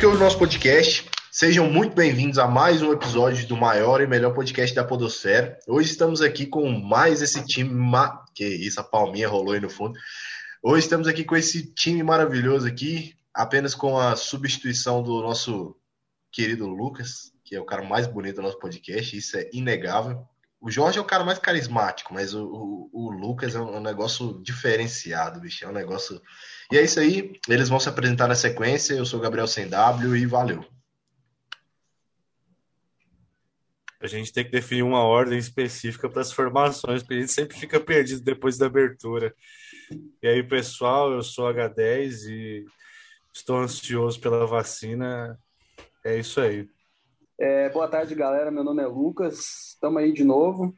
que 0.00 0.06
ouve 0.06 0.16
o 0.16 0.20
nosso 0.20 0.38
podcast. 0.38 1.10
Sejam 1.30 1.70
muito 1.70 1.94
bem-vindos 1.94 2.38
a 2.38 2.48
mais 2.48 2.80
um 2.80 2.90
episódio 2.90 3.46
do 3.46 3.54
maior 3.54 4.00
e 4.00 4.06
melhor 4.06 4.32
podcast 4.32 4.74
da 4.74 4.82
Podosfera. 4.82 5.58
Hoje 5.68 5.90
estamos 5.90 6.22
aqui 6.22 6.46
com 6.46 6.70
mais 6.70 7.20
esse 7.20 7.44
time. 7.44 7.68
Ma... 7.68 8.24
Que 8.34 8.46
isso, 8.46 8.80
a 8.80 8.82
palminha 8.82 9.28
rolou 9.28 9.52
aí 9.52 9.60
no 9.60 9.68
fundo. 9.68 9.98
Hoje 10.62 10.84
estamos 10.84 11.06
aqui 11.06 11.22
com 11.22 11.36
esse 11.36 11.66
time 11.74 12.02
maravilhoso 12.02 12.66
aqui, 12.66 13.14
apenas 13.34 13.74
com 13.74 13.98
a 13.98 14.16
substituição 14.16 15.02
do 15.02 15.20
nosso 15.20 15.76
querido 16.32 16.66
Lucas, 16.66 17.34
que 17.44 17.54
é 17.54 17.60
o 17.60 17.66
cara 17.66 17.84
mais 17.84 18.06
bonito 18.06 18.36
do 18.36 18.42
nosso 18.42 18.58
podcast, 18.58 19.14
isso 19.14 19.36
é 19.36 19.50
inegável. 19.52 20.26
O 20.60 20.70
Jorge 20.70 20.98
é 20.98 21.00
o 21.00 21.06
cara 21.06 21.24
mais 21.24 21.38
carismático, 21.38 22.14
mas 22.14 22.34
o, 22.34 22.44
o, 22.44 22.90
o 22.92 23.10
Lucas 23.10 23.54
é 23.54 23.60
um 23.60 23.80
negócio 23.80 24.40
diferenciado, 24.42 25.40
bicho. 25.40 25.64
É 25.64 25.68
um 25.68 25.72
negócio. 25.72 26.22
E 26.70 26.78
é 26.78 26.82
isso 26.82 27.00
aí. 27.00 27.32
Eles 27.48 27.68
vão 27.68 27.80
se 27.80 27.88
apresentar 27.88 28.28
na 28.28 28.34
sequência. 28.34 28.94
Eu 28.94 29.04
sou 29.04 29.18
o 29.18 29.22
Gabriel 29.22 29.46
Sem 29.46 29.68
W 29.68 30.16
e 30.16 30.26
valeu. 30.26 30.64
A 34.00 34.06
gente 34.06 34.32
tem 34.32 34.44
que 34.44 34.50
definir 34.50 34.82
uma 34.82 35.02
ordem 35.02 35.38
específica 35.38 36.08
para 36.08 36.22
as 36.22 36.32
formações, 36.32 37.02
porque 37.02 37.14
a 37.14 37.20
gente 37.20 37.32
sempre 37.32 37.58
fica 37.58 37.78
perdido 37.78 38.22
depois 38.22 38.56
da 38.56 38.66
abertura. 38.66 39.34
E 40.22 40.28
aí, 40.28 40.42
pessoal, 40.42 41.12
eu 41.12 41.22
sou 41.22 41.52
H10 41.52 42.28
e 42.30 42.64
estou 43.34 43.58
ansioso 43.58 44.18
pela 44.20 44.46
vacina. 44.46 45.38
É 46.04 46.18
isso 46.18 46.40
aí. 46.40 46.66
É, 47.38 47.68
boa 47.68 47.88
tarde, 47.88 48.14
galera. 48.14 48.50
Meu 48.50 48.64
nome 48.64 48.82
é 48.82 48.86
Lucas. 48.86 49.72
Estamos 49.74 50.00
aí 50.00 50.12
de 50.12 50.24
novo. 50.24 50.74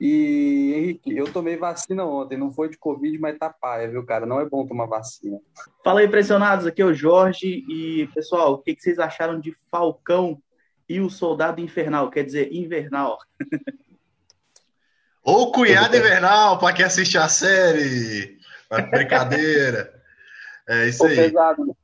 E, 0.00 0.74
Henrique, 0.76 1.16
eu 1.16 1.32
tomei 1.32 1.56
vacina 1.56 2.04
ontem. 2.04 2.38
Não 2.38 2.52
foi 2.52 2.68
de 2.68 2.78
Covid, 2.78 3.18
mas 3.18 3.36
tá 3.36 3.50
paia, 3.50 3.90
viu, 3.90 4.04
cara? 4.06 4.24
Não 4.24 4.40
é 4.40 4.48
bom 4.48 4.66
tomar 4.66 4.86
vacina. 4.86 5.40
Fala 5.82 6.00
aí, 6.00 6.06
impressionados. 6.06 6.66
Aqui 6.66 6.80
é 6.80 6.84
o 6.84 6.94
Jorge. 6.94 7.64
E, 7.68 8.08
pessoal, 8.14 8.52
o 8.52 8.58
que, 8.58 8.74
que 8.74 8.82
vocês 8.82 8.98
acharam 8.98 9.40
de 9.40 9.52
Falcão 9.70 10.40
e 10.88 11.00
o 11.00 11.10
Soldado 11.10 11.60
Infernal? 11.60 12.10
Quer 12.10 12.24
dizer, 12.24 12.52
Invernal. 12.52 13.18
Ou 15.24 15.52
Cunhado 15.52 15.96
Invernal, 15.96 16.58
para 16.58 16.74
quem 16.74 16.84
assiste 16.84 17.18
a 17.18 17.28
série. 17.28 18.38
Brincadeira. 18.90 19.92
É 20.66 20.86
isso 20.86 21.04
aí. 21.04 21.16
Pesado, 21.16 21.66
né? 21.66 21.74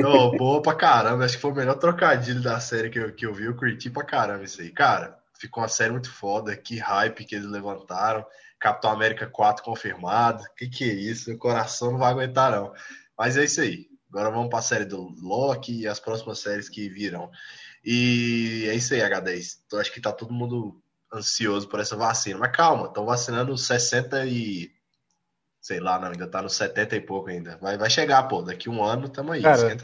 Oh, 0.00 0.30
boa 0.36 0.62
pra 0.62 0.74
caramba. 0.74 1.24
Acho 1.24 1.36
que 1.36 1.42
foi 1.42 1.52
o 1.52 1.54
melhor 1.54 1.74
trocadilho 1.74 2.42
da 2.42 2.58
série 2.60 2.88
que 2.88 2.98
eu, 2.98 3.12
que 3.12 3.26
eu 3.26 3.34
vi. 3.34 3.44
Eu 3.44 3.54
curti 3.54 3.90
pra 3.90 4.04
caramba 4.04 4.44
isso 4.44 4.62
aí. 4.62 4.70
Cara, 4.70 5.21
ficou 5.42 5.62
uma 5.62 5.68
série 5.68 5.90
muito 5.90 6.10
foda. 6.10 6.56
Que 6.56 6.78
hype 6.78 7.24
que 7.24 7.34
eles 7.34 7.46
levantaram. 7.46 8.24
Capitão 8.58 8.90
América 8.90 9.26
4 9.26 9.64
confirmado. 9.64 10.44
Que 10.56 10.68
que 10.68 10.84
é 10.84 10.94
isso? 10.94 11.32
O 11.32 11.38
coração 11.38 11.92
não 11.92 11.98
vai 11.98 12.12
aguentar, 12.12 12.52
não. 12.52 12.72
Mas 13.18 13.36
é 13.36 13.44
isso 13.44 13.60
aí. 13.60 13.88
Agora 14.08 14.30
vamos 14.30 14.50
pra 14.50 14.62
série 14.62 14.84
do 14.84 15.08
Loki 15.20 15.80
e 15.80 15.88
as 15.88 15.98
próximas 15.98 16.38
séries 16.38 16.68
que 16.68 16.88
virão. 16.88 17.30
E 17.84 18.66
é 18.68 18.74
isso 18.74 18.94
aí, 18.94 19.00
H10. 19.00 19.62
Então, 19.66 19.80
acho 19.80 19.92
que 19.92 20.00
tá 20.00 20.12
todo 20.12 20.32
mundo 20.32 20.80
ansioso 21.12 21.68
por 21.68 21.80
essa 21.80 21.96
vacina. 21.96 22.38
Mas 22.38 22.52
calma, 22.52 22.86
estão 22.86 23.04
vacinando 23.04 23.56
60 23.56 24.24
e 24.26 24.70
sei 25.60 25.78
lá, 25.78 25.98
não, 25.98 26.08
ainda 26.08 26.26
tá 26.26 26.42
no 26.42 26.50
70 26.50 26.96
e 26.96 27.00
pouco 27.00 27.30
ainda. 27.30 27.56
Vai, 27.58 27.78
vai 27.78 27.88
chegar, 27.88 28.24
pô, 28.24 28.42
daqui 28.42 28.68
um 28.68 28.82
ano 28.82 29.08
tamo 29.08 29.32
aí. 29.32 29.42
Cara, 29.42 29.76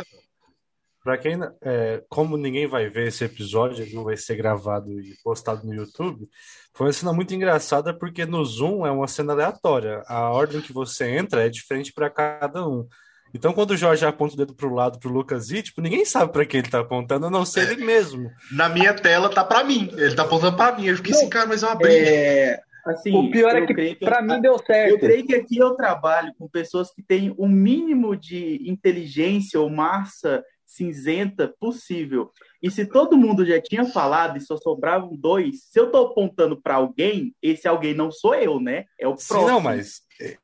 pra 1.02 1.16
quem, 1.16 1.38
é, 1.62 2.02
como 2.08 2.36
ninguém 2.36 2.66
vai 2.66 2.88
ver 2.88 3.08
esse 3.08 3.24
episódio, 3.24 3.82
ele 3.82 3.94
não 3.94 4.04
vai 4.04 4.16
ser 4.16 4.36
gravado 4.36 5.00
e 5.00 5.14
postado 5.22 5.66
no 5.66 5.74
YouTube, 5.74 6.28
foi 6.74 6.86
uma 6.86 6.92
cena 6.92 7.12
muito 7.12 7.34
engraçada 7.34 7.92
porque 7.92 8.24
no 8.24 8.44
Zoom 8.44 8.86
é 8.86 8.90
uma 8.90 9.08
cena 9.08 9.32
aleatória. 9.32 10.02
A 10.06 10.30
ordem 10.30 10.60
que 10.60 10.72
você 10.72 11.08
entra 11.08 11.44
é 11.44 11.48
diferente 11.48 11.92
para 11.92 12.10
cada 12.10 12.66
um. 12.66 12.86
Então, 13.34 13.52
quando 13.52 13.72
o 13.72 13.76
Jorge 13.76 14.06
aponta 14.06 14.34
o 14.34 14.36
dedo 14.36 14.54
pro 14.54 14.72
lado 14.72 14.98
pro 14.98 15.10
Lucas 15.10 15.50
e, 15.50 15.62
tipo, 15.62 15.80
ninguém 15.80 16.04
sabe 16.04 16.32
para 16.32 16.46
quem 16.46 16.60
ele 16.60 16.70
tá 16.70 16.80
apontando, 16.80 17.26
a 17.26 17.30
não 17.30 17.44
ser 17.44 17.70
ele 17.70 17.84
mesmo. 17.84 18.30
Na 18.52 18.68
minha 18.68 18.94
tela 18.94 19.28
tá 19.28 19.44
para 19.44 19.64
mim. 19.64 19.90
Ele 19.96 20.14
tá 20.14 20.22
apontando 20.22 20.56
para 20.56 20.76
mim. 20.76 20.86
Eu 20.86 20.96
fiquei 20.96 21.12
assim, 21.12 21.28
cara, 21.28 21.46
mas 21.46 21.62
é 21.62 21.66
uma 21.66 21.74
briga. 21.74 22.08
É... 22.08 22.60
Assim, 22.86 23.14
o 23.14 23.30
pior 23.30 23.54
é 23.54 23.66
que, 23.66 23.74
que 23.74 23.96
para 23.96 24.22
mim 24.22 24.40
deu 24.40 24.58
certo. 24.58 24.92
Eu 24.92 24.98
creio 24.98 25.26
que 25.26 25.34
aqui 25.34 25.58
eu 25.58 25.74
trabalho 25.74 26.32
com 26.38 26.48
pessoas 26.48 26.90
que 26.90 27.02
têm 27.02 27.34
o 27.36 27.46
mínimo 27.46 28.16
de 28.16 28.62
inteligência 28.66 29.60
ou 29.60 29.68
massa 29.68 30.42
cinzenta 30.68 31.52
possível. 31.58 32.30
E 32.62 32.70
se 32.70 32.84
todo 32.84 33.16
mundo 33.16 33.44
já 33.44 33.60
tinha 33.60 33.86
falado 33.86 34.36
e 34.36 34.40
só 34.40 34.56
sobravam 34.58 35.16
dois, 35.16 35.64
se 35.64 35.80
eu 35.80 35.86
estou 35.86 36.08
apontando 36.08 36.60
para 36.60 36.74
alguém, 36.74 37.34
esse 37.42 37.66
alguém 37.66 37.94
não 37.94 38.12
sou 38.12 38.34
eu, 38.34 38.60
né? 38.60 38.84
É 39.00 39.08
o 39.08 39.14
próximo. 39.14 39.40
Sim, 39.40 39.46
não, 39.46 39.60
mas 39.60 40.02
é, 40.20 40.36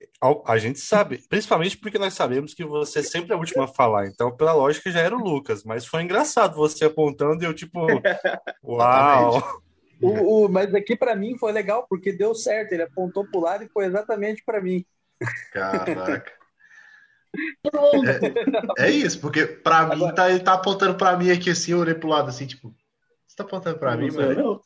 a 0.47 0.57
gente 0.57 0.81
sabe, 0.81 1.23
principalmente 1.29 1.77
porque 1.77 1.99
nós 1.99 2.15
sabemos 2.15 2.55
que 2.55 2.65
você 2.65 3.03
sempre 3.03 3.33
é 3.33 3.35
a 3.35 3.39
última 3.39 3.65
a 3.65 3.69
falar. 3.69 4.07
Então, 4.07 4.35
pela 4.35 4.55
lógica, 4.55 4.91
já 4.91 5.01
era 5.01 5.15
o 5.15 5.23
Lucas. 5.23 5.63
Mas 5.63 5.85
foi 5.85 6.03
engraçado 6.03 6.57
você 6.57 6.87
apontando 6.87 7.45
e 7.45 7.47
eu, 7.47 7.53
tipo, 7.53 7.81
uau! 8.65 9.61
O, 10.01 10.45
o, 10.45 10.49
mas 10.49 10.75
aqui 10.75 10.97
para 10.97 11.15
mim 11.15 11.37
foi 11.39 11.53
legal 11.53 11.87
porque 11.89 12.13
deu 12.13 12.35
certo. 12.35 12.73
Ele 12.73 12.83
apontou 12.83 13.27
pro 13.27 13.41
lado 13.41 13.63
e 13.63 13.69
foi 13.69 13.85
exatamente 13.85 14.43
para 14.45 14.61
mim. 14.61 14.85
Caraca. 15.53 16.44
É, 18.77 18.87
é, 18.87 18.91
isso, 18.91 19.21
porque 19.21 19.47
para 19.47 19.79
Agora... 19.79 19.97
mim 19.97 20.15
tá, 20.15 20.31
ele 20.31 20.41
tá 20.41 20.55
apontando 20.55 20.95
para 20.95 21.17
mim 21.17 21.31
aqui 21.31 21.51
assim, 21.51 21.73
eu 21.73 21.79
olhei 21.79 21.95
pro 21.95 22.09
lado 22.09 22.29
assim, 22.29 22.47
tipo, 22.47 22.75
você 23.27 23.37
tá 23.37 23.45
apontando 23.45 23.79
para 23.79 23.97
mim, 23.97 24.11
mano? 24.11 24.61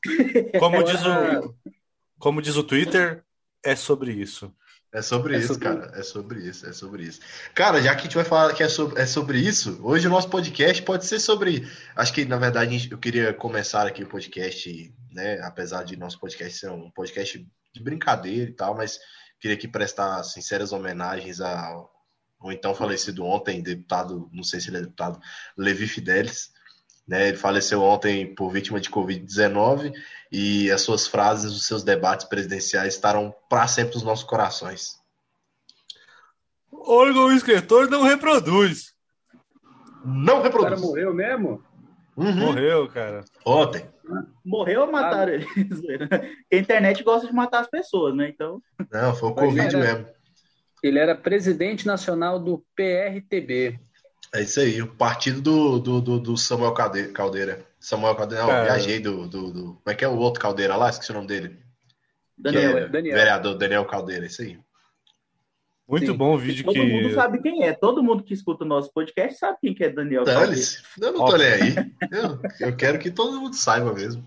Como 0.59 0.83
diz 0.85 1.01
o 1.05 1.55
como 2.19 2.43
diz 2.43 2.57
o 2.57 2.65
Twitter, 2.65 3.23
é 3.65 3.77
sobre 3.77 4.13
isso. 4.13 4.53
É 4.93 5.03
sobre 5.03 5.37
é 5.37 5.39
isso, 5.39 5.55
sobre... 5.55 5.69
cara. 5.69 5.93
É 5.95 6.03
sobre 6.03 6.41
isso, 6.41 6.67
é 6.67 6.73
sobre 6.73 7.03
isso. 7.05 7.21
Cara, 7.55 7.81
já 7.81 7.95
que 7.95 8.01
a 8.01 8.05
gente 8.05 8.17
vai 8.17 8.25
falar 8.25 8.55
que 8.55 8.63
é 8.63 8.69
sobre, 8.69 9.01
é 9.01 9.07
sobre 9.07 9.39
isso, 9.39 9.79
hoje 9.83 10.07
o 10.07 10.11
nosso 10.11 10.29
podcast 10.29 10.83
pode 10.83 11.07
ser 11.07 11.21
sobre. 11.21 11.69
Acho 11.95 12.13
que, 12.13 12.25
na 12.25 12.37
verdade, 12.37 12.89
eu 12.91 12.99
queria 12.99 13.33
começar 13.33 13.87
aqui 13.87 14.03
o 14.03 14.09
podcast 14.09 14.93
né? 15.19 15.41
Apesar 15.43 15.83
de 15.83 15.97
nosso 15.97 16.19
podcast 16.19 16.59
ser 16.59 16.71
um 16.71 16.91
podcast 16.91 17.45
de 17.75 17.83
brincadeira 17.83 18.51
e 18.51 18.55
tal, 18.55 18.77
mas 18.77 18.99
queria 19.41 19.57
aqui 19.57 19.67
prestar 19.67 20.23
sinceras 20.23 20.73
homenagens 20.73 21.41
ao, 21.41 21.91
ao 22.41 22.53
então 22.53 22.75
falecido 22.75 23.25
ontem, 23.25 23.63
deputado, 23.63 24.29
não 24.33 24.43
sei 24.43 24.61
se 24.61 24.71
ele 24.71 24.79
é 24.79 24.83
deputado, 24.83 25.21
Levi 25.57 25.87
Fidelis. 25.87 26.57
Né, 27.07 27.29
ele 27.29 27.39
faleceu 27.39 27.83
ontem 27.83 28.35
por 28.35 28.51
vítima 28.51 28.79
de 28.79 28.91
Covid-19 28.91 29.95
e 30.31 30.71
as 30.71 30.83
suas 30.83 31.07
frases, 31.07 31.53
os 31.53 31.65
seus 31.65 31.83
debates 31.83 32.27
presidenciais 32.27 32.93
estarão 32.93 33.35
para 33.49 33.67
sempre 33.67 33.95
nos 33.95 34.03
nossos 34.03 34.27
corações. 34.27 34.99
Órgão 36.71 37.33
escritor 37.33 37.89
não 37.89 38.03
reproduz. 38.03 38.93
Não 40.05 40.43
reproduz. 40.43 40.73
O 40.73 40.75
cara 40.75 40.87
morreu 40.87 41.15
mesmo? 41.15 41.65
Uhum. 42.15 42.35
Morreu, 42.35 42.89
cara. 42.89 43.25
Ontem. 43.45 43.89
Morreu 44.45 44.83
ou 44.83 44.93
mataram 44.93 45.33
ah. 45.33 45.35
ele? 45.35 45.47
a 46.53 46.57
internet 46.57 47.03
gosta 47.03 47.27
de 47.27 47.33
matar 47.33 47.61
as 47.61 47.71
pessoas, 47.71 48.15
né? 48.15 48.29
Então. 48.29 48.61
Não, 48.91 49.15
foi 49.15 49.31
o 49.31 49.35
Covid 49.35 49.77
mesmo. 49.77 50.07
Ele 50.83 50.99
era 50.99 51.15
presidente 51.15 51.87
nacional 51.87 52.39
do 52.39 52.65
PRTB. 52.75 53.79
É 54.35 54.43
isso 54.43 54.61
aí, 54.61 54.83
o 54.83 54.87
partido 54.87 55.41
do, 55.41 55.79
do, 55.79 56.01
do, 56.01 56.21
do 56.21 56.37
Samuel 56.37 56.73
Caldeira. 56.73 57.65
Samuel 57.81 58.15
Caldeira, 58.15 58.45
não, 58.45 58.53
é. 58.53 58.65
viajei 58.65 59.01
do, 59.01 59.27
do, 59.27 59.53
do, 59.53 59.65
Como 59.75 59.83
é 59.87 59.95
que 59.95 60.05
é 60.05 60.09
o 60.09 60.17
outro 60.17 60.41
Caldeira 60.41 60.77
lá? 60.77 60.91
Esqueci 60.91 61.11
o 61.11 61.15
nome 61.15 61.27
dele. 61.27 61.59
Daniel, 62.37 62.79
é 62.79 62.89
Daniel. 62.89 63.17
Vereador 63.17 63.55
Daniel 63.57 63.85
Caldeira, 63.85 64.27
isso 64.27 64.43
aí. 64.43 64.59
Muito 65.89 66.13
Sim. 66.13 66.17
bom 66.19 66.35
o 66.35 66.39
vídeo 66.39 66.65
todo 66.65 66.75
que. 66.75 66.81
Todo 66.81 66.91
mundo 66.91 67.15
sabe 67.15 67.41
quem 67.41 67.65
é. 67.65 67.73
Todo 67.73 68.03
mundo 68.03 68.23
que 68.23 68.35
escuta 68.35 68.63
o 68.63 68.69
nosso 68.69 68.93
podcast 68.93 69.39
sabe 69.39 69.57
quem 69.63 69.75
que 69.75 69.85
é 69.85 69.89
Daniel. 69.89 70.25
Dane-se. 70.25 70.83
Eu 71.01 71.13
não 71.13 71.25
tô 71.25 71.37
nem 71.39 71.47
aí. 71.47 71.75
Eu, 72.13 72.69
eu 72.69 72.77
quero 72.77 72.99
que 72.99 73.11
todo 73.11 73.41
mundo 73.41 73.55
saiba 73.55 73.93
mesmo. 73.95 74.23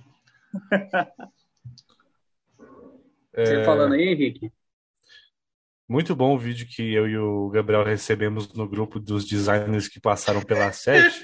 É... 3.34 3.46
Você 3.46 3.64
falando 3.64 3.94
aí, 3.94 4.10
Henrique? 4.10 4.52
Muito 5.92 6.16
bom 6.16 6.34
o 6.34 6.40
vídeo 6.40 6.66
que 6.66 6.94
eu 6.94 7.06
e 7.06 7.18
o 7.18 7.50
Gabriel 7.50 7.84
recebemos 7.84 8.54
no 8.54 8.66
grupo 8.66 8.98
dos 8.98 9.26
designers 9.26 9.90
que 9.90 10.00
passaram 10.00 10.42
pela 10.42 10.72
sete, 10.72 11.22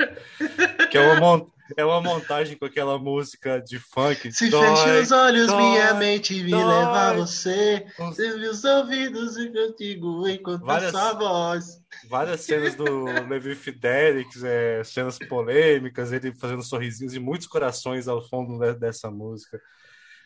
que 0.91 0.97
é 0.97 1.13
uma, 1.13 1.47
é 1.77 1.85
uma 1.85 2.01
montagem 2.01 2.57
com 2.57 2.65
aquela 2.65 2.99
música 2.99 3.61
de 3.61 3.79
funk. 3.79 4.29
Se 4.29 4.49
dói, 4.49 5.01
os 5.01 5.09
olhos, 5.13 5.47
dói, 5.47 5.55
minha 5.55 5.93
mente 5.93 6.43
me 6.43 6.51
dói, 6.51 6.65
leva 6.65 6.99
a 6.99 7.13
você. 7.13 7.85
Se 8.13 8.23
os 8.23 8.65
ouvidos 8.65 9.37
e 9.37 9.53
contigo 9.53 10.27
enquanto 10.27 10.65
várias, 10.65 10.91
sua 10.91 11.13
voz. 11.13 11.65
Várias 12.09 12.41
cenas 12.41 12.75
do 12.75 13.05
Levi 13.25 13.55
Fidelix, 13.55 14.43
é, 14.43 14.83
cenas 14.83 15.17
polêmicas, 15.17 16.11
ele 16.11 16.35
fazendo 16.35 16.61
sorrisinhos 16.61 17.13
e 17.13 17.19
muitos 17.19 17.47
corações 17.47 18.09
ao 18.09 18.21
fundo 18.21 18.59
dessa 18.73 19.09
música. 19.09 19.61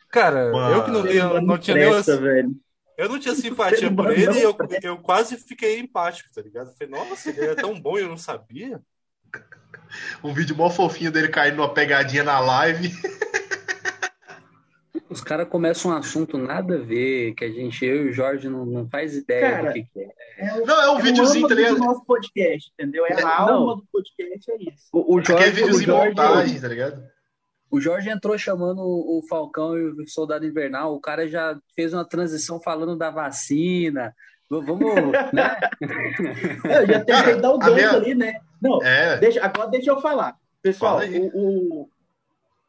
Cara, 0.10 0.52
Mano, 0.52 0.76
eu 0.76 0.84
que 0.84 0.90
não, 0.90 1.06
eu 1.06 1.42
não 1.44 1.60
tinha 1.60 1.76
presta, 1.78 2.20
nem. 2.20 2.60
Eu 2.98 3.10
não 3.10 3.20
tinha 3.20 3.34
simpatia 3.36 3.94
por 3.94 4.12
ele 4.12 4.40
e 4.40 4.42
eu, 4.42 4.56
eu 4.82 4.98
quase 4.98 5.38
fiquei 5.38 5.80
empático, 5.80 6.30
tá 6.34 6.42
ligado? 6.42 6.74
falei, 6.78 6.92
nossa, 6.92 7.30
ele 7.30 7.46
é 7.46 7.56
tão 7.56 7.80
bom 7.80 7.98
e 7.98 8.02
eu 8.02 8.10
não 8.10 8.18
sabia. 8.18 8.82
um 10.24 10.34
vídeo 10.34 10.56
mó 10.56 10.70
fofinho 10.70 11.12
dele 11.12 11.30
caindo 11.30 11.58
numa 11.58 11.74
pegadinha 11.74 12.24
na 12.24 12.40
live. 12.40 12.92
Os 15.10 15.20
caras 15.20 15.50
começam 15.50 15.92
um 15.92 15.96
assunto 15.96 16.38
nada 16.38 16.76
a 16.76 16.82
ver, 16.82 17.34
que 17.34 17.44
a 17.44 17.50
gente, 17.50 17.86
eu 17.86 18.06
e 18.06 18.10
o 18.10 18.14
Jorge, 18.14 18.48
não, 18.48 18.66
não 18.66 18.90
faz 18.90 19.14
ideia 19.14 19.42
cara, 19.42 19.68
do 19.68 19.74
que, 19.74 19.84
que 19.84 20.00
é. 20.00 20.14
é 20.38 20.54
o, 20.54 20.66
não, 20.66 20.82
é 20.82 20.90
um 20.92 21.00
é 21.00 21.02
videozinho, 21.02 21.48
tá 21.50 21.54
ligado? 21.54 21.76
do 21.76 21.84
nosso 21.84 22.06
podcast, 22.06 22.72
entendeu? 22.74 23.06
É 23.06 23.14
a 23.16 23.20
é, 23.20 23.24
alma 23.24 23.52
não. 23.52 23.76
do 23.76 23.86
podcast, 23.92 24.52
é 24.52 24.56
isso. 24.56 24.88
O, 24.94 25.16
o 25.16 25.22
Jorge, 25.22 25.34
Aquele 25.34 25.52
videozinho 25.52 25.82
o 25.82 25.98
Jorge, 25.98 26.10
montagem, 26.10 26.62
tá 26.62 26.68
ligado? 26.70 27.04
O 27.72 27.80
Jorge 27.80 28.10
entrou 28.10 28.38
chamando 28.38 28.82
o 28.82 29.24
Falcão 29.30 29.78
e 29.78 30.04
o 30.04 30.08
Soldado 30.08 30.46
Invernal, 30.46 30.94
o 30.94 31.00
cara 31.00 31.28
já 31.28 31.58
fez 31.74 31.94
uma 31.94 32.04
transição 32.04 32.62
falando 32.62 32.98
da 32.98 33.10
vacina, 33.10 34.14
Vamos, 34.60 34.82
né? 35.32 35.58
eu 35.80 36.86
já 36.86 37.06
tentei 37.06 37.40
dar 37.40 37.52
o 37.54 37.58
gancho 37.58 37.74
minha... 37.74 37.92
ali, 37.92 38.14
né? 38.14 38.42
Não, 38.62 38.84
é. 38.84 39.18
deixa, 39.18 39.42
agora 39.46 39.70
deixa 39.70 39.92
eu 39.92 40.02
falar. 40.02 40.36
Pessoal, 40.62 41.00
Fala 41.00 41.10
o, 41.10 41.84
o, 41.84 41.90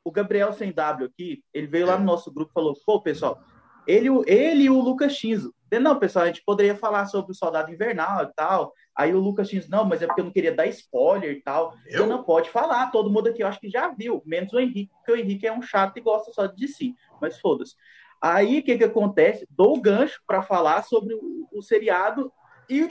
o, 0.04 0.12
Gabriel 0.12 0.52
Sem 0.52 0.72
W 0.72 1.08
aqui, 1.08 1.42
ele 1.52 1.66
veio 1.66 1.86
lá 1.86 1.98
no 1.98 2.04
nosso 2.04 2.32
grupo 2.32 2.52
e 2.52 2.54
falou: 2.54 2.74
pô, 2.86 3.00
pessoal, 3.00 3.42
ele, 3.84 4.08
ele 4.26 4.64
e 4.64 4.70
o 4.70 4.80
Lucas 4.80 5.12
Chinzo. 5.12 5.52
Não, 5.80 5.98
pessoal, 5.98 6.26
a 6.26 6.28
gente 6.28 6.44
poderia 6.44 6.76
falar 6.76 7.06
sobre 7.06 7.32
o 7.32 7.34
Soldado 7.34 7.72
Invernal 7.72 8.22
e 8.24 8.32
tal. 8.34 8.72
Aí 8.96 9.14
o 9.14 9.20
Lucas 9.20 9.48
Chinzo, 9.48 9.70
não, 9.70 9.84
mas 9.84 10.02
é 10.02 10.06
porque 10.06 10.20
eu 10.20 10.24
não 10.26 10.32
queria 10.32 10.54
dar 10.54 10.66
spoiler 10.66 11.32
e 11.32 11.40
tal. 11.40 11.74
Eu? 11.86 12.06
não 12.06 12.22
pode 12.22 12.50
falar, 12.50 12.90
todo 12.90 13.10
mundo 13.10 13.28
aqui 13.28 13.42
eu 13.42 13.46
acho 13.46 13.58
que 13.58 13.70
já 13.70 13.88
viu, 13.88 14.22
menos 14.26 14.52
o 14.52 14.60
Henrique, 14.60 14.92
porque 14.96 15.12
o 15.12 15.16
Henrique 15.16 15.46
é 15.46 15.52
um 15.52 15.62
chato 15.62 15.96
e 15.96 16.00
gosta 16.00 16.30
só 16.32 16.46
de 16.46 16.68
si. 16.68 16.94
Mas 17.20 17.40
foda-se. 17.40 17.74
Aí 18.20 18.60
o 18.60 18.62
que, 18.62 18.78
que 18.78 18.84
acontece? 18.84 19.48
Dou 19.50 19.76
o 19.76 19.80
gancho 19.80 20.22
para 20.26 20.42
falar 20.42 20.82
sobre 20.84 21.14
o, 21.14 21.48
o, 21.52 21.62
seriado 21.62 22.32
e 22.70 22.88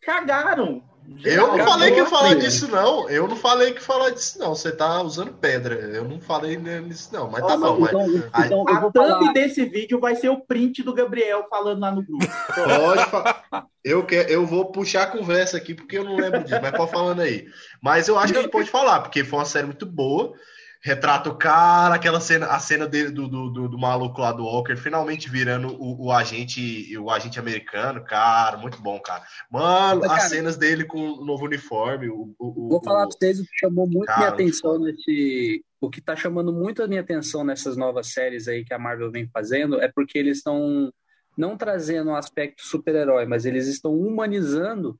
cagaram. 0.00 0.82
Eu 1.24 1.56
não 1.56 1.64
falei 1.64 1.90
que 1.90 1.96
ia 1.96 2.06
falar 2.06 2.34
disso, 2.34 2.70
não. 2.70 3.08
Eu 3.08 3.26
não 3.26 3.36
falei 3.36 3.72
que 3.72 3.82
falar 3.82 4.10
disso, 4.10 4.38
não. 4.38 4.54
Você 4.54 4.70
tá 4.70 5.02
usando 5.02 5.32
pedra. 5.32 5.74
Eu 5.74 6.04
não 6.04 6.20
falei 6.20 6.56
nisso, 6.56 7.10
não. 7.12 7.30
Mas 7.30 7.46
tá 7.46 7.56
bom. 7.56 7.84
Então, 7.86 8.06
mas... 8.32 8.46
então, 8.46 8.68
a 8.68 8.80
thumb 8.80 8.92
falar... 8.92 9.32
desse 9.32 9.64
vídeo 9.64 9.98
vai 9.98 10.14
ser 10.14 10.28
o 10.28 10.40
print 10.40 10.82
do 10.82 10.92
Gabriel 10.94 11.46
falando 11.48 11.80
lá 11.80 11.90
no 11.90 12.02
grupo. 12.02 12.26
Pode 12.54 13.04
falar. 13.06 13.66
Eu, 13.82 14.04
quero, 14.04 14.28
eu 14.28 14.46
vou 14.46 14.70
puxar 14.70 15.04
a 15.04 15.10
conversa 15.10 15.56
aqui 15.56 15.74
porque 15.74 15.96
eu 15.96 16.04
não 16.04 16.16
lembro 16.16 16.44
disso, 16.44 16.60
mas 16.60 16.72
pode 16.72 16.90
falando 16.90 17.20
aí. 17.20 17.46
Mas 17.82 18.06
eu 18.06 18.18
acho 18.18 18.32
que 18.32 18.38
a 18.38 18.42
gente 18.42 18.50
pode 18.50 18.68
falar, 18.68 19.00
porque 19.00 19.24
foi 19.24 19.38
uma 19.38 19.44
série 19.44 19.66
muito 19.66 19.86
boa 19.86 20.34
retrata 20.80 21.28
o 21.28 21.36
cara, 21.36 21.96
aquela 21.96 22.20
cena, 22.20 22.46
a 22.46 22.58
cena 22.60 22.86
dele 22.86 23.10
do, 23.10 23.28
do, 23.28 23.50
do, 23.50 23.68
do 23.68 23.78
maluco 23.78 24.20
lá 24.20 24.32
do 24.32 24.44
Walker, 24.44 24.76
finalmente 24.76 25.28
virando 25.28 25.68
o, 25.68 26.06
o, 26.06 26.12
agente 26.12 26.96
o 26.96 27.10
agente 27.10 27.38
americano, 27.38 28.02
cara, 28.04 28.56
muito 28.56 28.80
bom, 28.80 28.98
cara. 29.00 29.24
Mano, 29.50 30.00
Mas, 30.00 30.08
cara, 30.08 30.22
as 30.22 30.28
cenas 30.28 30.56
dele 30.56 30.84
com 30.84 30.98
o 30.98 31.24
novo 31.24 31.44
uniforme. 31.44 32.08
O, 32.08 32.34
o 32.38 32.68
vou 32.68 32.82
falar 32.82 33.06
pra 33.06 33.16
vocês 33.18 33.40
o 33.40 33.44
que 33.44 33.58
chamou 33.58 33.86
muito 33.86 34.06
cara, 34.06 34.18
minha 34.20 34.30
atenção 34.30 34.78
nesse. 34.78 35.64
O 35.80 35.90
que 35.90 36.00
tá 36.00 36.16
chamando 36.16 36.52
muito 36.52 36.82
a 36.82 36.88
minha 36.88 37.00
atenção 37.00 37.44
nessas 37.44 37.76
novas 37.76 38.08
séries 38.08 38.48
aí 38.48 38.64
que 38.64 38.74
a 38.74 38.78
Marvel 38.78 39.12
vem 39.12 39.28
fazendo 39.28 39.80
é 39.80 39.88
porque 39.88 40.18
eles 40.18 40.38
estão 40.38 40.92
não 41.36 41.56
trazendo 41.56 42.10
um 42.10 42.16
aspecto 42.16 42.62
super-herói, 42.64 43.24
mas 43.26 43.46
eles 43.46 43.68
estão 43.68 43.94
humanizando 43.94 44.98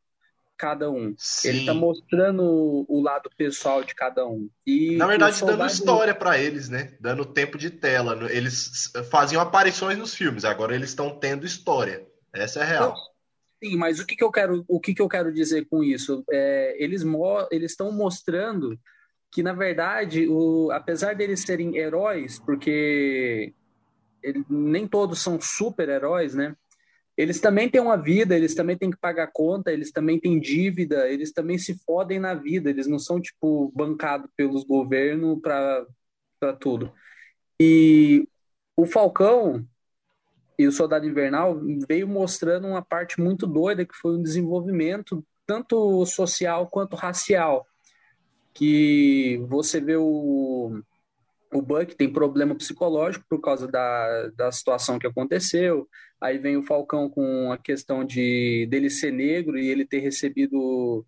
cada 0.59 0.91
um. 0.91 1.15
Sim. 1.17 1.49
Ele 1.49 1.67
tá 1.67 1.73
mostrando 1.73 2.85
o 2.89 3.01
lado 3.01 3.31
pessoal 3.37 3.85
de 3.85 3.95
cada 3.95 4.27
um. 4.27 4.51
E 4.67 4.97
Na 4.97 5.07
verdade, 5.07 5.41
dando 5.45 5.65
história 5.67 6.15
para 6.15 6.37
eles, 6.37 6.69
né? 6.69 6.97
Dando 7.01 7.25
tempo 7.25 7.57
de 7.57 7.71
tela. 7.71 8.31
Eles 8.31 8.93
faziam 9.11 9.41
aparições 9.41 9.97
nos 9.97 10.15
filmes, 10.15 10.45
agora 10.45 10.75
eles 10.75 10.91
estão 10.91 11.17
tendo 11.17 11.47
história. 11.47 12.05
Essa 12.35 12.61
é 12.61 12.63
a 12.63 12.67
real. 12.67 12.95
Sim, 13.63 13.77
mas 13.77 14.01
o 14.01 14.07
que, 14.07 14.17
que 14.17 14.25
eu 14.25 14.31
quero, 14.31 14.65
o 14.69 14.81
que, 14.81 14.95
que 14.95 15.03
eu 15.03 15.09
quero 15.09 15.33
dizer 15.33 15.67
com 15.67 15.83
isso? 15.83 16.25
É, 16.31 16.77
eles 16.79 17.03
mo 17.03 17.47
eles 17.51 17.73
estão 17.73 17.91
mostrando 17.91 18.79
que 19.31 19.43
na 19.43 19.53
verdade, 19.53 20.27
o, 20.29 20.71
apesar 20.73 21.15
deles 21.15 21.43
serem 21.43 21.77
heróis, 21.77 22.39
porque 22.39 23.53
ele, 24.23 24.45
nem 24.49 24.87
todos 24.87 25.21
são 25.21 25.41
super-heróis, 25.41 26.35
né? 26.35 26.57
Eles 27.19 27.41
também 27.41 27.69
têm 27.69 27.81
uma 27.81 27.97
vida, 27.97 28.37
eles 28.37 28.55
também 28.55 28.79
têm 28.79 28.93
que 28.93 28.97
pagar 28.97 29.33
conta, 29.33 29.73
eles 29.73 29.91
também 29.91 30.21
têm 30.21 30.39
dívida, 30.39 31.11
eles 31.11 31.33
também 31.33 31.59
se 31.59 31.77
fodem 31.85 32.21
na 32.21 32.33
vida, 32.33 32.71
eles 32.71 32.87
não 32.87 33.01
são, 33.01 33.21
tipo, 33.21 33.73
bancados 33.75 34.31
pelos 34.37 34.63
governos 34.63 35.41
para 35.41 36.53
tudo. 36.61 36.93
E 37.61 38.29
o 38.77 38.87
Falcão 38.87 39.67
e 40.57 40.69
o 40.69 40.71
Soldado 40.71 41.07
Invernal 41.07 41.61
veio 41.89 42.07
mostrando 42.07 42.69
uma 42.69 42.83
parte 42.83 43.21
muito 43.21 43.49
doida 43.49 43.85
que 43.85 43.97
foi 43.97 44.17
um 44.17 44.23
desenvolvimento 44.23 45.27
tanto 45.45 46.07
social 46.07 46.69
quanto 46.69 46.95
racial. 46.95 47.67
Que 48.55 49.45
você 49.49 49.81
vê 49.81 49.97
o, 49.97 50.81
o 51.53 51.63
Buck 51.63 51.97
tem 51.97 52.13
problema 52.13 52.55
psicológico 52.55 53.25
por 53.29 53.41
causa 53.41 53.67
da, 53.67 54.29
da 54.37 54.53
situação 54.53 55.01
que 55.01 55.07
aconteceu. 55.07 55.89
Aí 56.21 56.39
vem 56.39 56.57
o 56.57 56.63
Falcão 56.65 57.09
com 57.09 57.53
a 57.53 57.59
questão 57.59 58.05
de 58.05 58.67
dele 58.71 58.91
ser 58.91 59.13
negro 59.13 59.59
e 59.59 59.69
ele 59.69 59.85
ter 59.87 60.01
recebido 60.01 61.07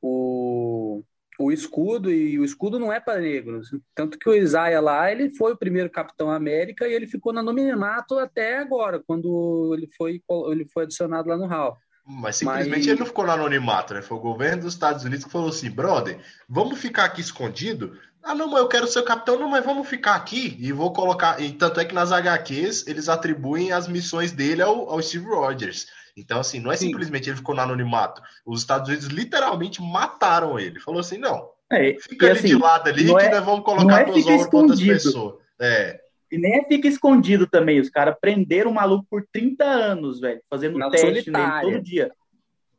o, 0.00 1.02
o 1.38 1.52
escudo, 1.52 2.10
e 2.10 2.38
o 2.38 2.44
escudo 2.44 2.78
não 2.78 2.92
é 2.92 3.00
para 3.00 3.20
negros. 3.20 3.70
Tanto 3.94 4.18
que 4.18 4.28
o 4.28 4.34
Isaiah 4.34 4.80
lá, 4.80 5.10
ele 5.10 5.30
foi 5.30 5.52
o 5.52 5.56
primeiro 5.56 5.90
Capitão 5.90 6.30
América 6.30 6.86
e 6.88 6.92
ele 6.92 7.06
ficou 7.06 7.32
no 7.32 7.40
anonimato 7.40 8.18
até 8.18 8.58
agora, 8.58 9.02
quando 9.06 9.74
ele 9.76 9.88
foi, 9.96 10.22
ele 10.50 10.66
foi 10.68 10.84
adicionado 10.84 11.28
lá 11.28 11.36
no 11.36 11.46
Hall. 11.46 11.76
Mas 12.06 12.36
simplesmente 12.36 12.78
Mas... 12.78 12.86
ele 12.88 12.98
não 12.98 13.06
ficou 13.06 13.24
no 13.24 13.32
anonimato, 13.32 13.94
né? 13.94 14.02
Foi 14.02 14.16
o 14.16 14.20
governo 14.20 14.62
dos 14.62 14.74
Estados 14.74 15.04
Unidos 15.04 15.24
que 15.24 15.30
falou 15.30 15.48
assim: 15.48 15.70
brother, 15.70 16.18
vamos 16.48 16.80
ficar 16.80 17.04
aqui 17.04 17.20
escondido 17.20 17.96
ah, 18.22 18.36
não, 18.36 18.46
mas 18.46 18.60
eu 18.60 18.68
quero 18.68 18.86
ser 18.86 19.02
capitão. 19.02 19.38
Não, 19.38 19.48
mas 19.48 19.64
vamos 19.64 19.88
ficar 19.88 20.14
aqui 20.14 20.56
e 20.60 20.70
vou 20.70 20.92
colocar. 20.92 21.40
E 21.42 21.52
tanto 21.52 21.80
é 21.80 21.84
que 21.84 21.94
nas 21.94 22.12
HQs 22.12 22.86
eles 22.86 23.08
atribuem 23.08 23.72
as 23.72 23.88
missões 23.88 24.30
dele 24.30 24.62
ao, 24.62 24.88
ao 24.88 25.02
Steve 25.02 25.26
Rogers. 25.26 25.86
Então, 26.16 26.38
assim, 26.38 26.60
não 26.60 26.70
é 26.70 26.76
Sim. 26.76 26.86
simplesmente 26.86 27.28
ele 27.28 27.36
ficou 27.36 27.54
no 27.54 27.62
anonimato. 27.62 28.22
Os 28.46 28.60
Estados 28.60 28.88
Unidos 28.88 29.08
literalmente 29.08 29.82
mataram 29.82 30.58
ele. 30.58 30.78
Falou 30.78 31.00
assim: 31.00 31.18
não, 31.18 31.48
é, 31.70 31.96
fica 32.00 32.26
ali 32.26 32.38
assim, 32.38 32.48
de 32.48 32.56
lado 32.56 32.88
ali 32.88 33.04
que 33.04 33.10
é, 33.10 33.30
nós 33.30 33.44
vamos 33.44 33.64
colocar 33.64 34.02
é 34.02 34.04
para 34.04 34.58
outras 34.58 34.80
pessoas. 34.80 35.34
É. 35.58 36.00
E 36.32 36.38
nem 36.38 36.54
é 36.54 36.64
fica 36.64 36.88
escondido 36.88 37.46
também. 37.46 37.78
Os 37.78 37.90
caras 37.90 38.16
prenderam 38.18 38.70
o 38.70 38.74
maluco 38.74 39.06
por 39.10 39.28
30 39.30 39.64
anos, 39.64 40.18
velho, 40.18 40.42
fazendo 40.48 40.78
Na 40.78 40.88
teste 40.88 41.06
solitária. 41.06 41.62
nele 41.62 41.76
todo 41.76 41.84
dia. 41.84 42.10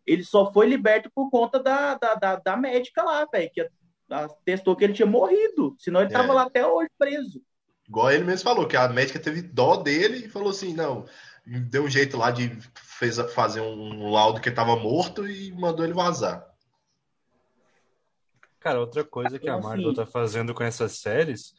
Ele 0.08 0.24
só 0.24 0.52
foi 0.52 0.68
liberto 0.68 1.12
por 1.14 1.30
conta 1.30 1.62
da, 1.62 1.94
da, 1.94 2.16
da, 2.16 2.36
da 2.38 2.58
médica 2.58 3.04
lá, 3.04 3.24
velho, 3.32 3.52
que 3.54 3.70
testou 4.44 4.76
que 4.76 4.84
ele 4.84 4.94
tinha 4.94 5.06
morrido, 5.06 5.76
senão 5.78 6.00
ele 6.02 6.10
estava 6.10 6.34
é. 6.34 6.36
lá 6.36 6.42
até 6.44 6.66
hoje 6.66 6.90
preso. 6.98 7.42
Igual 7.88 8.12
ele 8.12 8.24
mesmo 8.24 8.44
falou, 8.44 8.68
que 8.68 8.76
a 8.76 8.90
médica 8.90 9.20
teve 9.20 9.44
dó 9.44 9.78
dele 9.78 10.26
e 10.26 10.30
falou 10.30 10.50
assim: 10.50 10.74
não, 10.74 11.06
deu 11.46 11.84
um 11.84 11.90
jeito 11.90 12.18
lá 12.18 12.32
de 12.32 12.58
fez, 12.74 13.18
fazer 13.34 13.62
um 13.62 14.10
laudo 14.10 14.42
que 14.42 14.50
estava 14.50 14.76
morto 14.76 15.28
e 15.28 15.52
mandou 15.52 15.86
ele 15.86 15.94
vazar. 15.94 16.44
Cara, 18.60 18.80
outra 18.80 19.04
coisa 19.04 19.38
que 19.38 19.48
a 19.48 19.58
então, 19.58 19.70
Marvel 19.70 19.92
assim, 19.92 20.12
fazendo 20.12 20.56
com 20.56 20.64
essas 20.64 20.94
séries 20.94 21.54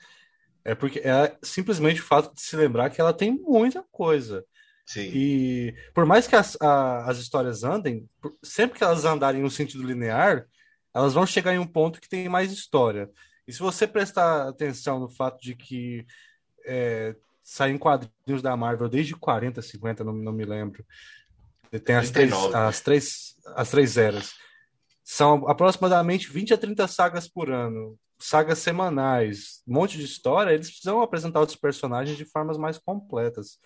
é 0.65 0.75
porque 0.75 1.01
é 1.01 1.37
simplesmente 1.43 2.01
o 2.01 2.05
fato 2.05 2.35
de 2.35 2.41
se 2.41 2.57
lembrar 2.57 2.91
que 2.91 3.01
ela 3.01 3.13
tem 3.13 3.33
muita 3.33 3.83
coisa. 3.93 4.45
Sim. 4.87 5.11
E 5.15 5.75
por 5.95 6.05
mais 6.07 6.27
que 6.27 6.37
as, 6.37 6.57
a, 6.61 7.11
as 7.11 7.19
histórias 7.19 7.65
andem, 7.65 8.09
sempre 8.43 8.79
que 8.79 8.85
elas 8.85 9.05
andarem 9.05 9.43
no 9.43 9.51
sentido 9.51 9.87
linear, 9.87 10.47
elas 10.93 11.15
vão 11.15 11.27
chegar 11.27 11.55
em 11.55 11.59
um 11.59 11.67
ponto 11.67 12.01
que 12.01 12.09
tem 12.09 12.29
mais 12.29 12.53
história. 12.53 13.11
E 13.47 13.53
se 13.53 13.59
você 13.59 13.87
prestar 13.87 14.49
atenção 14.49 14.99
no 14.99 15.09
fato 15.09 15.41
de 15.43 15.55
que 15.55 16.07
é, 16.65 17.15
saem 17.43 17.77
quadrinhos 17.77 18.41
da 18.43 18.57
Marvel 18.57 18.89
desde 18.89 19.15
40, 19.15 19.61
50, 19.61 20.03
não, 20.05 20.13
não 20.13 20.33
me 20.33 20.45
lembro. 20.45 20.85
Tem 21.85 21.97
as 21.97 22.11
três, 22.11 22.33
as, 22.33 22.81
três, 22.81 23.37
as 23.55 23.71
três 23.71 23.97
eras. 23.97 24.33
São 25.03 25.49
aproximadamente 25.49 26.31
20 26.31 26.55
a 26.55 26.59
30 26.59 26.87
sagas 26.89 27.29
por 27.29 27.51
ano. 27.51 27.99
Sagas 28.27 28.61
semanais, 28.61 29.63
um 29.69 29.75
monte 29.75 29.99
de 29.99 30.05
história. 30.05 30.51
Eles 30.51 30.69
precisam 30.69 31.03
apresentar 31.03 31.41
outros 31.41 31.59
personagens 31.59 32.17
de 32.17 32.25
formas 32.25 32.57
mais 32.57 32.79
completas. 32.79 33.59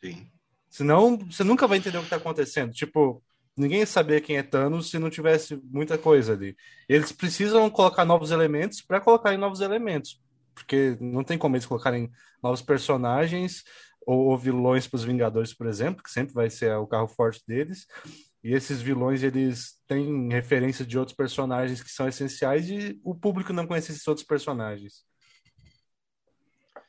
Sim. 0.00 0.30
Senão, 0.70 1.18
você 1.18 1.44
nunca 1.44 1.66
vai 1.66 1.76
entender 1.76 1.98
o 1.98 2.00
que 2.00 2.06
está 2.06 2.16
acontecendo. 2.16 2.72
Tipo, 2.72 3.22
ninguém 3.54 3.84
sabia 3.84 4.18
quem 4.18 4.38
é 4.38 4.42
Thanos 4.42 4.88
se 4.88 4.98
não 4.98 5.10
tivesse 5.10 5.60
muita 5.62 5.98
coisa 5.98 6.32
ali. 6.32 6.56
Eles 6.88 7.12
precisam 7.12 7.68
colocar 7.68 8.06
novos 8.06 8.30
elementos 8.30 8.80
para 8.80 8.98
colocar 8.98 9.34
em 9.34 9.38
novos 9.38 9.60
elementos, 9.60 10.18
porque 10.54 10.96
não 10.98 11.22
tem 11.22 11.36
como 11.36 11.56
eles 11.56 11.66
colocarem 11.66 12.10
novos 12.42 12.62
personagens 12.62 13.62
ou, 14.06 14.28
ou 14.28 14.38
vilões 14.38 14.88
para 14.88 14.96
os 14.96 15.04
Vingadores, 15.04 15.52
por 15.52 15.66
exemplo, 15.66 16.02
que 16.02 16.10
sempre 16.10 16.32
vai 16.32 16.48
ser 16.48 16.74
o 16.76 16.86
carro 16.86 17.08
forte 17.08 17.42
deles. 17.46 17.86
E 18.48 18.54
esses 18.54 18.80
vilões 18.80 19.22
eles 19.22 19.74
têm 19.86 20.32
referência 20.32 20.82
de 20.82 20.98
outros 20.98 21.14
personagens 21.14 21.82
que 21.82 21.90
são 21.90 22.08
essenciais 22.08 22.70
e 22.70 22.98
o 23.04 23.14
público 23.14 23.52
não 23.52 23.66
conhece 23.66 23.92
esses 23.92 24.08
outros 24.08 24.26
personagens. 24.26 25.04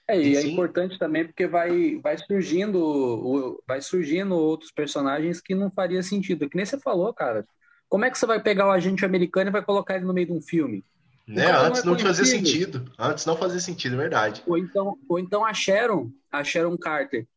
É, 0.07 0.17
e 0.17 0.37
é 0.37 0.41
importante 0.47 0.97
também 0.97 1.25
porque 1.25 1.45
vai, 1.47 1.99
vai 2.01 2.17
surgindo 2.17 3.61
vai 3.67 3.81
surgindo 3.81 4.37
outros 4.37 4.71
personagens 4.71 5.41
que 5.41 5.53
não 5.53 5.69
faria 5.69 6.01
sentido. 6.01 6.49
Que 6.49 6.55
nem 6.55 6.65
você 6.65 6.79
falou, 6.79 7.13
cara. 7.13 7.45
Como 7.89 8.05
é 8.05 8.09
que 8.09 8.17
você 8.17 8.25
vai 8.25 8.41
pegar 8.41 8.65
o 8.65 8.71
agente 8.71 9.03
americano 9.03 9.49
e 9.49 9.51
vai 9.51 9.61
colocar 9.61 9.97
ele 9.97 10.05
no 10.05 10.13
meio 10.13 10.27
de 10.27 10.33
um 10.33 10.41
filme? 10.41 10.85
Né? 11.27 11.51
Antes 11.51 11.83
não, 11.83 11.91
não 11.91 11.99
fazia 11.99 12.23
sentido. 12.23 12.89
Antes 12.97 13.25
não 13.25 13.35
fazia 13.35 13.59
sentido, 13.59 13.95
é 13.95 13.97
verdade. 13.97 14.41
Ou 14.47 14.57
então, 14.57 14.97
ou 15.09 15.19
então 15.19 15.45
a 15.45 15.53
Sharon, 15.53 16.09
a 16.31 16.41
Sharon 16.41 16.77
Carter, 16.77 17.27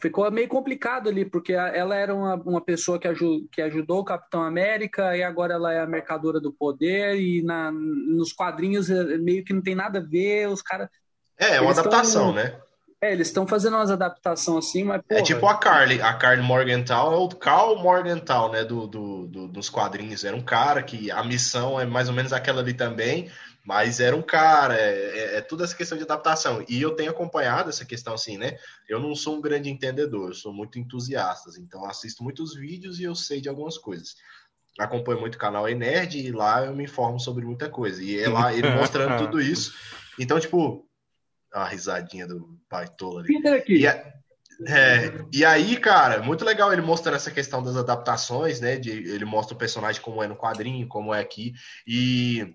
ficou 0.00 0.30
meio 0.30 0.48
complicado 0.48 1.08
ali, 1.08 1.24
porque 1.24 1.52
ela 1.52 1.96
era 1.96 2.14
uma, 2.14 2.34
uma 2.34 2.60
pessoa 2.60 2.98
que, 2.98 3.08
ajud, 3.08 3.46
que 3.50 3.62
ajudou 3.62 4.00
o 4.00 4.04
Capitão 4.04 4.42
América 4.42 5.16
e 5.16 5.22
agora 5.22 5.54
ela 5.54 5.72
é 5.72 5.80
a 5.80 5.86
mercadora 5.86 6.40
do 6.40 6.52
poder 6.52 7.16
e 7.20 7.42
na, 7.42 7.70
nos 7.72 8.32
quadrinhos 8.32 8.90
é, 8.90 9.18
meio 9.18 9.44
que 9.44 9.52
não 9.52 9.62
tem 9.62 9.74
nada 9.74 9.98
a 9.98 10.02
ver, 10.02 10.48
os 10.48 10.62
caras... 10.62 10.88
É, 11.38 11.56
é 11.56 11.60
uma 11.60 11.70
adaptação, 11.70 12.26
tão, 12.26 12.34
né? 12.34 12.60
É, 13.02 13.12
eles 13.12 13.28
estão 13.28 13.46
fazendo 13.46 13.76
umas 13.76 13.90
adaptações 13.90 14.66
assim, 14.66 14.84
mas. 14.84 15.00
Porra, 15.00 15.20
é 15.20 15.22
tipo 15.22 15.46
a 15.46 15.56
Carly. 15.56 16.02
A 16.02 16.12
Carly 16.12 16.42
Morgenthau 16.42 17.14
é 17.14 17.16
o 17.16 17.28
Carl 17.30 17.76
Morgenthau, 17.76 18.52
né? 18.52 18.62
Do, 18.62 18.86
do, 18.86 19.26
do, 19.26 19.48
dos 19.48 19.70
quadrinhos. 19.70 20.22
Era 20.22 20.36
um 20.36 20.42
cara 20.42 20.82
que 20.82 21.10
a 21.10 21.24
missão 21.24 21.80
é 21.80 21.86
mais 21.86 22.10
ou 22.10 22.14
menos 22.14 22.30
aquela 22.30 22.60
ali 22.60 22.74
também, 22.74 23.30
mas 23.64 24.00
era 24.00 24.16
um 24.16 24.22
cara. 24.22 24.74
É, 24.74 25.18
é, 25.18 25.36
é 25.36 25.40
toda 25.40 25.64
essa 25.64 25.76
questão 25.76 25.96
de 25.96 26.04
adaptação. 26.04 26.64
E 26.68 26.80
eu 26.80 26.96
tenho 26.96 27.10
acompanhado 27.10 27.70
essa 27.70 27.84
questão 27.84 28.14
assim, 28.14 28.38
né? 28.38 28.58
Eu 28.88 29.00
não 29.00 29.14
sou 29.14 29.36
um 29.36 29.40
grande 29.40 29.70
entendedor, 29.70 30.28
eu 30.28 30.34
sou 30.34 30.52
muito 30.52 30.78
entusiasta. 30.78 31.50
Então 31.58 31.84
assisto 31.84 32.22
muitos 32.22 32.54
vídeos 32.54 32.98
e 32.98 33.04
eu 33.04 33.14
sei 33.14 33.40
de 33.40 33.48
algumas 33.48 33.76
coisas 33.78 34.14
acompanho 34.78 35.20
muito 35.20 35.34
o 35.34 35.38
canal 35.38 35.68
Enerd 35.68 36.18
e 36.18 36.32
lá 36.32 36.64
eu 36.64 36.74
me 36.74 36.84
informo 36.84 37.18
sobre 37.18 37.44
muita 37.44 37.68
coisa. 37.68 38.02
E 38.02 38.18
é 38.18 38.28
lá 38.28 38.52
ele 38.52 38.70
mostrando 38.74 39.18
tudo 39.24 39.40
isso. 39.40 39.74
Então, 40.18 40.38
tipo, 40.38 40.86
a 41.52 41.64
risadinha 41.64 42.26
do 42.26 42.58
Baitola 42.70 43.20
ali. 43.20 43.28
E, 43.68 43.86
a, 43.86 44.12
é, 44.68 45.24
e 45.32 45.44
aí, 45.44 45.76
cara, 45.76 46.22
muito 46.22 46.44
legal 46.44 46.72
ele 46.72 46.82
mostrando 46.82 47.16
essa 47.16 47.30
questão 47.30 47.62
das 47.62 47.76
adaptações, 47.76 48.60
né? 48.60 48.76
De, 48.76 48.90
ele 48.90 49.24
mostra 49.24 49.54
o 49.54 49.58
personagem 49.58 50.00
como 50.00 50.22
é 50.22 50.28
no 50.28 50.36
quadrinho, 50.36 50.86
como 50.86 51.14
é 51.14 51.20
aqui. 51.20 51.52
E 51.86 52.54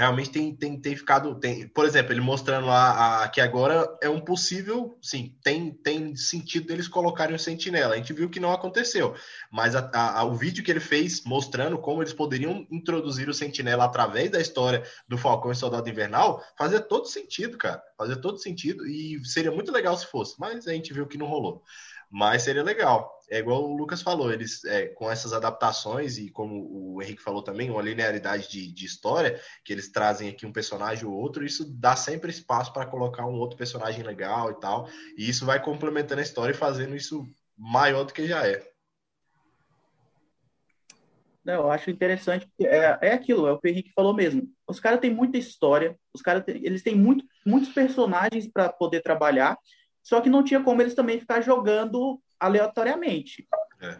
realmente 0.00 0.30
tem, 0.30 0.56
tem, 0.56 0.80
tem 0.80 0.96
ficado. 0.96 1.34
Tem, 1.38 1.68
por 1.68 1.84
exemplo, 1.84 2.12
ele 2.12 2.22
mostrando 2.22 2.66
lá 2.66 3.22
a, 3.22 3.28
que 3.28 3.38
agora 3.38 3.86
é 4.02 4.08
um 4.08 4.18
possível. 4.18 4.98
Sim, 5.02 5.36
tem, 5.42 5.70
tem 5.70 6.16
sentido 6.16 6.66
deles 6.66 6.88
colocarem 6.88 7.36
o 7.36 7.38
sentinela. 7.38 7.94
A 7.94 7.96
gente 7.98 8.14
viu 8.14 8.30
que 8.30 8.40
não 8.40 8.50
aconteceu. 8.50 9.14
Mas 9.52 9.76
a, 9.76 9.90
a, 9.92 10.24
o 10.24 10.34
vídeo 10.34 10.64
que 10.64 10.70
ele 10.70 10.80
fez 10.80 11.22
mostrando 11.24 11.78
como 11.78 12.02
eles 12.02 12.14
poderiam 12.14 12.66
introduzir 12.70 13.28
o 13.28 13.34
sentinela 13.34 13.84
através 13.84 14.30
da 14.30 14.40
história 14.40 14.82
do 15.06 15.18
Falcão 15.18 15.52
e 15.52 15.54
Soldado 15.54 15.88
Invernal 15.88 16.42
fazia 16.56 16.80
todo 16.80 17.06
sentido, 17.06 17.58
cara. 17.58 17.82
Fazia 17.98 18.16
todo 18.16 18.38
sentido. 18.38 18.86
E 18.86 19.22
seria 19.26 19.52
muito 19.52 19.70
legal 19.70 19.94
se 19.98 20.06
fosse. 20.06 20.34
Mas 20.40 20.66
a 20.66 20.72
gente 20.72 20.94
viu 20.94 21.06
que 21.06 21.18
não 21.18 21.26
rolou. 21.26 21.62
Mas 22.10 22.42
seria 22.42 22.62
legal 22.62 23.20
é 23.30 23.38
igual 23.38 23.64
o 23.64 23.76
Lucas 23.76 24.02
falou, 24.02 24.32
eles 24.32 24.64
é, 24.64 24.88
com 24.88 25.08
essas 25.08 25.32
adaptações 25.32 26.18
e 26.18 26.28
como 26.30 26.96
o 26.96 27.00
Henrique 27.00 27.22
falou 27.22 27.42
também, 27.42 27.70
uma 27.70 27.80
linearidade 27.80 28.50
de, 28.50 28.72
de, 28.72 28.84
história, 28.84 29.40
que 29.64 29.72
eles 29.72 29.90
trazem 29.90 30.28
aqui 30.28 30.44
um 30.44 30.52
personagem 30.52 31.06
ou 31.06 31.14
outro, 31.14 31.46
isso 31.46 31.64
dá 31.64 31.94
sempre 31.94 32.30
espaço 32.30 32.72
para 32.72 32.86
colocar 32.86 33.24
um 33.26 33.38
outro 33.38 33.56
personagem 33.56 34.02
legal 34.02 34.50
e 34.50 34.54
tal, 34.58 34.88
e 35.16 35.28
isso 35.28 35.46
vai 35.46 35.62
complementando 35.62 36.20
a 36.20 36.24
história 36.24 36.52
e 36.52 36.56
fazendo 36.56 36.96
isso 36.96 37.24
maior 37.56 38.02
do 38.02 38.12
que 38.12 38.26
já 38.26 38.44
é. 38.44 38.68
Eu 41.46 41.70
acho 41.70 41.90
interessante, 41.90 42.48
é, 42.60 42.98
é 43.00 43.12
aquilo, 43.12 43.46
é 43.46 43.52
o 43.52 43.58
que 43.58 43.68
o 43.68 43.70
Henrique 43.70 43.92
falou 43.94 44.12
mesmo. 44.12 44.42
Os 44.68 44.78
caras 44.78 45.00
têm 45.00 45.10
muita 45.10 45.38
história, 45.38 45.96
os 46.12 46.20
caras 46.20 46.44
eles 46.46 46.82
têm 46.82 46.94
muito, 46.94 47.24
muitos 47.46 47.72
personagens 47.72 48.46
para 48.46 48.70
poder 48.70 49.02
trabalhar, 49.02 49.56
só 50.02 50.20
que 50.20 50.30
não 50.30 50.42
tinha 50.42 50.62
como 50.62 50.80
eles 50.82 50.94
também 50.94 51.20
ficar 51.20 51.40
jogando 51.40 52.20
aleatoriamente. 52.38 53.46
É. 53.80 53.98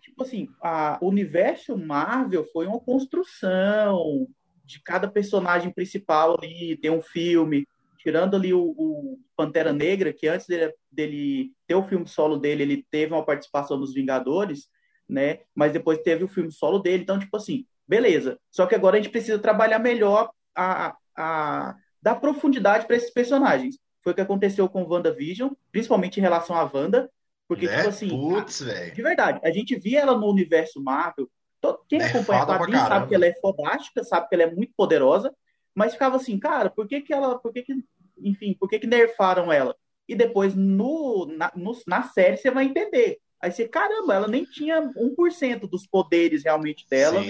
Tipo 0.00 0.22
assim, 0.22 0.48
a, 0.62 0.98
o 1.00 1.08
universo 1.08 1.76
Marvel 1.76 2.44
foi 2.52 2.66
uma 2.66 2.78
construção 2.78 4.28
de 4.64 4.80
cada 4.82 5.08
personagem 5.08 5.72
principal 5.72 6.36
ali, 6.40 6.76
tem 6.76 6.90
um 6.90 7.02
filme, 7.02 7.66
tirando 7.98 8.36
ali 8.36 8.52
o, 8.52 8.74
o, 8.76 9.18
Pantera 9.36 9.72
Negra, 9.72 10.12
que 10.12 10.28
antes 10.28 10.46
dele, 10.46 10.72
dele, 10.90 11.52
ter 11.66 11.74
o 11.74 11.82
filme 11.82 12.06
solo 12.06 12.36
dele, 12.36 12.62
ele 12.62 12.86
teve 12.90 13.12
uma 13.12 13.24
participação 13.24 13.76
nos 13.76 13.92
Vingadores, 13.92 14.68
né? 15.08 15.40
Mas 15.54 15.72
depois 15.72 15.98
teve 15.98 16.22
o 16.22 16.28
filme 16.28 16.52
solo 16.52 16.78
dele, 16.78 17.02
então, 17.02 17.18
tipo 17.18 17.36
assim, 17.36 17.66
beleza. 17.86 18.38
Só 18.50 18.66
que 18.66 18.74
agora 18.74 18.96
a 18.96 19.00
gente 19.00 19.10
precisa 19.10 19.38
trabalhar 19.38 19.78
melhor 19.78 20.30
a, 20.54 20.94
a 21.16 21.74
dar 22.00 22.16
profundidade 22.16 22.86
para 22.86 22.96
esses 22.96 23.12
personagens. 23.12 23.78
Foi 24.04 24.12
o 24.12 24.14
que 24.14 24.20
aconteceu 24.20 24.68
com 24.68 24.84
WandaVision, 24.84 25.50
principalmente 25.72 26.18
em 26.18 26.20
relação 26.20 26.54
à 26.54 26.70
Wanda, 26.72 27.10
porque, 27.48 27.66
né? 27.66 27.78
tipo 27.78 27.88
assim, 27.88 28.08
Putz, 28.08 28.62
a, 28.62 28.90
de 28.90 29.02
verdade, 29.02 29.40
a 29.42 29.50
gente 29.50 29.74
via 29.76 30.00
ela 30.00 30.16
no 30.16 30.30
universo 30.30 30.82
Marvel. 30.82 31.28
Todo, 31.60 31.80
quem 31.88 32.00
é 32.00 32.04
acompanha 32.04 32.42
a 32.42 32.46
quadrinhos 32.46 32.82
sabe 32.82 33.08
que 33.08 33.14
ela 33.14 33.26
é 33.26 33.34
fodástica, 33.40 34.04
sabe 34.04 34.28
que 34.28 34.34
ela 34.34 34.44
é 34.44 34.54
muito 34.54 34.74
poderosa, 34.76 35.34
mas 35.74 35.94
ficava 35.94 36.16
assim, 36.16 36.38
cara, 36.38 36.68
por 36.68 36.86
que, 36.86 37.00
que 37.00 37.12
ela. 37.12 37.38
Por 37.38 37.52
que, 37.52 37.62
que 37.62 37.74
enfim, 38.18 38.54
por 38.54 38.68
que, 38.68 38.78
que 38.78 38.86
nerfaram 38.86 39.50
ela? 39.50 39.74
E 40.06 40.14
depois 40.14 40.54
no, 40.54 41.26
na, 41.26 41.50
no, 41.56 41.72
na 41.86 42.02
série 42.02 42.36
você 42.36 42.50
vai 42.50 42.66
entender. 42.66 43.18
Aí 43.40 43.50
você, 43.50 43.66
caramba, 43.66 44.14
ela 44.14 44.28
nem 44.28 44.44
tinha 44.44 44.82
1% 44.82 45.60
dos 45.68 45.86
poderes 45.86 46.44
realmente 46.44 46.86
dela 46.88 47.20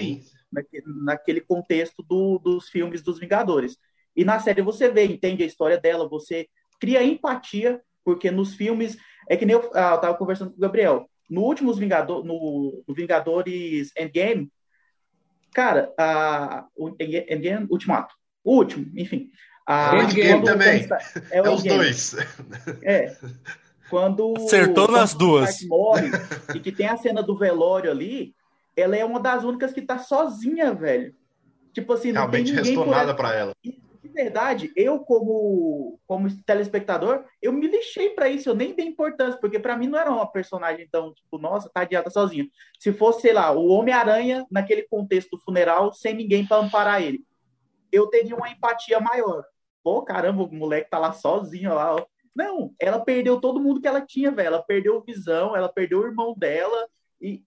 naquele, 0.51 0.85
naquele 1.03 1.41
contexto 1.41 2.03
do, 2.03 2.37
dos 2.39 2.69
filmes 2.69 3.01
dos 3.01 3.19
Vingadores. 3.19 3.77
E 4.15 4.23
na 4.23 4.39
série 4.39 4.61
você 4.61 4.89
vê, 4.89 5.05
entende 5.05 5.43
a 5.43 5.45
história 5.45 5.77
dela, 5.77 6.07
você 6.07 6.47
cria 6.79 7.03
empatia, 7.03 7.81
porque 8.03 8.29
nos 8.31 8.53
filmes 8.53 8.97
é 9.29 9.35
que 9.35 9.45
nem 9.45 9.55
eu, 9.55 9.71
ah, 9.73 9.93
eu 9.93 10.01
tava 10.01 10.17
conversando 10.17 10.51
com 10.51 10.57
o 10.57 10.61
Gabriel. 10.61 11.09
No 11.29 11.41
últimos 11.41 11.77
Vingador, 11.77 12.23
no, 12.23 12.83
no 12.87 12.93
Vingadores 12.93 13.91
Endgame, 13.97 14.51
cara, 15.53 15.91
a, 15.97 16.65
o 16.75 16.89
Endgame, 16.99 17.67
Ultimato. 17.69 18.13
O 18.43 18.57
último, 18.57 18.91
enfim. 18.95 19.31
A, 19.65 19.97
Endgame 20.03 20.43
também. 20.43 20.87
é, 21.31 21.37
é 21.39 21.49
os 21.49 21.63
dois. 21.63 22.15
É. 22.83 23.15
Quando 23.89 24.33
Acertou 24.37 24.87
nas 24.87 25.13
duas. 25.13 25.61
morre 25.63 26.09
e 26.53 26.59
que 26.59 26.71
tem 26.71 26.87
a 26.87 26.97
cena 26.97 27.21
do 27.21 27.37
velório 27.37 27.89
ali, 27.89 28.35
ela 28.75 28.95
é 28.95 29.05
uma 29.05 29.19
das 29.19 29.43
únicas 29.43 29.71
que 29.71 29.81
tá 29.81 29.99
sozinha, 29.99 30.73
velho. 30.73 31.15
Tipo 31.73 31.93
assim, 31.93 32.11
não 32.11 32.21
Realmente 32.21 32.47
tem 32.47 32.55
ninguém 32.55 32.75
restou 32.75 32.91
nada 32.91 33.13
para 33.13 33.35
ela. 33.35 33.53
Verdade, 34.15 34.71
eu 34.77 34.99
como 34.99 35.99
como 36.07 36.33
telespectador, 36.45 37.25
eu 37.41 37.51
me 37.51 37.67
lixei 37.67 38.11
para 38.11 38.29
isso, 38.29 38.47
eu 38.47 38.55
nem 38.55 38.73
dei 38.73 38.85
importância, 38.85 39.37
porque 39.41 39.59
para 39.59 39.75
mim 39.75 39.87
não 39.87 39.99
era 39.99 40.09
uma 40.09 40.25
personagem 40.25 40.87
tão, 40.89 41.13
tipo, 41.13 41.37
nossa, 41.37 41.69
tá 41.69 41.81
adiada 41.81 42.09
sozinha. 42.09 42.47
Se 42.79 42.93
fosse, 42.93 43.23
sei 43.23 43.33
lá, 43.33 43.51
o 43.51 43.67
Homem-Aranha 43.67 44.45
naquele 44.49 44.83
contexto 44.83 45.31
do 45.31 45.43
funeral, 45.43 45.93
sem 45.93 46.15
ninguém 46.15 46.47
para 46.47 46.63
amparar 46.63 47.01
ele, 47.01 47.25
eu 47.91 48.07
teria 48.07 48.37
uma 48.37 48.49
empatia 48.49 49.01
maior. 49.01 49.43
Pô, 49.83 50.01
caramba, 50.01 50.43
o 50.43 50.55
moleque 50.55 50.89
tá 50.89 50.97
lá 50.97 51.11
sozinho 51.11 51.73
lá, 51.73 51.95
ó. 51.95 52.05
Não, 52.33 52.73
ela 52.79 53.03
perdeu 53.03 53.41
todo 53.41 53.59
mundo 53.59 53.81
que 53.81 53.87
ela 53.87 53.99
tinha, 53.99 54.31
velho. 54.31 54.47
Ela 54.47 54.63
perdeu 54.63 55.03
visão, 55.03 55.53
ela 55.57 55.67
perdeu 55.67 55.99
o 55.99 56.05
irmão 56.05 56.33
dela 56.37 56.87
e, 57.19 57.43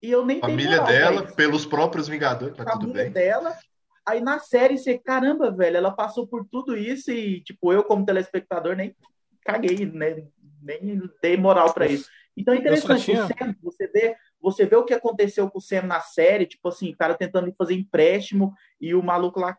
e 0.00 0.12
eu 0.12 0.24
nem 0.24 0.38
Família 0.38 0.80
dela, 0.82 1.26
pelos 1.32 1.66
próprios 1.66 2.06
Vingadores, 2.06 2.56
tá 2.56 2.64
tudo 2.64 2.92
bem. 2.92 3.10
dela, 3.10 3.58
Aí 4.06 4.20
na 4.20 4.38
série 4.38 4.76
você, 4.76 4.98
caramba, 4.98 5.50
velho, 5.50 5.76
ela 5.76 5.90
passou 5.90 6.26
por 6.26 6.46
tudo 6.46 6.76
isso 6.76 7.10
e, 7.10 7.42
tipo, 7.42 7.72
eu 7.72 7.82
como 7.82 8.04
telespectador 8.04 8.76
nem 8.76 8.94
caguei, 9.42 9.86
né? 9.86 10.26
Nem 10.62 11.02
dei 11.22 11.36
moral 11.36 11.72
para 11.72 11.86
isso. 11.86 12.08
Então 12.36 12.52
é 12.52 12.58
interessante, 12.58 13.04
tinha... 13.04 13.26
Sam, 13.26 13.54
você 13.62 13.86
vê, 13.86 14.16
você 14.40 14.66
vê 14.66 14.76
o 14.76 14.84
que 14.84 14.92
aconteceu 14.92 15.48
com 15.50 15.58
o 15.58 15.62
Sam 15.62 15.82
na 15.82 16.00
série, 16.00 16.46
tipo 16.46 16.68
assim, 16.68 16.90
o 16.90 16.96
cara 16.96 17.14
tentando 17.14 17.52
fazer 17.56 17.74
empréstimo 17.74 18.52
e 18.80 18.94
o 18.94 19.02
maluco 19.02 19.40
lá 19.40 19.56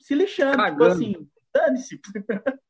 se 0.00 0.14
lixando, 0.14 0.50
tipo 0.52 0.62
Cagando. 0.62 1.00
tipo 1.00 1.16
assim, 1.16 1.28
dane-se. 1.54 2.00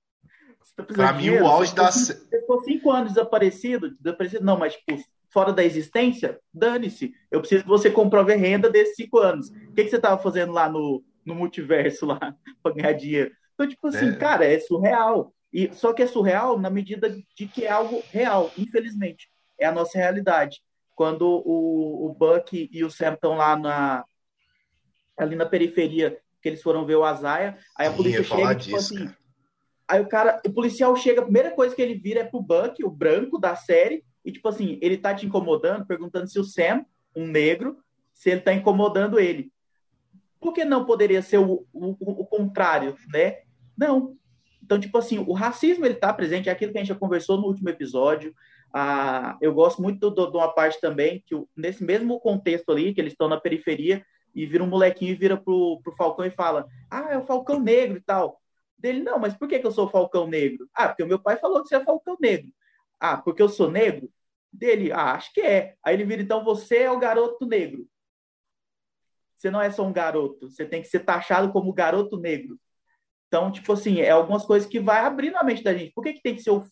pra 0.95 1.13
mim, 1.15 1.31
o 1.31 1.47
auge 1.47 1.75
da. 1.75 1.91
Você 1.91 2.15
ficou 2.15 2.63
cinco 2.63 2.91
anos 2.91 3.15
desaparecido, 3.15 3.97
desaparecido, 3.99 4.45
não, 4.45 4.59
mas 4.59 4.75
tipo, 4.77 5.03
fora 5.33 5.53
da 5.53 5.65
existência, 5.65 6.39
dane-se. 6.53 7.15
Eu 7.31 7.41
preciso 7.41 7.63
que 7.63 7.69
você 7.69 7.91
comprove 7.91 8.35
renda 8.35 8.69
desses 8.71 8.95
cinco 8.95 9.19
anos. 9.19 9.49
O 9.49 9.73
que, 9.73 9.85
que 9.85 9.91
você 9.91 9.97
estava 9.97 10.21
fazendo 10.23 10.53
lá 10.53 10.69
no, 10.69 11.03
no 11.25 11.35
multiverso 11.35 12.05
lá 12.05 12.21
para 12.63 12.75
ganhar 12.75 12.93
dinheiro? 12.93 13.33
Então, 13.55 13.67
tipo 13.67 13.87
assim, 13.89 14.11
é. 14.11 14.17
cara, 14.17 14.45
é 14.45 14.61
surreal. 14.61 15.33
E 15.53 15.73
só 15.73 15.93
que 15.93 16.03
é 16.03 16.07
surreal 16.07 16.59
na 16.59 16.71
medida 16.71 17.11
de 17.11 17.47
que 17.47 17.65
é 17.65 17.71
algo 17.71 18.03
real, 18.11 18.51
infelizmente. 18.57 19.31
É 19.59 19.67
a 19.67 19.73
nossa 19.73 19.99
realidade. 19.99 20.63
Quando 20.95 21.23
o, 21.27 22.07
o 22.07 22.15
Buck 22.15 22.69
e 22.71 22.85
o 22.85 22.91
Sam 22.91 23.15
estão 23.15 23.37
lá 23.37 23.57
na 23.57 24.05
ali 25.17 25.37
na 25.37 25.47
periferia, 25.47 26.19
que 26.43 26.49
eles 26.49 26.63
foram 26.63 26.85
ver 26.85 26.97
o 26.97 27.05
Azaia, 27.05 27.57
aí 27.77 27.87
a 27.87 27.93
polícia 27.93 28.25
chega 28.25 28.55
tipo 28.55 28.77
disso, 28.77 28.95
assim. 28.95 29.05
Cara. 29.07 29.19
Aí 29.89 30.01
o 30.01 30.09
cara, 30.09 30.41
o 30.45 30.51
policial 30.51 30.97
chega, 30.97 31.21
a 31.21 31.25
primeira 31.25 31.51
coisa 31.51 31.75
que 31.77 31.83
ele 31.83 31.95
vira 31.95 32.21
é 32.21 32.25
pro 32.25 32.43
Buck, 32.43 32.83
o 32.83 32.91
branco 32.91 33.39
da 33.39 33.55
série, 33.55 34.03
e, 34.25 34.33
tipo 34.33 34.49
assim, 34.49 34.79
ele 34.81 34.97
tá 34.97 35.15
te 35.15 35.27
incomodando, 35.27 35.87
perguntando 35.87 36.29
se 36.29 36.39
o 36.39 36.45
Sam, 36.45 36.85
um 37.15 37.27
negro, 37.27 37.79
se 38.13 38.31
ele 38.31 38.41
tá 38.41 38.53
incomodando 38.53 39.19
ele. 39.19 39.53
Por 40.41 40.53
que 40.53 40.65
não 40.65 40.85
poderia 40.85 41.23
ser 41.23 41.39
o, 41.39 41.67
o, 41.73 41.97
o 41.99 42.27
contrário, 42.27 42.97
né? 43.13 43.39
Não. 43.77 44.17
Então, 44.63 44.79
tipo 44.79 44.97
assim, 44.99 45.19
o 45.19 45.33
racismo, 45.33 45.85
ele 45.85 45.95
tá 45.95 46.13
presente, 46.13 46.49
é 46.49 46.53
aquilo 46.53 46.73
que 46.73 46.79
a 46.79 46.81
gente 46.81 46.89
já 46.89 46.95
conversou 46.95 47.37
no 47.37 47.47
último 47.47 47.69
episódio. 47.69 48.35
Ah, 48.73 49.37
eu 49.41 49.53
gosto 49.53 49.83
muito 49.83 50.11
de 50.11 50.37
uma 50.37 50.53
parte 50.53 50.81
também, 50.81 51.23
que 51.27 51.35
nesse 51.57 51.85
mesmo 51.85 52.19
contexto 52.21 52.71
ali, 52.71 52.95
que 52.95 53.01
eles 53.01 53.13
estão 53.13 53.29
na 53.29 53.41
periferia, 53.41 54.05
e 54.35 54.47
vira 54.47 54.65
um 54.65 54.69
molequinho 54.69 55.13
e 55.13 55.17
vira 55.17 55.37
pro, 55.37 55.81
pro 55.83 55.95
Falcão 55.95 56.25
e 56.25 56.31
fala: 56.31 56.67
Ah, 56.91 57.09
é 57.11 57.19
o 57.19 57.23
Falcão 57.23 57.61
Negro 57.61 57.99
e 57.99 58.01
tal. 58.01 58.41
Dele, 58.79 59.03
não, 59.03 59.19
mas 59.19 59.35
por 59.35 59.47
que, 59.47 59.59
que 59.59 59.67
eu 59.67 59.73
sou 59.73 59.89
Falcão 59.89 60.27
Negro? 60.27 60.69
Ah, 60.75 60.89
porque 60.89 61.03
o 61.03 61.07
meu 61.07 61.19
pai 61.19 61.37
falou 61.37 61.63
que 61.63 61.69
você 61.69 61.77
é 61.77 61.85
Falcão 61.85 62.17
Negro. 62.21 62.51
Ah, 63.03 63.17
porque 63.17 63.43
eu 63.43 63.49
sou 63.49 63.69
negro? 63.71 64.09
Dele, 64.53 64.93
ah, 64.93 65.15
acho 65.15 65.33
que 65.33 65.41
é. 65.41 65.75
Aí 65.85 65.95
ele 65.95 66.05
vira, 66.05 66.23
então 66.23 66.45
você 66.45 66.79
é 66.79 66.91
o 66.91 67.01
garoto 67.01 67.47
negro. 67.47 67.87
Você 69.37 69.51
não 69.51 69.61
é 69.61 69.71
só 69.73 69.85
um 69.85 69.93
garoto, 69.93 70.49
você 70.49 70.65
tem 70.65 70.83
que 70.83 70.89
ser 70.89 71.01
taxado 71.01 71.53
como 71.53 71.73
garoto 71.73 72.17
negro. 72.17 72.57
Então, 73.27 73.51
tipo 73.51 73.73
assim, 73.73 74.01
é 74.01 74.11
algumas 74.11 74.45
coisas 74.47 74.69
que 74.69 74.79
vai 74.79 75.01
abrindo 75.01 75.37
a 75.37 75.45
mente 75.45 75.65
da 75.65 75.75
gente. 75.75 75.93
Por 75.93 76.05
que, 76.05 76.13
que 76.15 76.23
tem 76.23 76.37
que 76.37 76.43
ser 76.43 76.51
o. 76.51 76.65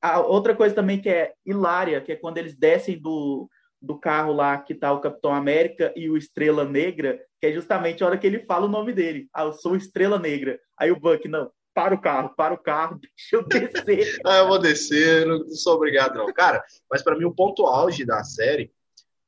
A 0.00 0.20
outra 0.20 0.54
coisa 0.54 0.74
também 0.74 1.00
que 1.00 1.08
é 1.08 1.32
hilária, 1.44 2.00
que 2.00 2.12
é 2.12 2.16
quando 2.16 2.38
eles 2.38 2.56
descem 2.56 3.00
do, 3.00 3.48
do 3.80 3.98
carro 3.98 4.32
lá 4.32 4.58
que 4.58 4.74
tá 4.74 4.92
o 4.92 5.00
Capitão 5.00 5.34
América 5.34 5.92
e 5.96 6.10
o 6.10 6.16
Estrela 6.16 6.64
Negra, 6.64 7.18
que 7.40 7.46
é 7.48 7.52
justamente 7.52 8.04
a 8.04 8.06
hora 8.06 8.18
que 8.18 8.26
ele 8.26 8.44
fala 8.46 8.66
o 8.66 8.70
nome 8.70 8.92
dele. 8.92 9.28
Ah, 9.34 9.44
eu 9.44 9.52
sou 9.52 9.76
Estrela 9.76 10.18
Negra. 10.18 10.60
Aí 10.78 10.92
o 10.92 11.00
Buck, 11.00 11.26
não, 11.28 11.50
para 11.74 11.94
o 11.94 12.00
carro, 12.00 12.34
para 12.34 12.54
o 12.54 12.58
carro, 12.58 12.98
deixa 13.16 13.36
eu 13.36 13.46
descer. 13.46 14.20
ah, 14.26 14.38
eu 14.38 14.48
vou 14.48 14.58
descer, 14.58 15.26
não 15.26 15.46
sou 15.48 15.76
obrigado 15.76 16.16
não. 16.16 16.32
Cara, 16.32 16.62
mas 16.90 17.02
para 17.02 17.16
mim 17.16 17.24
o 17.24 17.34
ponto 17.34 17.66
auge 17.66 18.04
da 18.04 18.22
série 18.24 18.72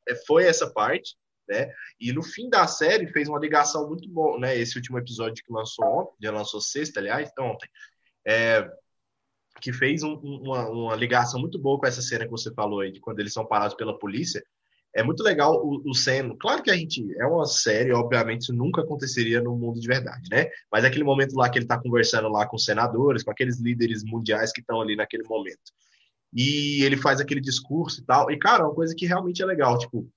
é, 0.09 0.15
foi 0.27 0.45
essa 0.45 0.71
parte, 0.71 1.17
né? 1.49 1.71
E 2.01 2.13
no 2.13 2.23
fim 2.23 2.49
da 2.49 2.67
série 2.67 3.09
fez 3.09 3.29
uma 3.29 3.39
ligação 3.39 3.89
muito 3.89 4.09
boa, 4.09 4.39
né? 4.39 4.57
Esse 4.57 4.77
último 4.77 4.99
episódio 4.99 5.43
que 5.45 5.53
lançou 5.53 5.85
ontem, 5.85 6.15
já 6.23 6.31
lançou 6.31 6.61
sexta, 6.61 7.01
aliás, 7.01 7.31
ontem, 7.39 7.69
é, 8.27 8.69
que 9.61 9.73
fez 9.73 10.03
um, 10.03 10.15
uma, 10.15 10.69
uma, 10.69 10.97
ligação 10.97 11.41
muito 11.41 11.59
boa 11.59 11.79
com 11.79 11.87
essa 11.87 12.03
cena 12.03 12.25
que 12.25 12.31
você 12.31 12.53
falou 12.53 12.81
aí, 12.81 12.93
de 12.93 13.01
quando 13.01 13.21
eles 13.21 13.33
são 13.33 13.47
parados 13.47 13.77
pela 13.77 13.99
polícia. 13.99 14.45
É 14.95 15.03
muito 15.03 15.23
legal 15.23 15.61
o, 15.65 15.83
o 15.85 15.95
Sam. 15.95 16.37
Claro 16.39 16.63
que 16.63 16.71
a 16.71 16.77
gente 16.77 17.05
é 17.19 17.27
uma 17.27 17.45
série, 17.47 17.93
obviamente 17.93 18.43
isso 18.43 18.55
nunca 18.55 18.83
aconteceria 18.83 19.43
no 19.43 19.57
mundo 19.57 19.81
de 19.81 19.89
verdade, 19.89 20.29
né? 20.31 20.49
Mas 20.71 20.85
é 20.85 20.87
aquele 20.87 21.03
momento 21.03 21.35
lá 21.35 21.51
que 21.51 21.59
ele 21.59 21.65
está 21.65 21.81
conversando 21.81 22.29
lá 22.29 22.47
com 22.47 22.57
os 22.57 22.65
senadores, 22.65 23.25
com 23.25 23.31
aqueles 23.31 23.61
líderes 23.61 24.05
mundiais 24.05 24.53
que 24.53 24.61
estão 24.61 24.81
ali 24.81 24.95
naquele 24.95 25.25
momento. 25.25 25.73
E 26.33 26.83
ele 26.85 26.97
faz 26.97 27.21
aquele 27.21 27.41
discurso 27.41 28.01
e 28.01 28.05
tal. 28.05 28.31
E, 28.31 28.39
cara, 28.39 28.63
é 28.63 28.67
uma 28.67 28.75
coisa 28.75 28.95
que 28.95 29.07
realmente 29.07 29.43
é 29.43 29.47
legal. 29.47 29.79
Tipo, 29.79 30.09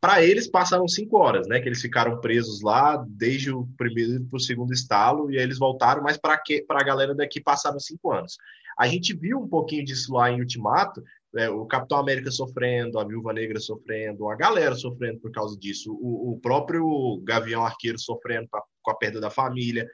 para 0.00 0.22
eles 0.22 0.48
passaram 0.48 0.86
cinco 0.86 1.18
horas, 1.18 1.46
né? 1.48 1.60
Que 1.60 1.68
eles 1.68 1.80
ficaram 1.80 2.20
presos 2.20 2.60
lá 2.62 3.04
desde 3.08 3.52
o 3.52 3.68
primeiro 3.76 4.24
para 4.24 4.36
o 4.36 4.40
segundo 4.40 4.72
estalo 4.72 5.30
e 5.30 5.38
aí 5.38 5.42
eles 5.42 5.58
voltaram, 5.58 6.02
mas 6.02 6.16
para 6.16 6.40
a 6.68 6.84
galera 6.84 7.14
daqui 7.14 7.40
passaram 7.40 7.78
cinco 7.80 8.12
anos. 8.12 8.36
A 8.78 8.86
gente 8.86 9.12
viu 9.12 9.40
um 9.40 9.48
pouquinho 9.48 9.84
disso 9.84 10.12
lá 10.14 10.30
em 10.30 10.40
Ultimato, 10.40 11.02
é, 11.36 11.50
o 11.50 11.66
Capitão 11.66 11.98
América 11.98 12.30
sofrendo, 12.30 12.98
a 12.98 13.04
Viúva 13.04 13.32
Negra 13.32 13.60
sofrendo, 13.60 14.28
a 14.28 14.36
galera 14.36 14.74
sofrendo 14.74 15.20
por 15.20 15.30
causa 15.30 15.58
disso, 15.58 15.92
o, 15.92 16.32
o 16.32 16.40
próprio 16.40 17.20
Gavião 17.24 17.64
Arqueiro 17.64 17.98
sofrendo 17.98 18.48
pra, 18.48 18.62
com 18.82 18.90
a 18.90 18.96
perda 18.96 19.20
da 19.20 19.30
família. 19.30 19.86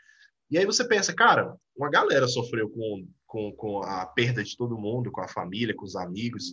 E 0.50 0.58
aí 0.58 0.64
você 0.64 0.86
pensa, 0.86 1.12
cara, 1.12 1.56
uma 1.76 1.90
galera 1.90 2.28
sofreu 2.28 2.68
com, 2.70 3.06
com, 3.26 3.52
com 3.52 3.82
a 3.82 4.06
perda 4.06 4.44
de 4.44 4.56
todo 4.56 4.78
mundo, 4.78 5.10
com 5.10 5.20
a 5.20 5.28
família, 5.28 5.74
com 5.74 5.84
os 5.84 5.96
amigos. 5.96 6.52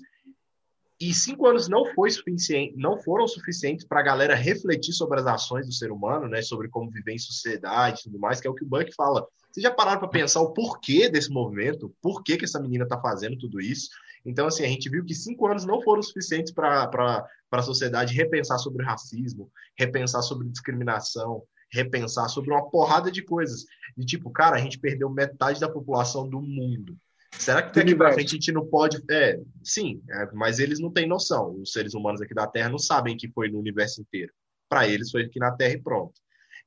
E 0.99 1.13
cinco 1.13 1.47
anos 1.47 1.67
não 1.67 1.85
foi 1.93 2.11
suficiente, 2.11 2.75
não 2.77 2.97
foram 3.01 3.27
suficientes 3.27 3.85
para 3.85 3.99
a 3.99 4.03
galera 4.03 4.35
refletir 4.35 4.93
sobre 4.93 5.19
as 5.19 5.25
ações 5.25 5.65
do 5.65 5.73
ser 5.73 5.91
humano, 5.91 6.27
né? 6.27 6.41
Sobre 6.41 6.69
como 6.69 6.91
viver 6.91 7.13
em 7.13 7.19
sociedade, 7.19 7.99
e 7.99 8.03
tudo 8.03 8.19
mais, 8.19 8.39
que 8.39 8.47
é 8.47 8.49
o 8.49 8.53
que 8.53 8.63
o 8.63 8.67
Buck 8.67 8.93
fala. 8.95 9.27
Vocês 9.51 9.63
já 9.63 9.71
pararam 9.71 9.99
para 9.99 10.07
pensar 10.07 10.41
o 10.41 10.53
porquê 10.53 11.09
desse 11.09 11.29
movimento? 11.29 11.93
Por 12.01 12.23
que, 12.23 12.37
que 12.37 12.45
essa 12.45 12.59
menina 12.59 12.85
está 12.85 12.99
fazendo 12.99 13.37
tudo 13.37 13.59
isso? 13.59 13.89
Então, 14.25 14.47
assim, 14.47 14.63
a 14.63 14.67
gente 14.67 14.89
viu 14.89 15.03
que 15.03 15.13
cinco 15.13 15.47
anos 15.47 15.65
não 15.65 15.81
foram 15.81 16.01
suficientes 16.01 16.53
para 16.53 17.27
a 17.51 17.61
sociedade 17.61 18.15
repensar 18.15 18.57
sobre 18.59 18.85
racismo, 18.85 19.51
repensar 19.77 20.21
sobre 20.21 20.47
discriminação, 20.47 21.43
repensar 21.71 22.29
sobre 22.29 22.51
uma 22.51 22.69
porrada 22.69 23.11
de 23.11 23.23
coisas. 23.23 23.65
De 23.97 24.05
tipo, 24.05 24.29
cara, 24.31 24.55
a 24.55 24.59
gente 24.59 24.79
perdeu 24.79 25.09
metade 25.09 25.59
da 25.59 25.69
população 25.69 26.29
do 26.29 26.41
mundo. 26.41 26.97
Será 27.33 27.63
que 27.63 27.73
daqui 27.73 27.95
para 27.95 28.13
frente 28.13 28.27
a 28.27 28.33
gente 28.33 28.51
não 28.51 28.65
pode. 28.65 29.03
É, 29.09 29.39
sim, 29.63 30.01
é, 30.11 30.29
mas 30.33 30.59
eles 30.59 30.79
não 30.79 30.91
têm 30.91 31.07
noção. 31.07 31.55
Os 31.61 31.71
seres 31.71 31.93
humanos 31.93 32.21
aqui 32.21 32.33
da 32.33 32.47
Terra 32.47 32.69
não 32.69 32.77
sabem 32.77 33.17
que 33.17 33.31
foi 33.31 33.49
no 33.49 33.59
universo 33.59 34.01
inteiro. 34.01 34.31
Para 34.69 34.87
eles 34.87 35.11
foi 35.11 35.23
aqui 35.23 35.39
na 35.39 35.51
Terra 35.51 35.73
e 35.73 35.81
pronto. 35.81 36.13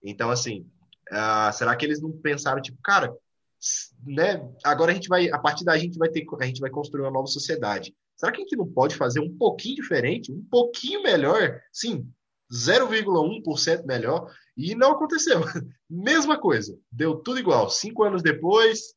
Então, 0.03 0.31
assim, 0.31 0.66
uh, 1.12 1.53
será 1.53 1.75
que 1.77 1.85
eles 1.85 2.01
não 2.01 2.12
pensaram, 2.12 2.61
tipo, 2.61 2.79
cara, 2.83 3.14
né, 4.07 4.47
agora 4.62 4.93
a 4.93 4.95
gente 4.95 5.09
vai, 5.09 5.31
a 5.31 5.38
partir 5.38 5.64
da 5.64 5.77
gente 5.77 5.99
vai 5.99 6.09
ter, 6.09 6.25
a 6.40 6.47
gente 6.47 6.61
vai 6.61 6.71
construir 6.71 7.03
uma 7.03 7.11
nova 7.11 7.27
sociedade. 7.27 7.95
Será 8.17 8.31
que 8.31 8.40
a 8.40 8.45
gente 8.45 8.57
não 8.57 8.67
pode 8.67 8.95
fazer 8.95 9.21
um 9.21 9.37
pouquinho 9.37 9.77
diferente, 9.77 10.31
um 10.31 10.45
pouquinho 10.51 11.03
melhor? 11.03 11.61
Sim, 11.73 12.09
0,1% 12.53 13.85
melhor. 13.85 14.33
E 14.57 14.75
não 14.75 14.93
aconteceu. 14.93 15.40
Mesma 15.90 16.38
coisa. 16.38 16.79
Deu 16.93 17.17
tudo 17.17 17.40
igual. 17.40 17.69
Cinco 17.69 18.05
anos 18.05 18.23
depois, 18.23 18.95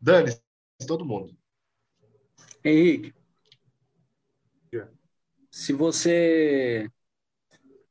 dane 0.00 0.36
todo 0.86 1.04
mundo. 1.04 1.36
Henrique, 2.64 3.14
se 5.50 5.72
você 5.72 6.88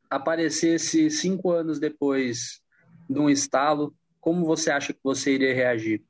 aparecesse 0.09 1.09
cinco 1.09 1.51
anos 1.51 1.79
depois 1.79 2.61
de 3.09 3.19
um 3.19 3.29
estalo, 3.29 3.93
como 4.19 4.45
você 4.45 4.69
acha 4.69 4.93
que 4.93 4.99
você 5.03 5.33
iria 5.33 5.53
reagir? 5.53 6.03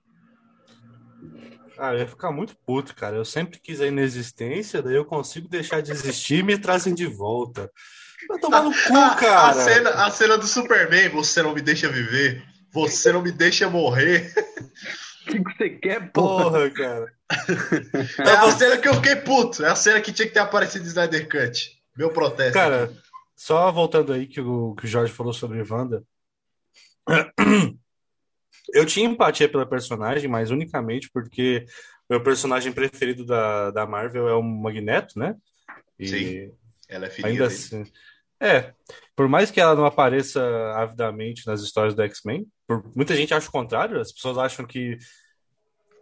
Ah, 1.77 1.93
eu 1.93 1.99
ia 1.99 2.07
ficar 2.07 2.31
muito 2.31 2.55
puto, 2.65 2.95
cara. 2.95 3.15
Eu 3.15 3.25
sempre 3.25 3.59
quis 3.59 3.79
a 3.79 3.87
inexistência, 3.87 4.81
daí 4.81 4.95
eu 4.95 5.05
consigo 5.05 5.47
deixar 5.47 5.81
de 5.81 5.91
existir 5.91 6.39
e 6.39 6.43
me 6.43 6.57
trazem 6.57 6.93
de 6.93 7.05
volta. 7.05 7.71
Vai 8.27 8.39
tomar 8.39 8.63
no 8.63 8.71
cu, 8.71 9.15
cara. 9.19 9.49
A 9.49 9.53
cena, 9.53 9.89
a 9.91 10.09
cena 10.09 10.37
do 10.37 10.47
Superman, 10.47 11.09
você 11.09 11.43
não 11.43 11.53
me 11.53 11.61
deixa 11.61 11.87
viver, 11.87 12.43
você 12.71 13.11
não 13.11 13.21
me 13.21 13.31
deixa 13.31 13.69
morrer. 13.69 14.33
O 15.27 15.29
que 15.29 15.39
você 15.39 15.69
quer, 15.69 16.11
porra, 16.11 16.45
porra 16.45 16.69
cara? 16.71 17.13
É 18.19 18.31
a 18.31 18.51
cena 18.51 18.77
que 18.77 18.87
eu 18.87 18.93
fiquei 18.95 19.17
puto. 19.17 19.63
É 19.63 19.69
a 19.69 19.75
cena 19.75 20.01
que 20.01 20.11
tinha 20.11 20.27
que 20.27 20.33
ter 20.33 20.39
aparecido 20.39 20.85
em 20.85 20.87
Snyder 20.87 21.27
Cut. 21.29 21.77
Meu 21.97 22.09
protesto. 22.09 22.53
Cara, 22.53 22.91
só 23.35 23.71
voltando 23.71 24.13
aí 24.13 24.25
que 24.25 24.39
o, 24.39 24.73
que 24.75 24.85
o 24.85 24.87
Jorge 24.87 25.11
falou 25.11 25.33
sobre 25.33 25.61
Wanda. 25.61 26.03
Eu 28.73 28.85
tinha 28.85 29.09
empatia 29.09 29.49
pela 29.49 29.65
personagem, 29.65 30.29
mas 30.29 30.51
unicamente 30.51 31.09
porque 31.11 31.65
meu 32.09 32.21
personagem 32.21 32.71
preferido 32.71 33.25
da, 33.25 33.71
da 33.71 33.85
Marvel 33.85 34.27
é 34.27 34.33
o 34.33 34.43
Magneto, 34.43 35.17
né? 35.17 35.35
E 35.99 36.07
Sim, 36.07 36.51
ela 36.87 37.07
é 37.07 37.09
filha 37.09 37.27
ainda 37.27 37.47
dele. 37.47 37.53
assim. 37.53 37.83
É, 38.39 38.73
por 39.15 39.27
mais 39.27 39.49
que 39.49 39.59
ela 39.59 39.75
não 39.75 39.85
apareça 39.85 40.41
avidamente 40.75 41.47
nas 41.47 41.61
histórias 41.61 41.95
do 41.95 42.03
X-Men, 42.03 42.47
muita 42.95 43.15
gente 43.15 43.33
acha 43.33 43.49
o 43.49 43.51
contrário, 43.51 43.99
as 43.99 44.11
pessoas 44.11 44.37
acham 44.37 44.65
que 44.65 44.97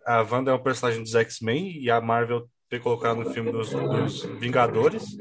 a 0.06 0.22
Wanda 0.22 0.52
é 0.52 0.54
um 0.54 0.62
personagem 0.62 1.02
dos 1.02 1.16
X-Men 1.16 1.80
e 1.80 1.90
a 1.90 2.02
Marvel 2.02 2.50
ter 2.70 2.80
colocado 2.80 3.18
no 3.18 3.32
filme 3.32 3.52
dos, 3.52 3.70
dos 3.70 4.24
Vingadores. 4.40 5.18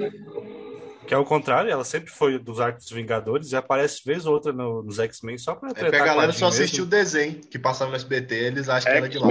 Que 1.07 1.14
é 1.14 1.19
o 1.19 1.25
contrário, 1.25 1.71
ela 1.71 1.85
sempre 1.85 2.11
foi 2.11 2.38
dos 2.38 2.61
Arcos 2.61 2.90
Vingadores 2.90 3.53
e 3.53 3.57
aparece 3.57 4.03
vez 4.05 4.25
ou 4.27 4.35
outra 4.35 4.53
no, 4.53 4.83
nos 4.83 4.99
X-Men 4.99 5.37
só 5.37 5.55
pra 5.55 5.71
É 5.71 5.75
que 5.75 5.85
a 5.85 6.05
galera 6.05 6.33
só 6.33 6.49
assistiu 6.49 6.85
o 6.85 6.87
desenho 6.87 7.40
que 7.40 7.59
passava 7.59 7.90
no 7.90 7.97
SBT, 7.97 8.35
eles 8.35 8.69
acham 8.69 8.90
que 8.90 8.99
era 8.99 9.09
de 9.09 9.19
lá. 9.19 9.29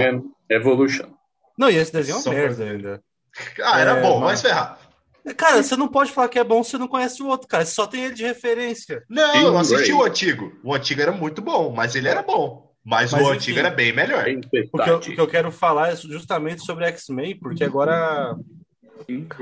Evolution. 0.48 1.08
Não, 1.58 1.70
e 1.70 1.76
esse 1.76 1.92
desenho 1.92 2.18
é 2.18 2.20
uma 2.20 2.34
merda 2.34 2.64
ainda. 2.64 3.02
Ah, 3.60 3.80
era 3.80 3.98
é, 3.98 4.00
bom, 4.00 4.20
mas 4.20 4.40
ferrar. 4.40 4.78
Cara, 5.36 5.60
você 5.60 5.74
não 5.74 5.88
pode 5.88 6.12
falar 6.12 6.28
que 6.28 6.38
é 6.38 6.44
bom 6.44 6.62
se 6.62 6.70
você 6.70 6.78
não 6.78 6.86
conhece 6.86 7.20
o 7.20 7.26
outro, 7.26 7.48
cara. 7.48 7.64
Você 7.64 7.72
só 7.74 7.84
tem 7.84 8.04
ele 8.04 8.14
de 8.14 8.22
referência. 8.22 9.02
Não, 9.08 9.34
eu 9.34 9.58
assisti 9.58 9.92
o 9.92 10.04
antigo. 10.04 10.52
O 10.62 10.72
antigo 10.72 11.02
era 11.02 11.10
muito 11.10 11.42
bom, 11.42 11.72
mas 11.74 11.96
ele 11.96 12.06
era 12.06 12.22
bom. 12.22 12.72
Mas, 12.84 13.10
mas 13.10 13.22
o 13.22 13.24
enfim, 13.24 13.34
antigo 13.34 13.58
era 13.58 13.70
bem 13.70 13.92
melhor. 13.92 14.24
O 14.72 14.78
que, 14.78 14.90
eu, 14.90 14.96
o 14.96 15.00
que 15.00 15.20
eu 15.20 15.26
quero 15.26 15.50
falar 15.50 15.92
é 15.92 15.96
justamente 15.96 16.64
sobre 16.64 16.84
X-Men, 16.84 17.38
porque 17.40 17.64
agora 17.64 18.36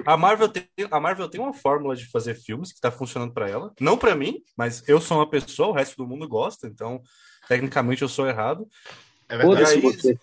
a 0.04 0.16
Marvel, 0.16 0.48
tem, 0.48 0.66
a 0.90 1.00
Marvel 1.00 1.28
tem 1.28 1.40
uma 1.40 1.52
fórmula 1.52 1.94
de 1.94 2.06
fazer 2.06 2.34
filmes 2.34 2.70
que 2.70 2.78
está 2.78 2.90
funcionando 2.90 3.32
para 3.32 3.48
ela. 3.48 3.72
Não 3.80 3.96
para 3.96 4.14
mim, 4.14 4.42
mas 4.56 4.86
eu 4.88 5.00
sou 5.00 5.18
uma 5.18 5.28
pessoa, 5.28 5.68
o 5.68 5.72
resto 5.72 5.96
do 5.96 6.06
mundo 6.06 6.28
gosta, 6.28 6.66
então 6.66 7.02
tecnicamente 7.48 8.02
eu 8.02 8.08
sou 8.08 8.26
errado. 8.26 8.66
É 9.28 9.36
verdade. 9.36 9.80
Aí, 9.86 10.18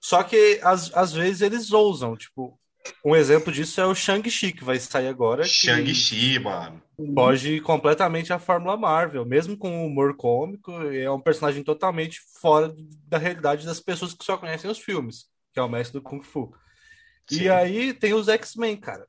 só 0.00 0.22
que 0.22 0.60
às, 0.62 0.92
às 0.94 1.12
vezes 1.12 1.42
eles 1.42 1.72
ousam, 1.72 2.16
tipo, 2.16 2.58
um 3.04 3.14
exemplo 3.14 3.52
disso 3.52 3.80
é 3.80 3.86
o 3.86 3.94
Shang-Chi, 3.94 4.52
que 4.52 4.64
vai 4.64 4.78
sair 4.78 5.06
agora. 5.06 5.44
Shang-Chi, 5.44 6.38
mano. 6.38 6.82
Foge 7.14 7.60
completamente 7.60 8.32
a 8.32 8.38
Fórmula 8.38 8.76
Marvel, 8.76 9.24
mesmo 9.24 9.56
com 9.56 9.86
humor 9.86 10.16
cômico, 10.16 10.72
é 10.72 11.10
um 11.10 11.20
personagem 11.20 11.62
totalmente 11.62 12.20
fora 12.40 12.74
da 13.06 13.18
realidade 13.18 13.66
das 13.66 13.80
pessoas 13.80 14.14
que 14.14 14.24
só 14.24 14.36
conhecem 14.36 14.70
os 14.70 14.78
filmes, 14.78 15.26
que 15.52 15.60
é 15.60 15.62
o 15.62 15.68
mestre 15.68 15.98
do 15.98 16.02
Kung 16.02 16.22
Fu. 16.22 16.52
Sim. 17.32 17.42
E 17.44 17.48
aí 17.50 17.92
tem 17.92 18.14
os 18.14 18.28
X-Men, 18.28 18.76
cara. 18.76 19.06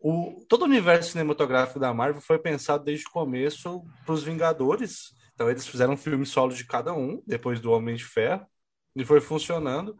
O, 0.00 0.44
todo 0.48 0.62
o 0.62 0.66
universo 0.66 1.12
cinematográfico 1.12 1.80
da 1.80 1.94
Marvel 1.94 2.20
foi 2.20 2.38
pensado 2.38 2.84
desde 2.84 3.06
o 3.06 3.10
começo 3.10 3.82
para 4.04 4.14
os 4.14 4.22
Vingadores. 4.22 5.14
Então 5.34 5.50
eles 5.50 5.66
fizeram 5.66 5.94
um 5.94 5.96
filme 5.96 6.26
solo 6.26 6.54
de 6.54 6.64
cada 6.64 6.92
um, 6.92 7.22
depois 7.26 7.58
do 7.60 7.72
Homem 7.72 7.96
de 7.96 8.04
Ferro, 8.04 8.46
e 8.94 9.04
foi 9.04 9.20
funcionando. 9.20 9.98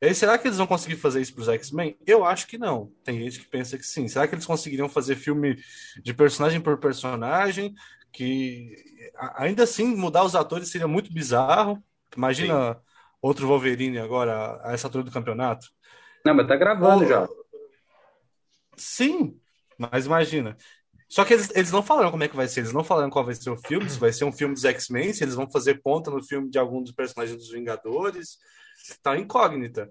E 0.00 0.06
aí, 0.06 0.14
será 0.14 0.38
que 0.38 0.46
eles 0.46 0.58
vão 0.58 0.66
conseguir 0.66 0.94
fazer 0.94 1.20
isso 1.20 1.34
para 1.34 1.42
os 1.42 1.48
X-Men? 1.48 1.98
Eu 2.06 2.24
acho 2.24 2.46
que 2.46 2.56
não. 2.56 2.92
Tem 3.02 3.18
gente 3.18 3.40
que 3.40 3.48
pensa 3.48 3.76
que 3.76 3.84
sim. 3.84 4.06
Será 4.06 4.28
que 4.28 4.34
eles 4.34 4.46
conseguiriam 4.46 4.88
fazer 4.88 5.16
filme 5.16 5.58
de 6.04 6.14
personagem 6.14 6.60
por 6.60 6.78
personagem, 6.78 7.74
que 8.12 8.76
ainda 9.36 9.64
assim 9.64 9.96
mudar 9.96 10.24
os 10.24 10.34
atores 10.34 10.70
seria 10.70 10.88
muito 10.88 11.12
bizarro. 11.12 11.82
Imagina 12.16 12.74
Sim. 12.74 12.80
outro 13.20 13.46
Wolverine 13.46 13.98
agora 13.98 14.60
a 14.62 14.72
essa 14.72 14.86
altura 14.86 15.04
do 15.04 15.10
campeonato. 15.10 15.68
Não, 16.24 16.34
mas 16.34 16.46
tá 16.46 16.56
gravando 16.56 17.06
já. 17.06 17.28
Sim, 18.76 19.38
mas 19.76 20.06
imagina. 20.06 20.56
Só 21.08 21.24
que 21.24 21.32
eles, 21.32 21.50
eles 21.54 21.72
não 21.72 21.82
falaram 21.82 22.10
como 22.10 22.22
é 22.22 22.28
que 22.28 22.36
vai 22.36 22.46
ser, 22.46 22.60
eles 22.60 22.72
não 22.72 22.84
falaram 22.84 23.08
qual 23.08 23.24
vai 23.24 23.34
ser 23.34 23.48
o 23.48 23.56
filme, 23.56 23.88
se 23.88 23.98
vai 23.98 24.12
ser 24.12 24.24
um 24.24 24.32
filme 24.32 24.54
dos 24.54 24.64
X-Men, 24.64 25.12
se 25.12 25.24
eles 25.24 25.34
vão 25.34 25.50
fazer 25.50 25.80
ponta 25.80 26.10
no 26.10 26.22
filme 26.22 26.50
de 26.50 26.58
algum 26.58 26.82
dos 26.82 26.92
personagens 26.92 27.36
dos 27.36 27.50
Vingadores. 27.50 28.38
Tá 29.02 29.16
incógnita. 29.16 29.90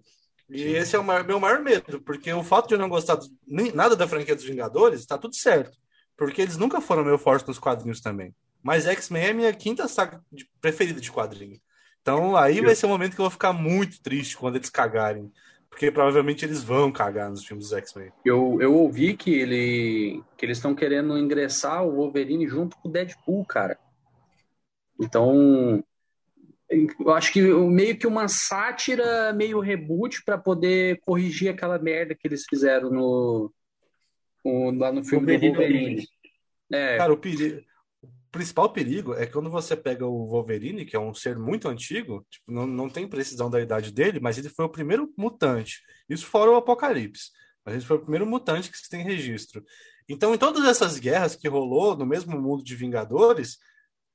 E 0.50 0.60
Sim. 0.60 0.70
esse 0.76 0.96
é 0.96 1.00
o 1.00 1.04
maior, 1.04 1.26
meu 1.26 1.40
maior 1.40 1.60
medo, 1.60 2.02
porque 2.02 2.32
o 2.32 2.44
fato 2.44 2.68
de 2.68 2.76
eu 2.76 2.80
não 2.80 2.88
gostar 2.88 3.20
nem, 3.46 3.72
nada 3.72 3.96
da 3.96 4.08
franquia 4.08 4.36
dos 4.36 4.46
Vingadores, 4.46 5.06
tá 5.06 5.18
tudo 5.18 5.36
certo. 5.36 5.78
Porque 6.16 6.42
eles 6.42 6.58
nunca 6.58 6.80
foram 6.80 7.04
meu 7.04 7.18
forte 7.18 7.48
nos 7.48 7.60
quadrinhos 7.60 8.00
também. 8.00 8.34
Mas 8.64 8.86
X-Men 8.86 9.24
é 9.24 9.30
a 9.32 9.34
minha 9.34 9.54
quinta 9.54 9.88
saga 9.88 10.22
de, 10.32 10.50
preferida 10.62 11.02
de 11.02 11.12
quadrinho. 11.12 11.60
Então 12.02 12.38
aí 12.38 12.62
vai 12.62 12.76
ser 12.76 12.86
o 12.86 12.90
um 12.90 12.92
momento 12.92 13.16
que 13.16 13.20
eu 13.20 13.26
vou 13.26 13.32
ficar 13.32 13.54
muito 13.54 14.02
triste 14.02 14.38
quando 14.38 14.56
eles 14.56 14.70
cagarem 14.70 15.32
porque 15.78 15.92
provavelmente 15.92 16.44
eles 16.44 16.64
vão 16.64 16.92
cagar 16.92 17.30
nos 17.30 17.46
filmes 17.46 17.70
dos 17.70 17.78
X-Men. 17.78 18.12
Eu, 18.26 18.60
eu 18.60 18.74
ouvi 18.74 19.16
que, 19.16 19.32
ele, 19.32 20.24
que 20.36 20.44
eles 20.44 20.58
estão 20.58 20.74
querendo 20.74 21.16
ingressar 21.16 21.86
o 21.86 21.98
Wolverine 21.98 22.48
junto 22.48 22.76
com 22.78 22.90
o 22.90 22.92
Deadpool, 22.92 23.46
cara. 23.46 23.78
Então, 25.00 25.84
eu 26.68 27.12
acho 27.12 27.32
que 27.32 27.44
meio 27.44 27.96
que 27.96 28.08
uma 28.08 28.28
sátira, 28.28 29.32
meio 29.34 29.60
reboot 29.60 30.24
para 30.26 30.36
poder 30.36 31.00
corrigir 31.02 31.50
aquela 31.50 31.78
merda 31.78 32.16
que 32.16 32.28
eles 32.28 32.44
fizeram 32.50 32.90
no, 32.90 33.54
no 34.44 34.72
lá 34.80 34.92
no 34.92 35.06
filme 35.06 35.28
Wolverine 35.28 35.52
do 35.52 35.58
Wolverine. 35.60 36.08
É. 36.74 36.98
Cara, 36.98 37.14
o 37.14 37.18
perigo, 37.18 37.62
principal 38.32 38.70
perigo 38.72 39.14
é 39.14 39.26
quando 39.26 39.50
você 39.50 39.76
pega 39.76 40.06
o 40.06 40.28
Wolverine, 40.28 40.86
que 40.86 40.96
é 40.96 41.00
um 41.00 41.14
ser 41.14 41.38
muito 41.38 41.68
antigo, 41.68 42.26
tipo, 42.30 42.52
não, 42.52 42.68
não 42.68 42.90
tem 42.90 43.08
precisão 43.08 43.50
da 43.50 43.62
idade 43.62 43.92
dele, 43.92 44.20
mas 44.20 44.38
ele 44.38 44.50
foi 44.50 44.66
o 44.66 44.70
primeiro 44.70 45.12
mutante. 45.18 45.82
Isso 46.10 46.26
fora 46.26 46.52
o 46.52 46.56
Apocalipse. 46.56 47.32
Mas 47.66 47.76
ele 47.76 47.86
foi 47.86 47.98
o 47.98 48.02
primeiro 48.02 48.26
mutante 48.26 48.72
que 48.72 48.78
se 48.78 48.90
tem 48.90 49.04
registro. 49.04 49.64
Então, 50.08 50.34
em 50.34 50.38
todas 50.38 50.66
essas 50.66 50.98
guerras 50.98 51.36
que 51.36 51.48
rolou 51.48 51.98
no 51.98 52.06
mesmo 52.06 52.40
mundo 52.40 52.64
de 52.64 52.76
Vingadores, 52.76 53.58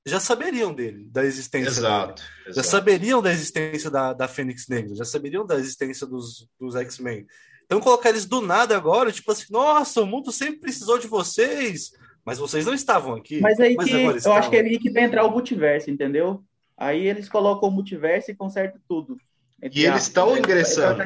já 0.06 0.18
saberiam 0.18 0.74
dele, 0.74 1.06
da 1.10 1.24
existência 1.24 1.68
exato, 1.68 2.22
dele. 2.22 2.28
Exato. 2.46 2.56
Já 2.56 2.62
saberiam 2.62 3.22
da 3.22 3.30
existência 3.30 3.90
da, 3.90 4.12
da 4.12 4.26
Fênix 4.26 4.66
Negra, 4.68 4.94
já 4.94 5.04
saberiam 5.04 5.46
da 5.46 5.56
existência 5.56 6.06
dos, 6.06 6.48
dos 6.58 6.74
X-Men. 6.74 7.26
Então, 7.64 7.80
colocar 7.80 8.08
eles 8.08 8.26
do 8.26 8.40
nada 8.40 8.76
agora, 8.76 9.12
tipo 9.12 9.30
assim, 9.30 9.46
nossa, 9.50 10.00
o 10.00 10.06
mundo 10.06 10.32
sempre 10.32 10.60
precisou 10.60 10.98
de 10.98 11.06
vocês 11.06 11.92
mas 12.24 12.38
vocês 12.38 12.66
não 12.66 12.74
estavam 12.74 13.14
aqui. 13.14 13.40
Mas 13.40 13.58
aí 13.58 13.76
que 13.76 13.92
eu 13.92 14.32
acho 14.32 14.50
que 14.50 14.56
é 14.56 14.60
aí 14.60 14.78
que 14.78 14.90
vai 14.90 15.04
entrar 15.04 15.24
o 15.24 15.30
multiverso, 15.30 15.90
entendeu? 15.90 16.42
Aí 16.76 17.06
eles 17.06 17.28
colocam 17.28 17.68
o 17.68 17.72
multiverso 17.72 18.30
e 18.30 18.34
consertam 18.34 18.80
tudo. 18.88 19.16
E 19.62 19.84
eles 19.84 20.02
estão 20.02 20.36
ingressando. 20.36 21.02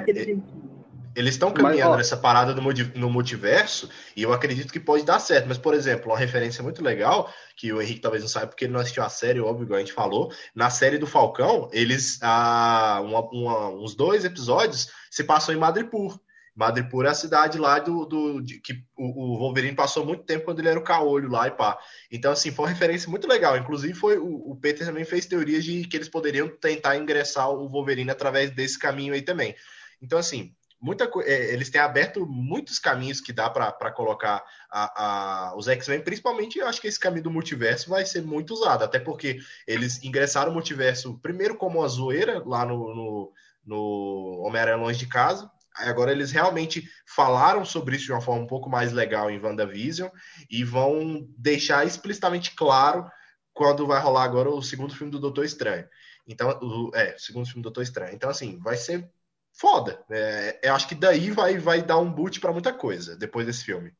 Eles 1.15 1.35
estão 1.35 1.51
caminhando 1.51 1.93
mas, 1.93 1.99
nessa 1.99 2.17
parada 2.17 2.55
no 2.55 3.11
multiverso 3.11 3.89
e 4.15 4.23
eu 4.23 4.35
acredito 4.35 4.71
que 4.71 4.79
pode 4.79 5.03
dar 5.03 5.19
certo. 5.19 5.47
Mas, 5.49 5.57
por 5.57 5.73
exemplo, 5.73 6.11
uma 6.11 6.19
referência 6.19 6.63
muito 6.63 6.85
legal, 6.85 7.33
que 7.57 7.73
o 7.73 7.81
Henrique 7.81 8.01
talvez 8.01 8.23
não 8.23 8.29
saiba 8.29 8.49
porque 8.49 8.67
ele 8.67 8.75
não 8.75 8.81
assistiu 8.81 9.03
a 9.03 9.09
série, 9.09 9.41
óbvio, 9.41 9.65
igual 9.65 9.79
a 9.79 9.81
gente 9.81 9.95
falou. 9.95 10.31
Na 10.55 10.69
série 10.69 10.99
do 10.99 11.07
Falcão, 11.07 11.71
eles, 11.73 12.19
ah, 12.21 13.01
uma, 13.03 13.21
uma, 13.31 13.69
uns 13.71 13.95
dois 13.95 14.27
episódios 14.27 14.91
se 15.11 15.25
passam 15.25 15.55
em 15.55 15.59
Madripoor. 15.59 16.21
Madripoor 16.57 17.05
é 17.05 17.11
a 17.11 17.15
cidade 17.15 17.59
lá 17.59 17.79
do, 17.79 18.07
do 18.07 18.41
de, 18.41 18.59
que 18.61 18.73
o, 18.97 19.35
o, 19.35 19.39
Wolverine 19.39 19.77
passou 19.77 20.07
muito 20.07 20.25
tempo 20.25 20.47
quando 20.47 20.61
ele 20.61 20.71
era 20.71 20.79
o 20.79 20.83
caolho 20.83 21.29
lá 21.29 21.47
e 21.47 21.51
pá. 21.51 21.79
Então, 22.11 22.33
assim, 22.33 22.51
foi 22.51 22.65
uma 22.65 22.71
referência 22.73 23.11
muito 23.11 23.29
legal. 23.29 23.59
Inclusive, 23.59 23.93
foi 23.93 24.17
o, 24.17 24.53
o 24.53 24.57
Peter 24.57 24.87
também 24.87 25.05
fez 25.05 25.27
teorias 25.27 25.63
de 25.63 25.87
que 25.87 25.95
eles 25.95 26.09
poderiam 26.09 26.49
tentar 26.49 26.97
ingressar 26.97 27.51
o 27.51 27.69
Wolverine 27.69 28.11
através 28.11 28.51
desse 28.53 28.79
caminho 28.79 29.13
aí 29.13 29.21
também. 29.21 29.55
Então, 30.01 30.19
assim, 30.19 30.55
muita 30.81 31.11
é, 31.25 31.53
eles 31.53 31.69
têm 31.69 31.81
aberto 31.81 32.27
muitos 32.27 32.79
caminhos 32.79 33.21
que 33.21 33.35
dá 33.35 33.51
para 33.51 33.93
colocar 33.93 34.43
a, 34.71 35.51
a, 35.51 35.57
os 35.57 35.69
X-Men, 35.69 36.01
principalmente 36.01 36.59
eu 36.59 36.67
acho 36.67 36.81
que 36.81 36.89
esse 36.89 36.99
caminho 36.99 37.25
do 37.25 37.31
multiverso 37.31 37.91
vai 37.91 38.07
ser 38.07 38.23
muito 38.23 38.55
usado, 38.55 38.83
até 38.83 38.99
porque 38.99 39.39
eles 39.67 40.03
ingressaram 40.03 40.51
o 40.51 40.55
multiverso 40.55 41.19
primeiro 41.19 41.57
como 41.57 41.81
uma 41.81 41.89
zoeira 41.89 42.43
lá 42.47 42.65
no, 42.65 42.95
no, 42.95 43.33
no 43.65 44.43
Homem-Aranha 44.47 44.79
Longe 44.79 44.99
de 44.99 45.07
Casa, 45.07 45.51
Agora 45.79 46.13
eles 46.13 46.31
realmente 46.31 46.89
falaram 47.07 47.65
sobre 47.65 47.97
isso 47.97 48.07
de 48.07 48.13
uma 48.13 48.21
forma 48.21 48.43
um 48.43 48.47
pouco 48.47 48.69
mais 48.69 48.93
legal 48.93 49.31
em 49.31 49.39
WandaVision 49.39 50.11
e 50.51 50.65
vão 50.65 51.27
deixar 51.37 51.87
explicitamente 51.87 52.55
claro 52.55 53.11
quando 53.53 53.87
vai 53.87 54.01
rolar 54.01 54.25
agora 54.25 54.51
o 54.51 54.63
segundo 54.63 54.95
filme 54.95 55.11
do 55.11 55.19
Doutor 55.19 55.45
Estranho. 55.45 55.87
Então, 56.27 56.59
o, 56.61 56.91
é, 56.95 57.15
o 57.15 57.19
segundo 57.19 57.47
filme 57.47 57.63
do 57.63 57.71
Doutor 57.71 57.83
Estranho. 57.83 58.15
Então, 58.15 58.29
assim, 58.29 58.59
vai 58.59 58.77
ser 58.77 59.09
foda. 59.53 60.05
É, 60.11 60.61
eu 60.63 60.75
acho 60.75 60.87
que 60.89 60.95
daí 60.95 61.31
vai, 61.31 61.59
vai 61.59 61.83
dar 61.83 61.99
um 61.99 62.13
boot 62.13 62.41
para 62.41 62.53
muita 62.53 62.73
coisa 62.73 63.17
depois 63.17 63.47
desse 63.47 63.65
filme. 63.65 63.93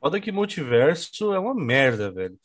Foda 0.00 0.20
que 0.20 0.32
multiverso 0.32 1.32
é 1.32 1.38
uma 1.38 1.54
merda, 1.54 2.10
velho. 2.10 2.38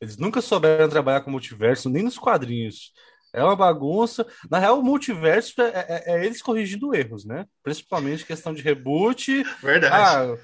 Eles 0.00 0.16
nunca 0.16 0.40
souberam 0.40 0.88
trabalhar 0.88 1.20
com 1.20 1.30
multiverso, 1.30 1.88
nem 1.88 2.02
nos 2.02 2.18
quadrinhos. 2.18 2.92
É 3.34 3.42
uma 3.42 3.56
bagunça. 3.56 4.24
Na 4.48 4.60
real, 4.60 4.78
o 4.78 4.82
multiverso 4.82 5.60
é, 5.60 5.86
é, 5.88 6.14
é 6.14 6.24
eles 6.24 6.40
corrigindo 6.40 6.94
erros, 6.94 7.24
né? 7.24 7.46
Principalmente 7.64 8.24
questão 8.24 8.54
de 8.54 8.62
reboot. 8.62 9.42
Verdade. 9.60 9.92
Ah, 9.92 10.36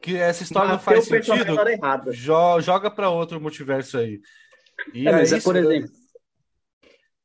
que 0.00 0.16
essa 0.16 0.42
história 0.42 0.72
não 0.72 0.78
faz 0.78 1.04
sentido. 1.04 1.54
Jo 2.10 2.60
joga 2.60 2.90
para 2.90 3.10
outro 3.10 3.38
multiverso 3.38 3.98
aí. 3.98 4.20
E 4.94 5.06
é, 5.06 5.12
mas 5.12 5.32
é, 5.32 5.40
por 5.40 5.56
exemplo. 5.56 5.90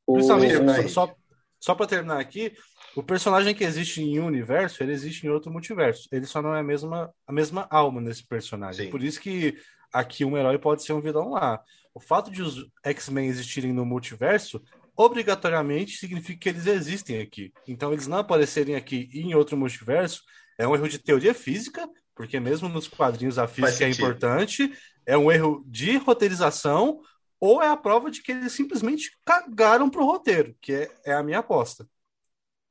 Principalmente, 0.06 0.56
o... 0.56 0.88
só, 0.90 1.14
só 1.58 1.74
para 1.74 1.86
terminar 1.86 2.20
aqui, 2.20 2.52
o 2.94 3.02
personagem 3.02 3.54
que 3.54 3.64
existe 3.64 4.02
em 4.02 4.20
um 4.20 4.26
universo, 4.26 4.82
ele 4.82 4.92
existe 4.92 5.26
em 5.26 5.30
outro 5.30 5.50
multiverso. 5.50 6.06
Ele 6.12 6.26
só 6.26 6.42
não 6.42 6.54
é 6.54 6.60
a 6.60 6.64
mesma, 6.64 7.10
a 7.26 7.32
mesma 7.32 7.66
alma 7.70 8.00
nesse 8.00 8.26
personagem. 8.26 8.86
Sim. 8.86 8.90
Por 8.90 9.02
isso 9.02 9.20
que 9.20 9.56
aqui 9.90 10.24
um 10.24 10.36
herói 10.36 10.58
pode 10.58 10.82
ser 10.82 10.92
um 10.92 11.00
vilão 11.00 11.30
lá. 11.30 11.62
O 11.94 12.00
fato 12.00 12.30
de 12.30 12.42
os 12.42 12.66
X-Men 12.84 13.28
existirem 13.28 13.72
no 13.72 13.86
multiverso 13.86 14.60
obrigatoriamente 14.96 15.96
significa 15.96 16.38
que 16.38 16.48
eles 16.48 16.66
existem 16.66 17.20
aqui. 17.20 17.52
Então, 17.66 17.92
eles 17.92 18.06
não 18.06 18.18
aparecerem 18.18 18.76
aqui 18.76 19.08
em 19.12 19.34
outro 19.34 19.56
multiverso 19.56 20.22
é 20.58 20.66
um 20.66 20.74
erro 20.74 20.88
de 20.88 20.98
teoria 20.98 21.34
física, 21.34 21.88
porque 22.14 22.38
mesmo 22.38 22.68
nos 22.68 22.86
quadrinhos 22.86 23.38
a 23.38 23.48
física 23.48 23.84
é 23.84 23.90
importante, 23.90 24.72
é 25.04 25.18
um 25.18 25.30
erro 25.30 25.64
de 25.66 25.96
roteirização, 25.96 27.00
ou 27.40 27.62
é 27.62 27.68
a 27.68 27.76
prova 27.76 28.10
de 28.10 28.22
que 28.22 28.32
eles 28.32 28.52
simplesmente 28.52 29.10
cagaram 29.24 29.90
pro 29.90 30.04
roteiro, 30.04 30.54
que 30.60 30.72
é, 30.72 30.90
é 31.04 31.12
a 31.12 31.22
minha 31.22 31.40
aposta. 31.40 31.86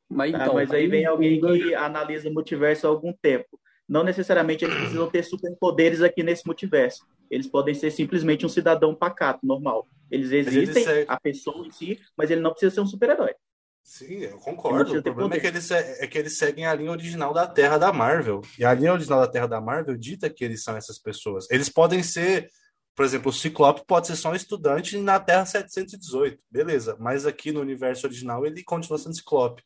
Mas, 0.10 0.34
ah, 0.34 0.38
então, 0.38 0.52
ah, 0.52 0.56
mas 0.56 0.72
aí 0.72 0.88
vem 0.88 1.06
alguém 1.06 1.40
que 1.40 1.76
analisa 1.76 2.30
o 2.30 2.34
multiverso 2.34 2.88
há 2.88 2.90
algum 2.90 3.14
tempo. 3.14 3.60
Não 3.88 4.04
necessariamente 4.04 4.64
eles 4.64 4.78
precisam 4.78 5.10
ter 5.10 5.24
superpoderes 5.24 6.02
aqui 6.02 6.24
nesse 6.24 6.46
multiverso. 6.46 7.06
Eles 7.30 7.48
podem 7.48 7.74
ser 7.74 7.92
simplesmente 7.92 8.46
um 8.46 8.50
cidadão 8.50 8.96
pacato, 8.96 9.46
normal. 9.46 9.88
Eles 10.14 10.32
existem, 10.32 10.84
eles 10.88 11.06
a 11.10 11.20
pessoa 11.20 11.66
em 11.66 11.72
si, 11.72 12.00
mas 12.16 12.30
ele 12.30 12.40
não 12.40 12.52
precisa 12.52 12.76
ser 12.76 12.82
um 12.82 12.86
super-herói. 12.86 13.34
Sim, 13.84 14.20
eu 14.20 14.38
concordo. 14.38 15.00
O 15.00 15.02
problema 15.02 15.36
é 15.36 15.40
que, 15.40 15.48
eles, 15.48 15.72
é 15.72 16.06
que 16.06 16.18
eles 16.20 16.38
seguem 16.38 16.68
a 16.68 16.76
linha 16.76 16.92
original 16.92 17.34
da 17.34 17.48
Terra 17.48 17.80
da 17.80 17.92
Marvel. 17.92 18.42
E 18.60 18.64
a 18.64 18.74
linha 18.76 18.94
original 18.94 19.22
da 19.22 19.28
Terra 19.28 19.48
da 19.48 19.60
Marvel 19.60 19.98
dita 19.98 20.30
que 20.30 20.46
eles 20.46 20.64
são 20.64 20.78
essas 20.78 21.00
pessoas. 21.00 21.50
Eles 21.50 21.68
podem 21.68 22.04
ser, 22.04 22.48
por 22.96 23.04
exemplo, 23.04 23.32
o 23.32 23.34
Ciclope 23.34 23.86
pode 23.88 24.06
ser 24.06 24.16
só 24.16 24.32
um 24.32 24.36
estudante 24.36 24.98
na 24.98 25.20
Terra 25.20 25.48
718, 25.48 26.40
beleza. 26.50 26.96
Mas 27.00 27.26
aqui 27.26 27.52
no 27.52 27.60
universo 27.60 28.06
original 28.06 28.46
ele 28.46 28.64
continua 28.64 29.00
sendo 29.00 29.16
Ciclope. 29.16 29.64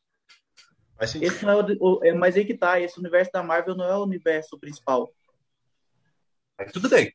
Esse 1.02 1.46
não 1.46 1.60
é 1.60 1.78
o, 1.80 2.06
é, 2.06 2.14
mas 2.14 2.38
aí 2.38 2.46
que 2.46 2.58
tá, 2.58 2.80
esse 2.80 2.98
universo 2.98 3.32
da 3.34 3.44
Marvel 3.44 3.76
não 3.76 3.86
é 3.86 3.96
o 3.98 4.04
universo 4.04 4.58
principal. 4.58 5.14
Aí 6.58 6.72
tudo 6.72 6.88
bem. 6.88 7.14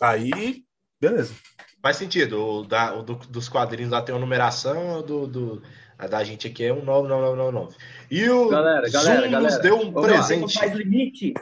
Aí, 0.00 0.64
beleza. 0.98 1.34
Faz 1.82 1.96
sentido. 1.96 2.40
O, 2.40 2.64
da, 2.64 2.94
o 2.94 3.02
do, 3.02 3.14
dos 3.14 3.48
quadrinhos 3.48 3.90
lá 3.90 4.02
tem 4.02 4.14
uma 4.14 4.20
numeração, 4.20 5.02
do, 5.02 5.26
do, 5.26 5.62
a 5.98 6.06
da 6.06 6.22
gente 6.24 6.46
aqui 6.46 6.64
é 6.64 6.72
um 6.72 6.84
9999. 6.84 7.76
E 8.10 8.28
o 8.28 8.48
galera, 8.48 8.88
Zoom 8.88 9.02
galera, 9.02 9.20
nos 9.22 9.32
galera. 9.32 9.62
deu 9.62 9.76
um 9.76 9.92
Vamos 9.92 10.08
presente. 10.08 10.54
Lá, 10.54 10.60
faz 10.60 10.74
limite. 10.74 11.34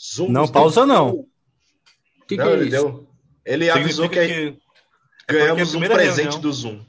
Zoom 0.00 0.28
não 0.28 0.48
pausa, 0.48 0.84
não. 0.84 1.10
O 1.10 1.28
que, 2.26 2.36
não, 2.36 2.44
que 2.46 2.50
é 2.50 2.54
ele 2.54 2.62
isso? 2.62 2.70
Deu, 2.70 3.08
ele 3.44 3.70
avisou 3.70 4.08
que, 4.08 4.26
que 4.26 4.58
ganhamos 5.28 5.74
um 5.74 5.80
presente 5.80 6.22
reunião, 6.22 6.40
do 6.40 6.52
Zoom. 6.52 6.84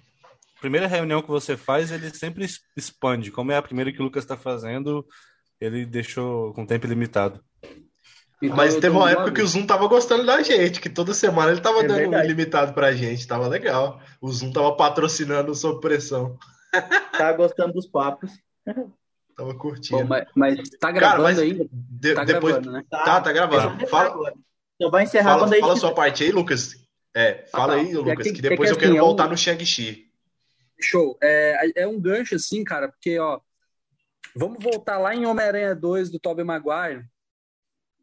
Primeira 0.59 0.87
reunião 0.87 1.21
que 1.21 1.27
você 1.27 1.55
faz, 1.55 1.91
ele 1.91 2.09
sempre 2.09 2.47
expande. 2.75 3.31
Como 3.31 3.51
é 3.51 3.57
a 3.57 3.61
primeira 3.61 3.91
que 3.91 3.99
o 3.99 4.03
Lucas 4.03 4.23
está 4.23 4.35
fazendo, 4.35 5.05
ele 5.59 5.85
deixou 5.85 6.53
com 6.53 6.65
tempo 6.65 6.87
limitado. 6.87 7.43
Então, 8.41 8.55
Mas 8.55 8.75
teve 8.75 8.95
uma 8.95 9.09
época 9.09 9.31
que 9.31 9.41
o 9.41 9.47
Zoom 9.47 9.65
tava 9.65 9.87
gostando 9.87 10.25
da 10.25 10.41
gente, 10.41 10.81
que 10.81 10.89
toda 10.89 11.13
semana 11.13 11.51
ele 11.51 11.61
tava 11.61 11.79
é 11.79 11.87
dando 11.87 11.97
verdade. 11.97 12.23
um 12.23 12.25
ilimitado 12.25 12.73
pra 12.73 12.91
gente, 12.91 13.27
tava 13.27 13.47
legal. 13.47 14.01
O 14.19 14.31
Zoom 14.31 14.51
tava 14.51 14.75
patrocinando 14.75 15.55
sob 15.55 15.79
pressão. 15.79 16.37
Tava 17.17 17.31
gostando 17.37 17.71
dos 17.71 17.87
papos. 17.87 18.29
Tava 19.35 19.55
curtindo. 19.55 20.01
Bom, 20.01 20.07
mas, 20.07 20.27
mas 20.35 20.69
tá 20.79 20.91
gravando 20.91 21.23
Cara, 21.23 21.23
mas 21.23 21.39
ainda? 21.39 21.65
De, 21.71 22.13
tá 22.13 22.25
depois, 22.25 22.55
gravando, 22.55 22.71
né? 22.73 22.83
Tá, 22.89 23.21
tá 23.21 23.31
gravando. 23.31 23.87
Fala, 23.87 24.33
então 24.75 24.91
vai 24.91 25.03
encerrar 25.03 25.35
fala, 25.35 25.47
quando 25.47 25.59
Fala 25.59 25.73
a 25.73 25.77
sua 25.77 25.93
parte 25.93 26.23
aí, 26.23 26.31
Lucas. 26.31 26.75
É, 27.15 27.45
fala 27.49 27.75
ah, 27.75 27.77
tá. 27.77 27.81
aí, 27.81 27.93
Lucas, 27.93 28.27
que, 28.27 28.33
que 28.33 28.41
depois 28.41 28.69
é 28.69 28.73
que, 28.73 28.77
eu 28.77 28.79
quero 28.81 28.91
assim, 28.91 28.99
voltar 28.99 29.23
é 29.23 29.27
um... 29.27 29.29
no 29.29 29.37
Shang-Chi. 29.37 30.11
Show. 30.81 31.17
É, 31.23 31.83
é 31.83 31.87
um 31.87 31.99
gancho 31.99 32.35
assim, 32.35 32.63
cara, 32.63 32.89
porque, 32.89 33.17
ó, 33.17 33.39
vamos 34.35 34.61
voltar 34.61 34.97
lá 34.97 35.15
em 35.15 35.25
Homem-Aranha 35.25 35.73
2 35.73 36.11
do 36.11 36.19
Tobey 36.19 36.43
Maguire. 36.43 37.05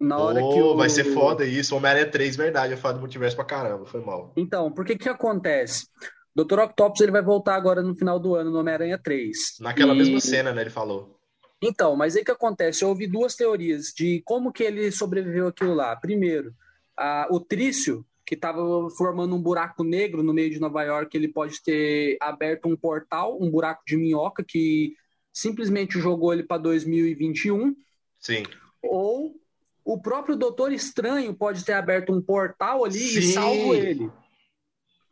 Na 0.02 0.18
hora 0.18 0.44
oh, 0.44 0.52
que 0.52 0.60
o... 0.60 0.76
vai 0.76 0.88
ser 0.88 1.04
foda 1.04 1.44
isso. 1.44 1.76
Homem-Aranha 1.76 2.10
3, 2.10 2.36
verdade. 2.36 2.72
Eu 2.72 2.78
falo 2.78 2.94
do 2.94 3.00
multiverso 3.00 3.36
pra 3.36 3.44
caramba, 3.44 3.86
foi 3.86 4.00
mal. 4.00 4.32
Então, 4.36 4.70
por 4.72 4.84
que 4.84 4.96
que 4.96 5.08
acontece? 5.08 5.86
Dr. 6.34 6.58
Octopus 6.60 7.00
ele 7.00 7.12
vai 7.12 7.22
voltar 7.22 7.54
agora 7.54 7.82
no 7.82 7.94
final 7.94 8.18
do 8.18 8.34
ano 8.34 8.50
no 8.50 8.58
Homem-Aranha 8.58 8.98
3. 8.98 9.58
Naquela 9.60 9.94
e... 9.94 9.98
mesma 9.98 10.20
cena, 10.20 10.52
né? 10.52 10.62
Ele 10.62 10.70
falou. 10.70 11.18
Então, 11.62 11.94
mas 11.94 12.16
aí 12.16 12.24
que 12.24 12.30
acontece? 12.32 12.82
Eu 12.82 12.88
ouvi 12.88 13.06
duas 13.06 13.36
teorias 13.36 13.92
de 13.96 14.20
como 14.24 14.52
que 14.52 14.64
ele 14.64 14.90
sobreviveu 14.90 15.46
aquilo 15.46 15.74
lá. 15.74 15.94
Primeiro, 15.94 16.52
a, 16.98 17.28
o 17.30 17.38
Trício, 17.38 18.04
que 18.26 18.34
estava 18.34 18.60
formando 18.90 19.36
um 19.36 19.40
buraco 19.40 19.84
negro 19.84 20.24
no 20.24 20.34
meio 20.34 20.50
de 20.50 20.58
Nova 20.58 20.82
York, 20.82 21.16
ele 21.16 21.28
pode 21.28 21.62
ter 21.62 22.16
aberto 22.20 22.66
um 22.66 22.76
portal, 22.76 23.38
um 23.40 23.48
buraco 23.48 23.82
de 23.86 23.96
minhoca 23.96 24.42
que 24.42 24.96
simplesmente 25.32 26.00
jogou 26.00 26.32
ele 26.32 26.42
para 26.42 26.60
2021. 26.60 27.76
Sim. 28.18 28.42
Ou 28.82 29.34
o 29.84 30.00
próprio 30.00 30.36
Doutor 30.36 30.72
Estranho 30.72 31.34
pode 31.34 31.64
ter 31.64 31.72
aberto 31.72 32.12
um 32.12 32.20
portal 32.20 32.84
ali 32.84 32.98
Sim. 32.98 33.18
e 33.18 33.22
salvo 33.22 33.74
ele. 33.74 34.10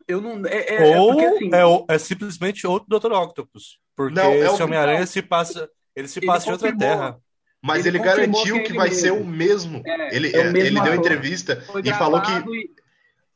Eu 0.06 0.20
não. 0.20 0.44
É, 0.46 0.58
é, 0.58 0.92
é 0.92 0.98
Ou 0.98 1.12
é, 1.12 1.12
porque, 1.12 1.24
assim, 1.24 1.50
é, 1.54 1.94
é, 1.94 1.98
simplesmente 1.98 2.66
outro 2.66 2.88
Doutor 2.88 3.12
Octopus. 3.12 3.78
Porque 3.96 4.14
não, 4.14 4.30
é 4.30 4.38
esse 4.40 4.62
Homem-Aranha 4.62 5.06
se 5.06 5.22
passa. 5.22 5.68
Ele 5.94 6.08
se 6.08 6.20
passa 6.20 6.48
em 6.48 6.52
outra 6.52 6.76
terra. 6.76 7.18
Mas 7.62 7.84
ele, 7.84 7.98
ele 7.98 8.04
garantiu 8.04 8.62
que, 8.62 8.72
vai 8.72 8.90
ser 8.90 9.12
o 9.12 9.24
mesmo. 9.24 9.82
É, 9.84 10.16
ele, 10.16 10.34
é, 10.34 10.50
mesmo 10.50 10.78
ele 10.78 10.80
deu 10.80 10.94
entrevista 10.94 11.62
e 11.84 11.92
falou 11.92 12.20
que. 12.22 12.30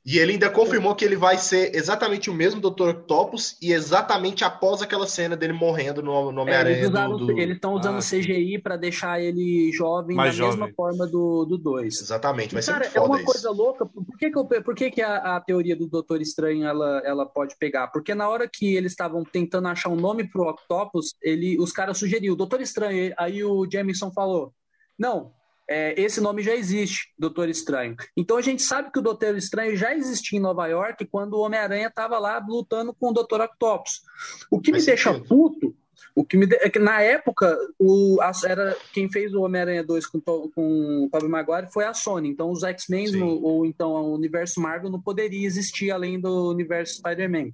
E 0.06 0.18
ele 0.18 0.32
ainda 0.32 0.50
confirmou 0.50 0.94
que 0.94 1.02
ele 1.02 1.16
vai 1.16 1.38
ser 1.38 1.74
exatamente 1.74 2.28
o 2.28 2.34
mesmo 2.34 2.60
Dr. 2.60 2.90
Octopus 2.90 3.56
e 3.62 3.72
exatamente 3.72 4.44
após 4.44 4.82
aquela 4.82 5.06
cena 5.06 5.34
dele 5.34 5.54
morrendo 5.54 6.02
no, 6.02 6.30
no 6.30 6.42
Homem-Aranha. 6.42 6.76
É, 6.76 7.40
eles 7.40 7.54
estão 7.54 7.72
usando 7.72 7.96
ah, 7.96 8.00
CGI 8.00 8.58
para 8.58 8.76
deixar 8.76 9.18
ele 9.18 9.72
jovem 9.72 10.14
da 10.14 10.30
jovem. 10.30 10.58
mesma 10.58 10.74
forma 10.76 11.06
do 11.06 11.46
2. 11.46 12.02
Exatamente, 12.02 12.52
vai 12.52 12.62
ser 12.62 12.72
Cara, 12.72 12.90
é 12.92 13.00
uma 13.00 13.16
isso. 13.16 13.24
coisa 13.24 13.50
louca. 13.50 13.86
Por 13.86 14.18
que, 14.18 14.30
que, 14.30 14.38
eu, 14.38 14.44
por 14.44 14.74
que, 14.74 14.90
que 14.90 15.00
a, 15.00 15.36
a, 15.36 15.40
teoria 15.40 15.74
do 15.74 15.88
Doutor 15.88 16.20
Estranho 16.20 16.66
ela, 16.66 17.00
ela 17.02 17.24
pode 17.24 17.56
pegar? 17.56 17.86
Porque 17.88 18.14
na 18.14 18.28
hora 18.28 18.46
que 18.46 18.76
eles 18.76 18.92
estavam 18.92 19.24
tentando 19.24 19.68
achar 19.68 19.88
um 19.88 19.96
nome 19.96 20.28
pro 20.28 20.50
Octopus, 20.50 21.14
ele, 21.22 21.58
os 21.58 21.72
caras 21.72 21.96
sugeriram 21.96 22.36
Doutor 22.36 22.60
Estranho. 22.60 23.14
Aí 23.16 23.42
o 23.42 23.66
Jameson 23.70 24.12
falou: 24.12 24.52
Não, 24.98 25.32
é, 25.68 26.00
esse 26.00 26.20
nome 26.20 26.42
já 26.42 26.54
existe, 26.54 27.12
Doutor 27.18 27.48
Estranho. 27.48 27.96
Então 28.16 28.36
a 28.36 28.42
gente 28.42 28.62
sabe 28.62 28.90
que 28.92 28.98
o 28.98 29.02
Doutor 29.02 29.36
Estranho 29.36 29.76
já 29.76 29.94
existia 29.94 30.38
em 30.38 30.42
Nova 30.42 30.66
York 30.66 31.06
quando 31.06 31.34
o 31.34 31.40
Homem-Aranha 31.40 31.88
estava 31.88 32.18
lá 32.18 32.42
lutando 32.46 32.94
com 32.94 33.10
o 33.10 33.12
Doutor 33.12 33.40
Octopus. 33.40 34.02
O 34.50 34.60
que 34.60 34.70
Faz 34.70 34.82
me 34.82 34.86
deixa 34.86 35.18
puto, 35.20 35.74
o 36.14 36.24
que 36.24 36.36
me 36.36 36.46
de... 36.46 36.56
é 36.56 36.68
que 36.68 36.78
na 36.78 37.00
época 37.00 37.56
o, 37.78 38.18
era 38.44 38.76
quem 38.92 39.10
fez 39.10 39.34
o 39.34 39.42
Homem-Aranha 39.42 39.82
2 39.82 40.06
com, 40.06 40.20
com 40.20 41.04
o 41.04 41.08
Tobey 41.10 41.28
Maguire 41.28 41.72
foi 41.72 41.84
a 41.84 41.94
Sony. 41.94 42.28
Então 42.28 42.50
os 42.50 42.62
X-Men 42.62 43.22
ou 43.22 43.64
então 43.64 43.90
o 43.90 44.14
universo 44.14 44.60
Marvel 44.60 44.90
não 44.90 45.00
poderia 45.00 45.46
existir 45.46 45.90
além 45.90 46.20
do 46.20 46.50
universo 46.50 46.96
Spider-Man. 46.96 47.50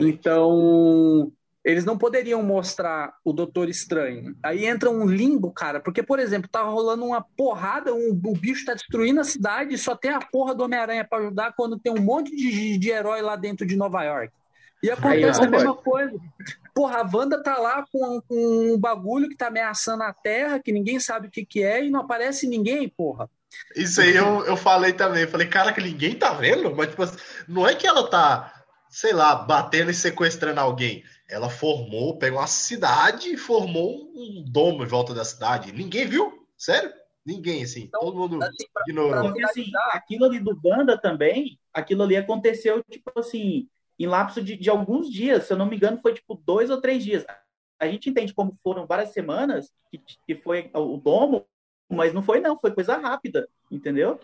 Então 0.00 1.32
eles 1.64 1.84
não 1.84 1.96
poderiam 1.96 2.42
mostrar 2.42 3.14
o 3.24 3.32
Doutor 3.32 3.70
Estranho. 3.70 4.36
Aí 4.42 4.66
entra 4.66 4.90
um 4.90 5.06
limbo, 5.06 5.50
cara, 5.50 5.80
porque, 5.80 6.02
por 6.02 6.18
exemplo, 6.18 6.48
tá 6.48 6.62
rolando 6.62 7.06
uma 7.06 7.22
porrada, 7.22 7.94
um, 7.94 8.10
o 8.10 8.34
bicho 8.34 8.66
tá 8.66 8.74
destruindo 8.74 9.20
a 9.20 9.24
cidade 9.24 9.74
e 9.74 9.78
só 9.78 9.96
tem 9.96 10.10
a 10.10 10.20
porra 10.20 10.54
do 10.54 10.62
Homem-Aranha 10.62 11.06
para 11.08 11.22
ajudar 11.22 11.54
quando 11.56 11.78
tem 11.78 11.90
um 11.90 12.02
monte 12.02 12.36
de, 12.36 12.76
de 12.76 12.90
herói 12.90 13.22
lá 13.22 13.34
dentro 13.34 13.66
de 13.66 13.76
Nova 13.76 14.04
York. 14.04 14.30
E 14.82 14.90
acontece 14.90 15.40
Aí, 15.40 15.46
a 15.46 15.50
mesma 15.50 15.74
coisa. 15.74 16.14
Porra, 16.74 16.98
a 16.98 17.10
Wanda 17.10 17.42
tá 17.42 17.56
lá 17.56 17.82
com, 17.90 18.20
com 18.28 18.74
um 18.74 18.78
bagulho 18.78 19.30
que 19.30 19.36
tá 19.36 19.46
ameaçando 19.46 20.02
a 20.02 20.12
Terra, 20.12 20.60
que 20.60 20.70
ninguém 20.70 21.00
sabe 21.00 21.28
o 21.28 21.30
que, 21.30 21.46
que 21.46 21.62
é, 21.62 21.82
e 21.82 21.90
não 21.90 22.00
aparece 22.00 22.46
ninguém, 22.46 22.86
porra. 22.90 23.30
Isso 23.74 24.02
aí 24.02 24.14
eu, 24.14 24.44
eu 24.44 24.56
falei 24.56 24.92
também. 24.92 25.26
Falei, 25.26 25.46
cara, 25.46 25.72
que 25.72 25.80
ninguém 25.80 26.14
tá 26.14 26.34
vendo, 26.34 26.74
mas 26.76 26.90
tipo, 26.90 27.04
não 27.48 27.66
é 27.66 27.74
que 27.74 27.86
ela 27.86 28.10
tá, 28.10 28.52
sei 28.90 29.14
lá, 29.14 29.34
batendo 29.34 29.90
e 29.90 29.94
sequestrando 29.94 30.60
alguém 30.60 31.02
ela 31.34 31.50
formou, 31.50 32.16
pegou 32.16 32.38
uma 32.38 32.46
cidade 32.46 33.28
e 33.30 33.36
formou 33.36 34.08
um 34.14 34.44
domo 34.46 34.84
em 34.84 34.86
volta 34.86 35.12
da 35.12 35.24
cidade. 35.24 35.72
Ninguém 35.72 36.06
viu? 36.06 36.46
Sério? 36.56 36.92
Ninguém, 37.26 37.64
assim. 37.64 37.82
Então, 37.82 38.00
todo 38.00 38.16
mundo 38.16 38.40
assim, 38.40 38.66
pra, 38.72 38.82
ignorou. 38.86 39.22
Porque, 39.24 39.44
assim, 39.44 39.64
aquilo 39.90 40.26
ali 40.26 40.38
do 40.38 40.54
Banda 40.54 40.96
também, 40.96 41.58
aquilo 41.72 42.04
ali 42.04 42.16
aconteceu, 42.16 42.84
tipo 42.84 43.10
assim, 43.18 43.68
em 43.98 44.06
lapso 44.06 44.40
de, 44.40 44.56
de 44.56 44.70
alguns 44.70 45.10
dias. 45.10 45.44
Se 45.44 45.52
eu 45.52 45.56
não 45.56 45.66
me 45.66 45.74
engano, 45.74 45.98
foi 46.00 46.14
tipo 46.14 46.40
dois 46.46 46.70
ou 46.70 46.80
três 46.80 47.02
dias. 47.02 47.24
A 47.80 47.88
gente 47.88 48.08
entende 48.08 48.32
como 48.32 48.56
foram 48.62 48.86
várias 48.86 49.12
semanas 49.12 49.72
que, 49.90 50.00
que 50.24 50.36
foi 50.36 50.70
o 50.72 50.96
domo, 50.98 51.44
mas 51.88 52.14
não 52.14 52.22
foi 52.22 52.38
não, 52.38 52.56
foi 52.56 52.72
coisa 52.72 52.96
rápida, 52.96 53.48
entendeu? 53.68 54.20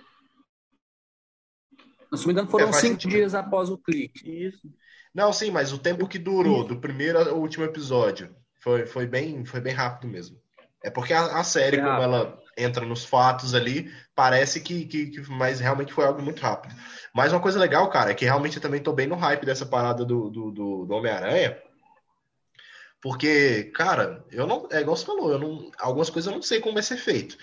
Se 2.14 2.20
não 2.20 2.27
me 2.27 2.33
engano, 2.33 2.49
foram 2.49 2.68
é, 2.68 2.73
cinco 2.73 2.92
sentido. 2.92 3.11
dias 3.11 3.35
após 3.35 3.68
o 3.68 3.77
clique. 3.77 4.31
Isso. 4.31 4.70
Não, 5.14 5.33
sim, 5.33 5.51
mas 5.51 5.73
o 5.73 5.79
tempo 5.79 6.07
que 6.07 6.18
durou 6.18 6.64
do 6.64 6.81
primeiro 6.81 7.18
ao 7.18 7.37
último 7.37 7.64
episódio 7.64 8.35
foi, 8.61 8.87
foi, 8.87 9.07
bem, 9.07 9.44
foi 9.44 9.61
bem 9.61 9.75
rápido 9.75 10.09
mesmo. 10.09 10.38
É 10.83 10.90
porque 10.90 11.12
a, 11.12 11.38
a 11.38 11.44
série, 11.44 11.79
como 11.79 12.01
ela 12.03 12.38
entra 12.57 12.85
nos 12.85 13.05
fatos 13.05 13.55
ali, 13.55 13.92
parece 14.14 14.61
que, 14.61 14.85
que, 14.87 15.07
que, 15.07 15.31
Mas 15.31 15.61
realmente 15.61 15.92
foi 15.92 16.05
algo 16.05 16.23
muito 16.23 16.40
rápido. 16.40 16.75
Mas 17.14 17.33
uma 17.33 17.40
coisa 17.40 17.59
legal, 17.59 17.88
cara, 17.90 18.11
é 18.11 18.14
que 18.14 18.25
realmente 18.25 18.57
eu 18.57 18.62
também 18.62 18.81
tô 18.81 18.92
bem 18.92 19.07
no 19.07 19.16
hype 19.16 19.44
dessa 19.44 19.66
parada 19.66 20.05
do, 20.05 20.31
do, 20.31 20.51
do, 20.51 20.87
do 20.87 20.94
Homem-Aranha. 20.94 21.59
Porque, 23.03 23.64
cara, 23.75 24.25
eu 24.31 24.46
não. 24.46 24.68
É 24.70 24.81
igual 24.81 24.96
você 24.96 25.07
falou, 25.07 25.33
eu 25.33 25.38
não, 25.38 25.70
algumas 25.79 26.11
coisas 26.11 26.31
eu 26.31 26.37
não 26.37 26.42
sei 26.42 26.61
como 26.61 26.75
vai 26.75 26.83
ser 26.83 26.99
feito. 26.99 27.37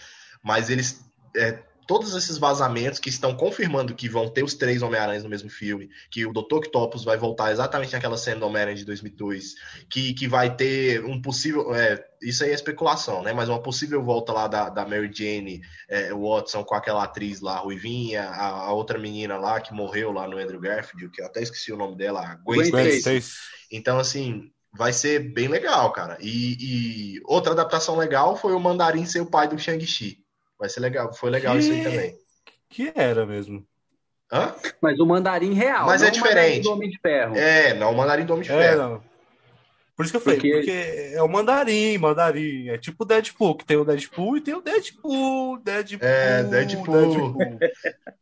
Mas 0.44 0.70
eles 0.70 1.04
é, 1.36 1.64
todos 1.88 2.14
esses 2.14 2.38
vazamentos 2.38 3.00
que 3.00 3.10
estão 3.10 3.36
confirmando 3.36 3.96
que 3.96 4.10
vão 4.10 4.30
ter 4.30 4.44
os 4.44 4.54
três 4.54 4.82
Homem-Aranhas 4.82 5.24
no 5.24 5.30
mesmo 5.30 5.50
filme, 5.50 5.90
que 6.12 6.26
o 6.26 6.34
Dr. 6.34 6.56
Octopus 6.56 7.06
vai 7.06 7.18
voltar 7.18 7.52
exatamente 7.52 7.94
naquela 7.94 8.18
cena 8.18 8.42
do 8.42 8.46
Homem-Aranha 8.46 8.78
de 8.78 8.86
2002, 8.86 9.56
que, 9.90 10.14
que 10.14 10.28
vai 10.28 10.54
ter 10.56 11.04
um 11.06 11.22
possível. 11.22 11.74
É, 11.74 12.06
isso 12.22 12.44
aí 12.44 12.52
é 12.52 12.54
especulação, 12.54 13.24
né? 13.24 13.32
Mas 13.32 13.48
uma 13.48 13.62
possível 13.62 14.04
volta 14.04 14.34
lá 14.34 14.48
da, 14.48 14.70
da 14.70 14.86
Mary 14.86 15.10
Jane 15.14 15.62
é, 15.88 16.14
Watson 16.14 16.64
com 16.64 16.76
aquela 16.76 17.04
atriz 17.04 17.40
lá, 17.40 17.58
Ruivinha, 17.58 18.24
a, 18.24 18.48
a, 18.68 18.74
outra 18.74 19.00
menina 19.00 19.38
lá 19.38 19.62
que 19.62 19.74
morreu 19.74 20.12
lá 20.12 20.28
no 20.28 20.38
Andrew 20.38 20.60
Garfield, 20.60 21.10
que 21.10 21.22
eu 21.22 21.26
até 21.26 21.42
esqueci 21.42 21.72
o 21.72 21.78
nome 21.78 21.96
dela, 21.96 22.36
Gwen, 22.44 22.70
Gwen 22.70 22.90
Stacy. 22.98 23.32
Então, 23.72 23.98
assim, 23.98 24.52
vai 24.74 24.92
ser 24.92 25.20
bem 25.20 25.48
legal, 25.48 25.92
cara. 25.92 26.18
E, 26.20 26.58
e, 26.60 27.22
outra 27.26 27.54
adaptação 27.54 27.96
legal 27.96 28.36
foi 28.36 28.54
o 28.54 28.60
Mandarim 28.60 29.06
ser 29.06 29.22
o 29.22 29.26
pai 29.26 29.48
do 29.48 29.58
Shang-Chi. 29.58 30.27
Vai 30.60 30.70
ser 30.70 30.80
legal. 30.80 31.14
Foi 31.14 31.30
legal 31.30 31.54
que... 31.54 31.60
isso 31.60 31.72
aí 31.72 31.84
também. 31.84 32.16
Que 32.70 32.92
era 32.96 33.26
mesmo. 33.26 33.66
Hã? 34.32 34.54
Mas 34.82 35.00
o 35.00 35.06
mandarim 35.06 35.54
real. 35.54 35.86
Mas 35.86 36.02
é 36.02 36.10
diferente. 36.10 36.68
O 36.68 36.74
Homem 36.74 36.90
de 36.90 37.00
Ferro. 37.00 37.36
É, 37.36 37.74
não 37.74 37.92
o 37.92 37.98
mandarim 37.98 38.26
do 38.26 38.34
Homem 38.34 38.46
de 38.46 38.52
é, 38.52 38.62
Ferro. 38.62 38.82
Não. 38.82 39.04
Por 39.96 40.04
isso 40.04 40.12
que 40.12 40.18
eu 40.18 40.22
falei, 40.22 40.40
porque... 40.40 40.54
porque... 40.54 41.16
é 41.16 41.24
o 41.24 41.28
mandarim, 41.28 41.98
mandarim. 41.98 42.70
É 42.70 42.78
tipo 42.78 43.04
o 43.04 43.06
Deadpool, 43.06 43.56
que 43.56 43.66
tem 43.66 43.78
o 43.78 43.86
Deadpool 43.86 44.38
e 44.38 44.42
tem 44.42 44.54
o 44.54 44.62
Deadpool. 44.62 45.58
Deadpool 45.60 46.08
é, 46.08 46.44
Deadpool. 46.44 47.38
Deadpool, 47.38 47.60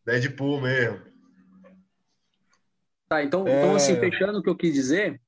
Deadpool 0.06 0.62
mesmo. 0.62 1.02
Tá, 3.10 3.24
então, 3.24 3.48
é... 3.48 3.60
então, 3.60 3.76
assim, 3.76 4.00
fechando 4.00 4.40
o 4.40 4.44
que 4.44 4.50
eu 4.50 4.56
quis 4.56 4.74
dizer, 4.74 5.20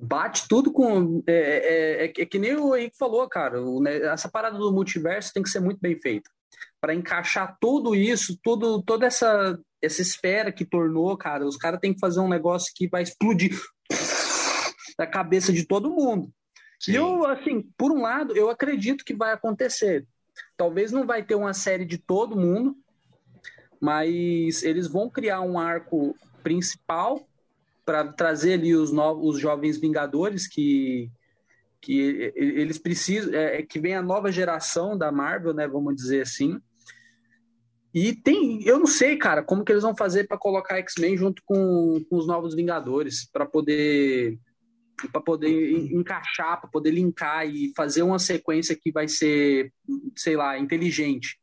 bate 0.00 0.48
tudo 0.48 0.72
com. 0.72 1.22
É, 1.26 1.32
é, 1.32 2.04
é, 2.04 2.04
é, 2.04 2.26
que 2.26 2.38
nem 2.38 2.56
o 2.56 2.74
Henrique 2.74 2.96
falou, 2.96 3.28
cara. 3.28 3.62
O, 3.62 3.80
né, 3.80 3.98
essa 3.98 4.28
parada 4.28 4.56
do 4.56 4.72
multiverso 4.72 5.32
tem 5.32 5.42
que 5.42 5.50
ser 5.50 5.60
muito 5.60 5.78
bem 5.80 6.00
feita. 6.00 6.30
Para 6.80 6.94
encaixar 6.94 7.56
tudo 7.60 7.94
isso, 7.94 8.38
tudo, 8.42 8.82
toda 8.82 9.06
essa, 9.06 9.58
essa 9.82 10.00
espera 10.00 10.50
que 10.50 10.64
tornou, 10.64 11.16
cara, 11.16 11.46
os 11.46 11.56
caras 11.56 11.78
têm 11.78 11.92
que 11.92 12.00
fazer 12.00 12.20
um 12.20 12.28
negócio 12.28 12.72
que 12.74 12.88
vai 12.88 13.02
explodir 13.02 13.58
da 14.98 15.06
cabeça 15.06 15.52
de 15.52 15.66
todo 15.66 15.90
mundo. 15.90 16.32
Sim. 16.80 16.92
E 16.92 16.94
eu, 16.94 17.26
assim, 17.26 17.62
por 17.76 17.92
um 17.92 18.00
lado, 18.00 18.34
eu 18.34 18.48
acredito 18.48 19.04
que 19.04 19.14
vai 19.14 19.32
acontecer. 19.32 20.06
Talvez 20.56 20.90
não 20.90 21.06
vai 21.06 21.22
ter 21.22 21.34
uma 21.34 21.52
série 21.52 21.84
de 21.84 21.98
todo 21.98 22.36
mundo, 22.36 22.74
mas 23.78 24.62
eles 24.62 24.86
vão 24.86 25.10
criar 25.10 25.42
um 25.42 25.58
arco 25.58 26.16
principal 26.42 27.26
para 27.90 28.12
trazer 28.12 28.52
ali 28.52 28.72
os 28.72 28.92
novos 28.92 29.34
os 29.34 29.40
jovens 29.40 29.76
Vingadores 29.76 30.46
que 30.46 31.10
que 31.82 32.32
eles 32.36 32.78
precisam 32.78 33.34
é, 33.34 33.56
é, 33.56 33.62
que 33.62 33.80
vem 33.80 33.94
a 33.94 34.02
nova 34.02 34.30
geração 34.30 34.96
da 34.96 35.10
Marvel, 35.10 35.54
né, 35.54 35.66
vamos 35.66 35.96
dizer 35.96 36.20
assim. 36.20 36.60
E 37.92 38.14
tem, 38.14 38.62
eu 38.64 38.78
não 38.78 38.86
sei, 38.86 39.16
cara, 39.16 39.42
como 39.42 39.64
que 39.64 39.72
eles 39.72 39.82
vão 39.82 39.96
fazer 39.96 40.28
para 40.28 40.36
colocar 40.36 40.76
X-Men 40.76 41.16
junto 41.16 41.42
com, 41.44 42.04
com 42.08 42.16
os 42.16 42.26
novos 42.26 42.54
Vingadores 42.54 43.28
para 43.32 43.44
poder 43.44 44.38
para 45.10 45.22
poder 45.22 45.92
encaixar, 45.92 46.60
para 46.60 46.68
poder 46.68 46.90
linkar 46.90 47.48
e 47.48 47.72
fazer 47.74 48.02
uma 48.02 48.18
sequência 48.18 48.78
que 48.78 48.92
vai 48.92 49.08
ser, 49.08 49.72
sei 50.14 50.36
lá, 50.36 50.58
inteligente, 50.58 51.40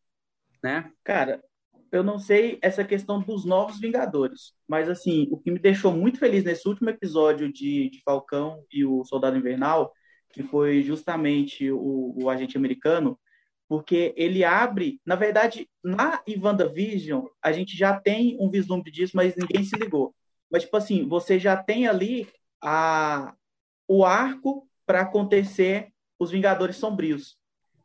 né? 0.64 0.92
Cara, 1.04 1.44
eu 1.92 2.04
não 2.04 2.20
sei 2.20 2.60
essa 2.62 2.84
questão 2.84 3.22
dos 3.22 3.46
novos 3.46 3.80
Vingadores, 3.80 4.54
mas 4.68 4.90
assim, 4.90 5.28
o 5.32 5.38
que 5.38 5.52
me 5.52 5.60
deixou 5.60 5.92
muito 5.92 6.20
feliz 6.20 6.44
nesse 6.44 6.68
último 6.68 6.90
episódio 6.90 7.52
de, 7.52 7.90
de 7.90 8.02
Falcão 8.04 8.64
e 8.72 8.86
o 8.86 9.04
Soldado 9.06 9.38
Invernal, 9.38 9.92
que 10.32 10.44
foi 10.44 10.82
justamente 10.84 11.72
o, 11.72 12.14
o 12.22 12.30
agente 12.30 12.58
americano, 12.58 13.20
porque 13.68 14.14
ele 14.16 14.44
abre, 14.44 15.02
na 15.06 15.16
verdade, 15.16 15.70
na 15.84 16.22
WandaVision, 16.42 17.26
a 17.42 17.52
gente 17.52 17.78
já 17.78 18.00
tem 18.00 18.38
um 18.40 18.50
vislumbre 18.50 18.92
disso, 18.92 19.16
mas 19.16 19.36
ninguém 19.36 19.64
se 19.64 19.76
ligou. 19.76 20.16
Mas, 20.50 20.64
tipo 20.64 20.78
assim, 20.78 21.08
você 21.08 21.38
já 21.38 21.58
tem 21.58 21.88
ali 21.88 22.28
a, 22.62 23.34
o 23.88 24.06
arco 24.06 24.68
para 24.86 25.02
acontecer 25.02 25.90
os 26.18 26.32
Vingadores 26.32 26.78
Sombrios. 26.78 27.38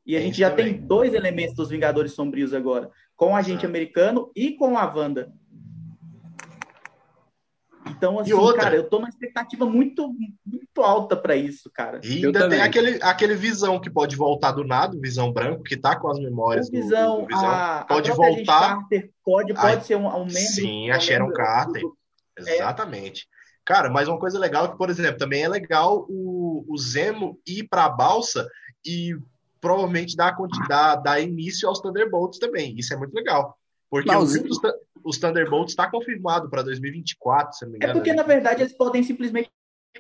E 0.06 0.16
a 0.16 0.20
é 0.20 0.22
gente 0.22 0.38
já 0.38 0.50
também. 0.50 0.74
tem 0.74 0.86
dois 0.86 1.14
elementos 1.14 1.54
dos 1.54 1.70
Vingadores 1.70 2.12
Sombrios 2.12 2.54
agora, 2.54 2.90
com 3.22 3.35
o 3.35 3.37
agente 3.37 3.64
americano 3.64 4.32
e 4.35 4.50
com 4.50 4.76
a 4.76 4.85
Wanda. 4.85 5.32
Então, 7.88 8.18
assim, 8.18 8.32
cara, 8.56 8.74
eu 8.74 8.88
tô 8.88 8.98
numa 8.98 9.08
expectativa 9.08 9.64
muito, 9.64 10.12
muito 10.44 10.82
alta 10.82 11.14
para 11.14 11.37
isso, 11.37 11.70
cara. 11.72 12.00
E 12.02 12.26
ainda 12.26 12.48
tem 12.48 12.61
aquele, 12.61 12.98
aquele 13.00 13.37
visão 13.37 13.78
que 13.78 13.88
pode 13.88 14.16
voltar 14.16 14.50
do 14.50 14.64
nada, 14.64 14.96
o 14.96 15.00
visão 15.00 15.32
branco, 15.32 15.62
que 15.62 15.76
tá 15.76 15.94
com 15.94 16.08
as 16.08 16.18
memórias. 16.18 16.66
O 16.66 16.72
visão, 16.72 17.14
do, 17.14 17.22
do 17.22 17.26
visão. 17.28 17.48
A, 17.48 17.85
pode 17.88 18.11
a 18.11 18.14
voltar. 18.14 18.78
pode 19.24 19.54
pode 19.54 19.87
ser 19.87 19.94
um, 19.94 20.08
um 20.08 20.24
membro. 20.24 20.32
Sim, 20.32 20.90
a 20.90 20.98
Sharon 20.98 21.26
membro, 21.26 21.37
Carter. 21.37 21.82
É. 22.40 22.56
Exatamente. 22.56 23.28
Cara, 23.64 23.88
mas 23.88 24.08
uma 24.08 24.18
coisa 24.18 24.37
legal 24.37 24.64
é 24.64 24.68
que, 24.70 24.76
por 24.76 24.90
exemplo, 24.90 25.18
também 25.18 25.44
é 25.44 25.48
legal 25.48 26.06
o, 26.08 26.64
o 26.68 26.76
Zemo 26.76 27.38
ir 27.46 27.68
para 27.68 27.85
a 27.85 27.88
balsa 27.88 28.48
e 28.85 29.14
provavelmente 29.62 30.16
dar, 30.16 30.37
dar, 30.68 30.96
dar 30.96 31.20
início 31.20 31.68
aos 31.68 31.81
Thunderbolts 31.81 32.40
também. 32.40 32.75
Isso 32.77 32.92
é 32.92 32.96
muito 32.96 33.14
legal. 33.14 33.57
Porque 33.88 34.14
os, 34.14 34.35
os 35.05 35.18
Thunderbolts 35.18 35.72
está 35.72 35.88
confirmado 35.88 36.51
para 36.51 36.62
2024, 36.62 37.57
se 37.57 37.64
não 37.64 37.72
me 37.72 37.77
é 37.77 37.79
engano. 37.79 37.92
É 37.92 37.94
porque, 37.94 38.12
na 38.12 38.25
verdade, 38.25 38.62
eles 38.62 38.77
podem 38.77 39.03
simplesmente 39.05 39.51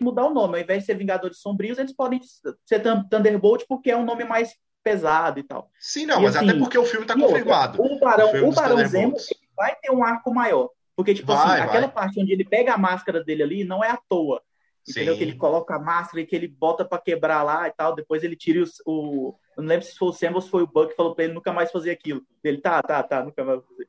mudar 0.00 0.26
o 0.26 0.34
nome. 0.34 0.56
Ao 0.56 0.64
invés 0.64 0.80
de 0.80 0.86
ser 0.86 0.96
Vingadores 0.96 1.38
Sombrios, 1.38 1.78
eles 1.78 1.94
podem 1.94 2.20
ser 2.66 2.82
Thunderbolt 3.08 3.64
porque 3.68 3.92
é 3.92 3.96
um 3.96 4.04
nome 4.04 4.24
mais 4.24 4.52
pesado 4.82 5.38
e 5.38 5.44
tal. 5.44 5.70
Sim, 5.78 6.06
não, 6.06 6.18
e 6.18 6.24
mas 6.24 6.34
assim, 6.34 6.50
até 6.50 6.58
porque 6.58 6.76
o 6.76 6.84
filme 6.84 7.04
está 7.04 7.14
confirmado. 7.14 7.80
o 7.80 8.00
Barão, 8.00 8.32
o, 8.32 8.48
o 8.48 8.52
Barão 8.52 8.84
Zemo 8.84 9.14
vai 9.56 9.76
ter 9.76 9.92
um 9.92 10.02
arco 10.02 10.34
maior. 10.34 10.70
Porque, 10.96 11.14
tipo 11.14 11.28
vai, 11.28 11.36
assim, 11.36 11.48
vai. 11.48 11.60
aquela 11.60 11.88
parte 11.88 12.20
onde 12.20 12.32
ele 12.32 12.44
pega 12.44 12.74
a 12.74 12.78
máscara 12.78 13.22
dele 13.22 13.44
ali 13.44 13.64
não 13.64 13.84
é 13.84 13.90
à 13.90 13.98
toa. 14.08 14.42
Entendeu? 14.88 15.14
Sim. 15.14 15.18
Que 15.18 15.24
ele 15.24 15.36
coloca 15.36 15.76
a 15.76 15.78
máscara 15.78 16.20
e 16.20 16.26
que 16.26 16.34
ele 16.34 16.48
bota 16.48 16.84
para 16.84 17.00
quebrar 17.00 17.42
lá 17.42 17.68
e 17.68 17.72
tal. 17.72 17.94
Depois 17.94 18.22
ele 18.24 18.36
tira 18.36 18.62
os, 18.62 18.82
o. 18.84 19.34
Eu 19.56 19.62
não 19.62 19.68
lembro 19.68 19.86
se 19.86 19.96
foi 19.96 20.08
o 20.08 20.12
Sam 20.12 20.32
ou 20.34 20.40
se 20.40 20.50
foi 20.50 20.62
o 20.62 20.66
Buck 20.66 20.90
que 20.90 20.96
falou 20.96 21.14
pra 21.14 21.24
ele 21.24 21.34
nunca 21.34 21.52
mais 21.52 21.70
fazer 21.70 21.90
aquilo. 21.90 22.22
Ele, 22.42 22.58
tá, 22.58 22.82
tá, 22.82 23.02
tá, 23.02 23.24
nunca 23.24 23.44
mais 23.44 23.60
fazer. 23.64 23.88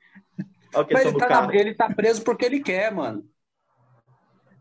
Mas 0.92 1.06
ele 1.06 1.18
tá, 1.18 1.50
ele 1.54 1.76
tá, 1.76 1.90
preso 1.94 2.24
porque 2.24 2.46
ele 2.46 2.60
quer, 2.60 2.92
mano. 2.92 3.24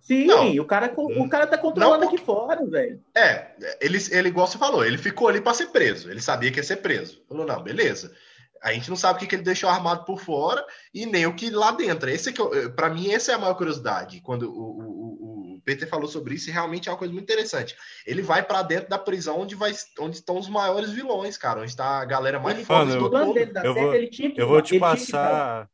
Sim, 0.03 0.27
não, 0.27 0.51
o, 0.51 0.65
cara, 0.65 0.93
o 0.97 1.29
cara 1.29 1.47
tá 1.47 1.57
controlando 1.57 2.05
não, 2.05 2.09
aqui 2.09 2.19
fora, 2.19 2.67
velho. 2.67 3.01
É, 3.15 3.53
ele, 3.81 3.99
ele, 4.11 4.29
igual 4.29 4.49
você 4.49 4.59
falou, 4.59 4.85
ele 4.85 4.99
ficou 4.99 5.29
ali 5.29 5.41
para 5.41 5.55
ser 5.55 5.69
preso. 5.69 6.11
Ele 6.11 6.21
sabia 6.21 6.51
que 6.51 6.59
ia 6.59 6.65
ser 6.65 6.79
preso. 6.79 7.23
Falou, 7.29 7.47
não, 7.47 7.63
beleza. 7.63 8.13
A 8.61 8.73
gente 8.73 8.91
não 8.91 8.97
sabe 8.97 9.17
o 9.17 9.21
que, 9.21 9.27
que 9.29 9.37
ele 9.37 9.43
deixou 9.43 9.71
armado 9.71 10.05
por 10.05 10.21
fora 10.21 10.65
e 10.93 11.07
nem 11.07 11.27
o 11.27 11.35
que 11.35 11.51
lá 11.51 11.71
dentro. 11.71 12.11
Esse 12.11 12.33
que 12.33 12.69
para 12.71 12.91
mim 12.91 13.13
essa 13.13 13.31
é 13.31 13.35
a 13.37 13.39
maior 13.39 13.55
curiosidade. 13.55 14.21
Quando 14.21 14.51
o, 14.51 14.61
o, 14.61 15.19
o, 15.21 15.42
Peter 15.65 15.89
falou 15.89 16.09
sobre 16.09 16.35
isso, 16.35 16.49
e 16.49 16.53
realmente 16.53 16.89
é 16.89 16.93
uma 16.93 16.99
coisa 16.99 17.13
muito 17.13 17.25
interessante. 17.25 17.77
Ele 18.07 18.23
vai 18.23 18.43
para 18.43 18.63
dentro 18.63 18.89
da 18.89 18.99
prisão 18.99 19.41
onde 19.41 19.55
vai 19.55 19.73
onde 19.99 20.17
estão 20.17 20.39
os 20.39 20.49
maiores 20.49 20.91
vilões, 20.91 21.37
cara, 21.37 21.61
onde 21.61 21.71
está 21.71 22.01
a 22.01 22.05
galera 22.05 22.39
mais 22.39 22.57
ele, 22.57 22.65
forte 22.65 22.93
do 22.93 23.11
mundo. 23.11 23.39
Eu, 23.65 23.75
vou, 23.75 23.95
eu 24.37 24.49
vou 24.49 24.63
te 24.63 24.79
passar 24.79 25.69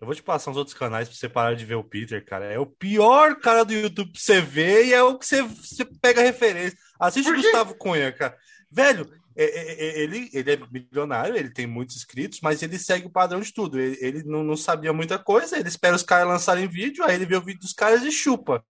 eu 0.00 0.06
vou 0.06 0.14
te 0.14 0.22
passar 0.22 0.52
uns 0.52 0.56
outros 0.56 0.76
canais 0.76 1.08
pra 1.08 1.16
você 1.16 1.28
parar 1.28 1.54
de 1.54 1.64
ver 1.64 1.74
o 1.74 1.82
Peter, 1.82 2.24
cara. 2.24 2.44
É 2.44 2.58
o 2.58 2.66
pior 2.66 3.34
cara 3.40 3.64
do 3.64 3.72
YouTube 3.72 4.12
pra 4.12 4.20
você 4.20 4.40
ver 4.40 4.86
e 4.86 4.94
é 4.94 5.02
o 5.02 5.18
que 5.18 5.26
você, 5.26 5.42
você 5.42 5.84
pega 5.84 6.22
referência. 6.22 6.78
Assiste 7.00 7.30
o 7.30 7.34
Gustavo 7.34 7.74
Cunha, 7.74 8.12
cara. 8.12 8.36
Velho, 8.70 9.10
é, 9.36 9.44
é, 9.44 9.72
é, 9.72 10.00
ele, 10.00 10.30
ele 10.32 10.52
é 10.52 10.58
milionário, 10.70 11.36
ele 11.36 11.50
tem 11.50 11.66
muitos 11.66 11.96
inscritos, 11.96 12.40
mas 12.40 12.62
ele 12.62 12.78
segue 12.78 13.06
o 13.06 13.10
padrão 13.10 13.40
de 13.40 13.52
tudo. 13.52 13.80
Ele, 13.80 13.98
ele 14.00 14.22
não, 14.22 14.44
não, 14.44 14.56
sabia 14.56 14.92
muita 14.92 15.18
coisa, 15.18 15.58
ele 15.58 15.68
espera 15.68 15.96
os 15.96 16.02
caras 16.04 16.28
lançarem 16.28 16.68
vídeo, 16.68 17.04
aí 17.04 17.16
ele 17.16 17.26
vê 17.26 17.36
o 17.36 17.44
vídeo 17.44 17.60
dos 17.60 17.72
caras 17.72 18.02
e 18.02 18.12
chupa. 18.12 18.64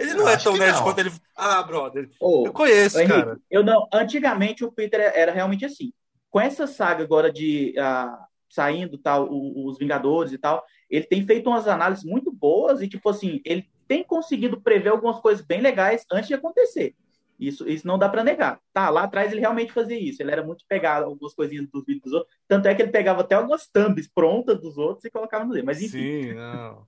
Ele 0.00 0.14
não 0.14 0.22
eu 0.22 0.28
é 0.28 0.36
tão 0.36 0.56
nerd 0.56 0.76
não. 0.76 0.82
quanto 0.82 0.98
ele. 0.98 1.12
Ah, 1.36 1.62
brother. 1.62 2.08
Oh, 2.18 2.44
eu 2.46 2.52
conheço, 2.52 2.98
Henrique, 2.98 3.14
cara. 3.14 3.38
Eu 3.50 3.62
não. 3.62 3.86
Antigamente 3.92 4.64
o 4.64 4.72
Peter 4.72 5.12
era 5.14 5.30
realmente 5.30 5.64
assim. 5.64 5.92
Com 6.30 6.40
essa 6.40 6.66
saga 6.66 7.04
agora 7.04 7.30
de 7.30 7.74
uh, 7.76 8.16
saindo 8.48 8.96
tal, 8.96 9.28
os 9.30 9.78
Vingadores 9.78 10.32
e 10.32 10.38
tal, 10.38 10.64
ele 10.88 11.04
tem 11.04 11.24
feito 11.26 11.48
umas 11.48 11.68
análises 11.68 12.04
muito 12.04 12.32
boas 12.32 12.80
e, 12.80 12.88
tipo 12.88 13.08
assim, 13.08 13.40
ele 13.44 13.68
tem 13.86 14.02
conseguido 14.02 14.60
prever 14.60 14.90
algumas 14.90 15.20
coisas 15.20 15.44
bem 15.44 15.60
legais 15.60 16.04
antes 16.10 16.28
de 16.28 16.34
acontecer. 16.34 16.94
Isso, 17.38 17.66
isso 17.66 17.86
não 17.86 17.98
dá 17.98 18.08
para 18.08 18.22
negar. 18.22 18.60
Tá, 18.72 18.90
lá 18.90 19.04
atrás 19.04 19.32
ele 19.32 19.40
realmente 19.40 19.72
fazia 19.72 19.98
isso. 19.98 20.22
Ele 20.22 20.30
era 20.30 20.44
muito 20.44 20.64
pegado 20.68 21.06
algumas 21.06 21.34
coisinhas 21.34 21.66
dos 21.68 21.84
vídeos 21.86 22.04
dos 22.04 22.12
outros. 22.12 22.36
Tanto 22.46 22.68
é 22.68 22.74
que 22.74 22.82
ele 22.82 22.90
pegava 22.90 23.22
até 23.22 23.34
algumas 23.34 23.66
thumbs 23.66 24.06
prontas 24.08 24.60
dos 24.60 24.76
outros 24.76 25.04
e 25.04 25.10
colocava 25.10 25.44
no 25.44 25.52
dele. 25.52 25.64
Mas 25.64 25.80
enfim. 25.80 25.98
Sim, 25.98 26.34
não. 26.34 26.86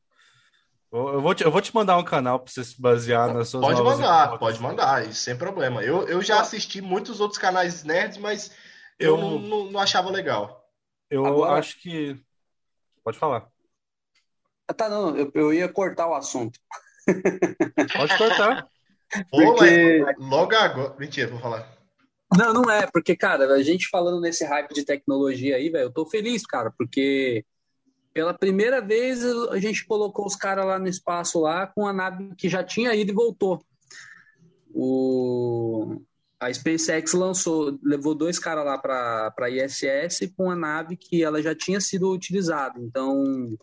Eu 0.93 1.23
vou, 1.23 1.35
te, 1.35 1.43
eu 1.43 1.51
vou 1.51 1.63
te 1.63 1.75
mandar 1.75 1.97
um 1.97 2.05
canal 2.05 2.39
para 2.39 2.53
você 2.53 2.63
se 2.63 2.79
basear 2.79 3.33
nas 3.33 3.49
suas 3.49 3.65
Pode 3.65 3.83
mandar, 3.83 4.39
pode 4.39 4.61
mandar, 4.61 5.09
isso 5.09 5.23
sem 5.23 5.35
problema. 5.35 5.83
Eu, 5.83 6.07
eu 6.07 6.21
já 6.21 6.39
assisti 6.39 6.83
muitos 6.83 7.19
outros 7.19 7.39
canais 7.39 7.83
nerds, 7.83 8.19
mas 8.19 8.55
eu, 8.99 9.17
eu 9.17 9.17
não, 9.17 9.39
não, 9.39 9.71
não, 9.71 9.81
achava 9.81 10.11
legal. 10.11 10.69
Eu 11.09 11.25
Agora... 11.25 11.59
acho 11.59 11.81
que. 11.81 12.23
Pode 13.03 13.19
falar. 13.19 13.49
Ah, 14.69 14.75
tá, 14.75 14.91
não, 14.91 15.17
eu, 15.17 15.33
eu 15.35 15.55
ia 15.55 15.67
cortar 15.67 16.09
o 16.09 16.15
assunto. 16.15 16.61
Pode 17.97 18.19
cortar. 18.19 18.69
Porque... 19.31 20.05
logo 20.19 20.55
agora. 20.55 20.95
Mentira, 20.99 21.31
vou 21.31 21.41
falar. 21.41 21.67
Não, 22.37 22.53
não 22.53 22.71
é, 22.71 22.87
porque, 22.87 23.17
cara, 23.17 23.51
a 23.55 23.63
gente 23.63 23.89
falando 23.89 24.21
nesse 24.21 24.45
hype 24.45 24.73
de 24.75 24.85
tecnologia 24.85 25.57
aí, 25.57 25.71
velho, 25.71 25.85
eu 25.85 25.93
tô 25.93 26.05
feliz, 26.07 26.47
cara, 26.47 26.71
porque 26.77 27.45
pela 28.12 28.35
primeira 28.35 28.81
vez 28.81 29.25
a 29.51 29.59
gente 29.59 29.87
colocou 29.87 30.27
os 30.27 30.37
caras 30.37 30.66
lá 30.66 30.79
no 30.79 30.88
espaço 30.88 31.40
lá 31.40 31.66
com 31.66 31.87
a 31.87 31.92
nave 31.92 32.35
que 32.37 32.48
já 32.48 32.62
tinha 32.62 32.94
ido 32.94 33.12
e 33.12 33.14
voltou. 33.14 33.64
O... 34.75 36.01
A 36.38 36.53
SpaceX 36.53 37.12
lançou, 37.12 37.79
levou 37.85 38.16
dois 38.16 38.38
caras 38.38 38.64
lá 38.64 38.77
para 38.77 39.33
a 39.38 39.51
ISS 39.51 40.33
com 40.37 40.51
a 40.51 40.57
nave 40.57 40.96
que 40.96 41.22
ela 41.22 41.40
já 41.40 41.55
tinha 41.55 41.81
sido 41.81 42.11
utilizada. 42.11 42.81
Então, 42.81 43.57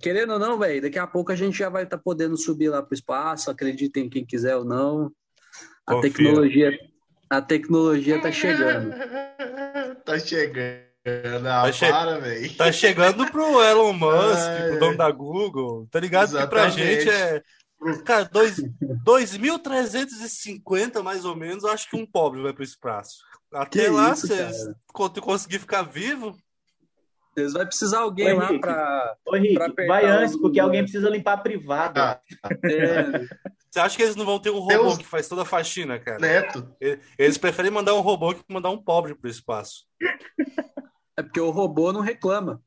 querendo 0.00 0.32
ou 0.32 0.38
não, 0.40 0.58
velho, 0.58 0.82
daqui 0.82 0.98
a 0.98 1.06
pouco 1.06 1.30
a 1.30 1.36
gente 1.36 1.56
já 1.56 1.68
vai 1.68 1.84
estar 1.84 1.98
tá 1.98 2.02
podendo 2.02 2.36
subir 2.36 2.68
lá 2.68 2.82
para 2.82 2.92
o 2.92 2.94
espaço, 2.94 3.50
acreditem 3.50 4.08
quem 4.08 4.26
quiser 4.26 4.56
ou 4.56 4.64
não. 4.64 5.12
A 5.86 5.94
Confia. 5.94 6.10
tecnologia 6.10 6.78
a 7.28 7.42
tecnologia 7.42 8.20
tá 8.20 8.30
chegando. 8.30 8.94
tá 10.04 10.18
chegando. 10.18 10.85
Não, 11.40 11.62
tá, 11.62 11.72
che 11.72 11.88
para, 11.88 12.20
tá 12.56 12.72
chegando 12.72 13.30
pro 13.30 13.62
Elon 13.62 13.92
Musk, 13.92 14.10
Ai, 14.50 14.70
pro 14.70 14.80
dono 14.80 14.96
da 14.96 15.08
Google. 15.10 15.86
Tá 15.90 16.00
ligado 16.00 16.30
exatamente. 16.30 16.48
que 16.48 16.50
pra 16.50 16.68
gente 16.68 17.08
é. 17.08 17.40
Cara, 18.04 18.26
2.350 18.26 21.02
mais 21.02 21.24
ou 21.24 21.36
menos, 21.36 21.62
eu 21.62 21.70
acho 21.70 21.88
que 21.88 21.94
um 21.96 22.04
pobre 22.04 22.42
vai 22.42 22.52
pro 22.52 22.64
espaço. 22.64 23.18
Até 23.52 23.84
que 23.84 23.90
lá, 23.90 24.10
isso, 24.12 24.26
você 24.26 24.74
conseguir 25.20 25.60
ficar 25.60 25.82
vivo, 25.82 26.36
vocês 27.36 27.52
vai 27.52 27.66
precisar 27.66 28.00
alguém 28.00 28.32
Ô, 28.32 28.38
lá 28.38 28.58
para. 28.58 29.16
Vai 29.86 30.06
antes, 30.06 30.36
porque 30.36 30.58
alguém 30.58 30.82
precisa 30.82 31.10
limpar 31.10 31.34
a 31.34 31.38
privada. 31.38 32.20
Ah. 32.42 32.48
É. 32.64 33.26
Você 33.70 33.80
acha 33.80 33.96
que 33.96 34.02
eles 34.02 34.16
não 34.16 34.24
vão 34.24 34.38
ter 34.38 34.48
um 34.48 34.58
robô 34.58 34.84
Deus... 34.84 34.96
que 34.96 35.04
faz 35.04 35.28
toda 35.28 35.42
a 35.42 35.44
faxina, 35.44 35.98
cara? 35.98 36.18
Neto. 36.18 36.66
Eles 37.18 37.36
preferem 37.36 37.70
mandar 37.70 37.94
um 37.94 38.00
robô 38.00 38.34
que 38.34 38.42
mandar 38.48 38.70
um 38.70 38.82
pobre 38.82 39.14
pro 39.14 39.28
espaço. 39.28 39.84
É 41.16 41.22
porque 41.22 41.40
o 41.40 41.50
robô 41.50 41.92
não 41.92 42.00
reclama. 42.00 42.62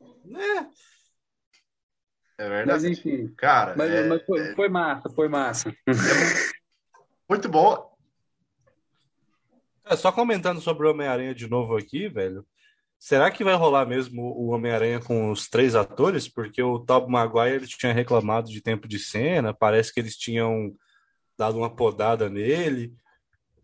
É. 0.00 0.66
É 2.38 2.48
verdade. 2.48 2.66
Mas 2.66 2.84
enfim. 2.84 3.28
Cara. 3.36 3.74
Mas, 3.76 3.90
é, 3.90 4.08
mas 4.08 4.24
foi, 4.24 4.40
é... 4.40 4.54
foi, 4.54 4.68
massa, 4.68 5.08
foi 5.10 5.28
massa. 5.28 5.74
Muito 7.28 7.48
bom. 7.48 7.94
É, 9.84 9.96
só 9.96 10.10
comentando 10.10 10.60
sobre 10.60 10.86
o 10.86 10.90
Homem-Aranha 10.90 11.34
de 11.34 11.48
novo 11.48 11.76
aqui, 11.76 12.08
velho. 12.08 12.46
Será 12.98 13.30
que 13.30 13.44
vai 13.44 13.54
rolar 13.54 13.84
mesmo 13.84 14.22
o 14.22 14.46
Homem-Aranha 14.46 14.98
com 14.98 15.30
os 15.30 15.46
três 15.46 15.74
atores? 15.74 16.26
Porque 16.26 16.62
o 16.62 16.78
Tobey 16.78 17.10
Maguire 17.10 17.56
ele 17.56 17.66
tinha 17.66 17.92
reclamado 17.92 18.50
de 18.50 18.62
tempo 18.62 18.88
de 18.88 18.98
cena, 18.98 19.52
parece 19.52 19.92
que 19.92 20.00
eles 20.00 20.16
tinham 20.16 20.74
dado 21.36 21.58
uma 21.58 21.68
podada 21.68 22.30
nele. 22.30 22.94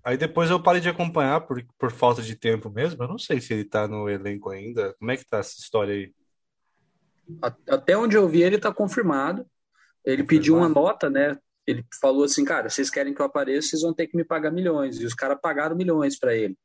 Aí 0.02 0.16
depois 0.16 0.50
eu 0.50 0.62
parei 0.62 0.80
de 0.80 0.88
acompanhar 0.88 1.42
por, 1.42 1.62
por 1.78 1.90
falta 1.90 2.22
de 2.22 2.34
tempo 2.34 2.70
mesmo. 2.70 3.02
Eu 3.02 3.08
não 3.08 3.18
sei 3.18 3.40
se 3.40 3.52
ele 3.52 3.64
tá 3.64 3.86
no 3.86 4.08
elenco 4.08 4.50
ainda. 4.50 4.94
Como 4.98 5.10
é 5.10 5.16
que 5.16 5.26
tá 5.26 5.38
essa 5.38 5.58
história 5.58 5.94
aí? 5.94 6.12
Até 7.68 7.96
onde 7.96 8.16
eu 8.16 8.28
vi, 8.28 8.42
ele 8.42 8.58
tá 8.58 8.72
confirmado. 8.72 9.46
Ele 10.04 10.22
confirmado. 10.22 10.26
pediu 10.26 10.56
uma 10.56 10.68
nota, 10.68 11.10
né? 11.10 11.36
Ele 11.66 11.84
falou 12.00 12.24
assim, 12.24 12.44
cara, 12.44 12.68
vocês 12.68 12.88
querem 12.88 13.14
que 13.14 13.20
eu 13.20 13.26
apareça, 13.26 13.68
vocês 13.68 13.82
vão 13.82 13.94
ter 13.94 14.06
que 14.06 14.16
me 14.16 14.24
pagar 14.24 14.50
milhões. 14.50 14.98
E 14.98 15.04
os 15.04 15.14
caras 15.14 15.38
pagaram 15.40 15.76
milhões 15.76 16.18
para 16.18 16.34
ele. 16.34 16.56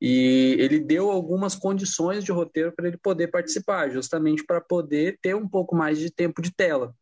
E 0.00 0.56
ele 0.58 0.78
deu 0.78 1.10
algumas 1.10 1.54
condições 1.54 2.22
de 2.22 2.32
roteiro 2.32 2.72
para 2.72 2.86
ele 2.86 2.98
poder 2.98 3.28
participar, 3.28 3.90
justamente 3.90 4.44
para 4.44 4.60
poder 4.60 5.18
ter 5.22 5.34
um 5.34 5.48
pouco 5.48 5.74
mais 5.74 5.98
de 5.98 6.10
tempo 6.10 6.42
de 6.42 6.54
tela. 6.54 6.94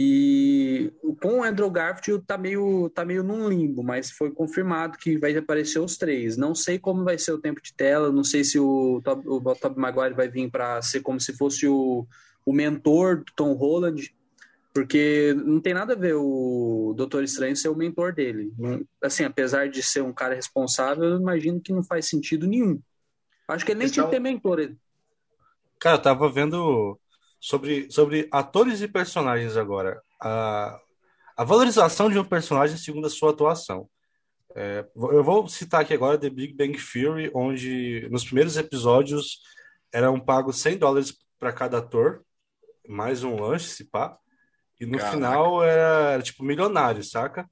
E 0.00 0.92
com 1.20 1.40
o 1.40 1.42
Andrew 1.42 1.68
Garfield 1.68 2.24
tá 2.24 2.38
meio, 2.38 2.88
tá 2.90 3.04
meio 3.04 3.24
num 3.24 3.48
limbo, 3.48 3.82
mas 3.82 4.12
foi 4.12 4.30
confirmado 4.30 4.96
que 4.96 5.18
vai 5.18 5.36
aparecer 5.36 5.80
os 5.80 5.96
três. 5.96 6.36
Não 6.36 6.54
sei 6.54 6.78
como 6.78 7.02
vai 7.02 7.18
ser 7.18 7.32
o 7.32 7.40
tempo 7.40 7.60
de 7.60 7.74
tela, 7.74 8.12
não 8.12 8.22
sei 8.22 8.44
se 8.44 8.60
o 8.60 9.02
Tob, 9.02 9.24
o 9.26 9.42
Maguire 9.76 10.14
vai 10.14 10.28
vir 10.28 10.48
para 10.52 10.80
ser 10.82 11.00
como 11.00 11.20
se 11.20 11.36
fosse 11.36 11.66
o, 11.66 12.06
o 12.46 12.52
mentor 12.52 13.24
do 13.24 13.32
Tom 13.34 13.54
Holland, 13.54 14.14
porque 14.72 15.34
não 15.44 15.60
tem 15.60 15.74
nada 15.74 15.94
a 15.94 15.98
ver 15.98 16.14
o 16.14 16.94
Doutor 16.96 17.24
Estranho 17.24 17.56
ser 17.56 17.68
o 17.68 17.74
mentor 17.74 18.12
dele. 18.12 18.52
Assim, 19.02 19.24
apesar 19.24 19.68
de 19.68 19.82
ser 19.82 20.04
um 20.04 20.12
cara 20.12 20.36
responsável, 20.36 21.02
eu 21.02 21.20
imagino 21.20 21.60
que 21.60 21.72
não 21.72 21.82
faz 21.82 22.06
sentido 22.06 22.46
nenhum. 22.46 22.80
Acho 23.48 23.66
que 23.66 23.72
ele 23.72 23.80
nem 23.80 23.88
tinha 23.88 24.04
que 24.04 24.12
ter 24.12 24.20
mentor. 24.20 24.76
Cara, 25.80 25.96
eu 25.96 26.02
tava 26.02 26.30
vendo 26.30 26.96
sobre, 27.40 27.90
sobre 27.90 28.28
atores 28.32 28.80
e 28.80 28.88
personagens 28.88 29.56
agora. 29.56 30.00
A, 30.20 30.78
a 31.36 31.44
valorização 31.44 32.10
de 32.10 32.18
um 32.18 32.24
personagem 32.24 32.76
segundo 32.76 33.06
a 33.06 33.10
sua 33.10 33.30
atuação. 33.30 33.88
É, 34.56 34.84
eu 34.96 35.22
vou 35.22 35.46
citar 35.46 35.82
aqui 35.82 35.94
agora 35.94 36.18
The 36.18 36.30
Big 36.30 36.54
Bang 36.54 36.76
Theory, 36.76 37.30
onde 37.34 38.08
nos 38.10 38.24
primeiros 38.24 38.56
episódios 38.56 39.40
eram 39.92 40.18
pagos 40.18 40.60
100 40.60 40.78
dólares 40.78 41.14
para 41.38 41.52
cada 41.52 41.78
ator, 41.78 42.24
mais 42.88 43.22
um 43.22 43.40
lanche, 43.40 43.68
se 43.68 43.84
pá. 43.84 44.18
E 44.80 44.86
no 44.86 44.98
Caraca. 44.98 45.14
final 45.14 45.62
era, 45.62 46.12
era, 46.12 46.22
tipo 46.22 46.42
milionário, 46.42 47.02
saca? 47.04 47.48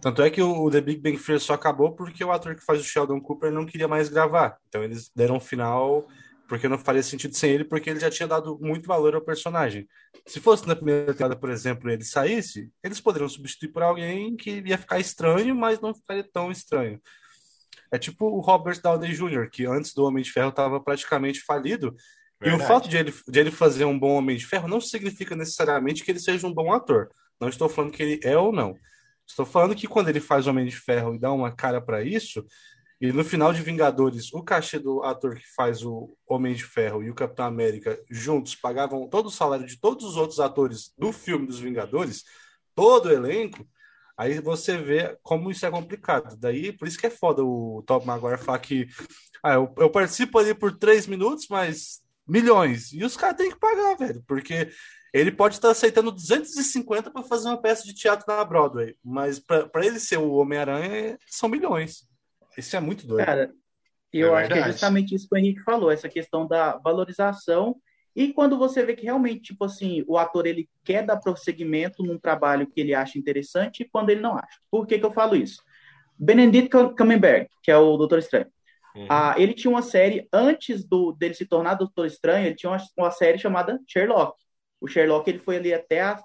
Tanto 0.00 0.22
é 0.22 0.30
que 0.30 0.42
o 0.42 0.70
The 0.70 0.80
Big 0.80 1.00
Bang 1.00 1.18
Theory 1.18 1.40
só 1.40 1.54
acabou 1.54 1.94
porque 1.94 2.24
o 2.24 2.32
ator 2.32 2.54
que 2.54 2.64
faz 2.64 2.80
o 2.80 2.84
Sheldon 2.84 3.20
Cooper 3.20 3.52
não 3.52 3.66
queria 3.66 3.86
mais 3.86 4.08
gravar. 4.08 4.56
Então 4.68 4.82
eles 4.82 5.10
deram 5.14 5.36
um 5.36 5.40
final 5.40 6.08
porque 6.50 6.66
não 6.66 6.76
faria 6.76 7.00
sentido 7.00 7.36
sem 7.36 7.52
ele, 7.52 7.64
porque 7.64 7.88
ele 7.88 8.00
já 8.00 8.10
tinha 8.10 8.26
dado 8.26 8.58
muito 8.60 8.88
valor 8.88 9.14
ao 9.14 9.20
personagem. 9.20 9.86
Se 10.26 10.40
fosse 10.40 10.66
na 10.66 10.74
primeira 10.74 11.12
temporada, 11.12 11.36
por 11.36 11.48
exemplo, 11.48 11.88
ele 11.88 12.02
saísse, 12.02 12.68
eles 12.82 13.00
poderiam 13.00 13.28
substituir 13.28 13.68
por 13.68 13.84
alguém 13.84 14.34
que 14.34 14.60
ia 14.66 14.76
ficar 14.76 14.98
estranho, 14.98 15.54
mas 15.54 15.80
não 15.80 15.94
ficaria 15.94 16.28
tão 16.32 16.50
estranho. 16.50 17.00
É 17.92 17.96
tipo 18.00 18.26
o 18.26 18.40
Robert 18.40 18.82
Downey 18.82 19.12
Jr., 19.12 19.48
que 19.48 19.64
antes 19.64 19.94
do 19.94 20.04
Homem 20.04 20.24
de 20.24 20.32
Ferro 20.32 20.48
estava 20.48 20.80
praticamente 20.80 21.40
falido. 21.40 21.94
Verdade. 22.40 22.60
E 22.60 22.64
o 22.64 22.66
fato 22.66 22.88
de 22.88 22.96
ele, 22.96 23.14
de 23.28 23.38
ele 23.38 23.52
fazer 23.52 23.84
um 23.84 23.96
bom 23.96 24.16
Homem 24.16 24.36
de 24.36 24.44
Ferro 24.44 24.66
não 24.66 24.80
significa 24.80 25.36
necessariamente 25.36 26.02
que 26.02 26.10
ele 26.10 26.18
seja 26.18 26.48
um 26.48 26.52
bom 26.52 26.72
ator. 26.72 27.10
Não 27.40 27.48
estou 27.48 27.68
falando 27.68 27.92
que 27.92 28.02
ele 28.02 28.20
é 28.24 28.36
ou 28.36 28.50
não. 28.50 28.74
Estou 29.24 29.46
falando 29.46 29.76
que 29.76 29.86
quando 29.86 30.08
ele 30.08 30.18
faz 30.18 30.48
Homem 30.48 30.66
de 30.66 30.74
Ferro 30.74 31.14
e 31.14 31.20
dá 31.20 31.30
uma 31.30 31.54
cara 31.54 31.80
para 31.80 32.02
isso, 32.02 32.44
e 33.00 33.12
no 33.12 33.24
final 33.24 33.50
de 33.52 33.62
Vingadores, 33.62 34.30
o 34.32 34.42
cachê 34.42 34.78
do 34.78 35.02
ator 35.02 35.36
que 35.36 35.54
faz 35.54 35.82
o 35.82 36.14
Homem 36.26 36.54
de 36.54 36.64
Ferro 36.64 37.02
e 37.02 37.08
o 37.08 37.14
Capitão 37.14 37.46
América 37.46 37.98
juntos 38.10 38.54
pagavam 38.54 39.08
todo 39.08 39.26
o 39.26 39.30
salário 39.30 39.66
de 39.66 39.80
todos 39.80 40.04
os 40.04 40.16
outros 40.18 40.38
atores 40.38 40.92
do 40.98 41.10
filme 41.10 41.46
dos 41.46 41.58
Vingadores, 41.58 42.24
todo 42.74 43.06
o 43.06 43.12
elenco. 43.12 43.66
Aí 44.18 44.38
você 44.38 44.76
vê 44.76 45.16
como 45.22 45.50
isso 45.50 45.64
é 45.64 45.70
complicado. 45.70 46.36
Daí, 46.36 46.72
por 46.72 46.86
isso 46.86 46.98
que 46.98 47.06
é 47.06 47.10
foda 47.10 47.42
o 47.42 47.82
Top 47.86 48.06
Maguire 48.06 48.36
falar 48.36 48.58
que 48.58 48.86
ah, 49.42 49.54
eu, 49.54 49.74
eu 49.78 49.88
participo 49.88 50.38
ali 50.38 50.52
por 50.52 50.76
três 50.76 51.06
minutos, 51.06 51.46
mas 51.48 52.02
milhões. 52.28 52.92
E 52.92 53.02
os 53.02 53.16
caras 53.16 53.38
têm 53.38 53.50
que 53.50 53.58
pagar, 53.58 53.96
velho, 53.96 54.22
porque 54.26 54.70
ele 55.12 55.32
pode 55.32 55.54
estar 55.54 55.70
aceitando 55.70 56.12
250 56.12 57.10
para 57.10 57.22
fazer 57.22 57.48
uma 57.48 57.60
peça 57.60 57.82
de 57.84 57.94
teatro 57.94 58.26
na 58.28 58.44
Broadway, 58.44 58.94
mas 59.02 59.38
para 59.38 59.86
ele 59.86 59.98
ser 59.98 60.18
o 60.18 60.32
Homem-Aranha 60.32 61.18
são 61.26 61.48
milhões. 61.48 62.09
Isso 62.60 62.76
é 62.76 62.80
muito 62.80 63.06
doido. 63.06 63.26
Cara, 63.26 63.52
eu 64.12 64.36
é 64.36 64.42
acho 64.42 64.52
que 64.52 64.58
é 64.58 64.64
justamente 64.64 65.14
isso 65.14 65.28
que 65.28 65.34
o 65.34 65.38
Henrique 65.38 65.62
falou, 65.62 65.90
essa 65.90 66.08
questão 66.08 66.46
da 66.46 66.76
valorização. 66.78 67.76
E 68.14 68.32
quando 68.32 68.58
você 68.58 68.84
vê 68.84 68.94
que 68.94 69.04
realmente, 69.04 69.40
tipo 69.40 69.64
assim, 69.64 70.04
o 70.06 70.18
ator 70.18 70.46
ele 70.46 70.68
quer 70.84 71.04
dar 71.04 71.16
prosseguimento 71.18 72.02
num 72.02 72.18
trabalho 72.18 72.66
que 72.66 72.80
ele 72.80 72.94
acha 72.94 73.18
interessante 73.18 73.82
e 73.82 73.88
quando 73.88 74.10
ele 74.10 74.20
não 74.20 74.36
acha. 74.36 74.58
Por 74.70 74.86
que, 74.86 74.98
que 74.98 75.06
eu 75.06 75.12
falo 75.12 75.36
isso? 75.36 75.62
Benedict 76.18 76.70
Cumberbatch, 76.98 77.48
que 77.62 77.70
é 77.70 77.76
o 77.76 77.96
Doutor 77.96 78.18
Estranho. 78.18 78.46
Uhum. 78.94 79.06
Ah, 79.08 79.34
ele 79.38 79.54
tinha 79.54 79.70
uma 79.70 79.82
série, 79.82 80.28
antes 80.32 80.84
do, 80.84 81.12
dele 81.12 81.34
se 81.34 81.46
tornar 81.46 81.74
Doutor 81.74 82.06
Estranho, 82.06 82.46
ele 82.46 82.56
tinha 82.56 82.70
uma, 82.70 82.78
uma 82.98 83.10
série 83.12 83.38
chamada 83.38 83.80
Sherlock. 83.86 84.36
O 84.80 84.88
Sherlock 84.88 85.30
ele 85.30 85.38
foi 85.38 85.56
ali 85.56 85.72
até 85.72 86.00
a 86.00 86.20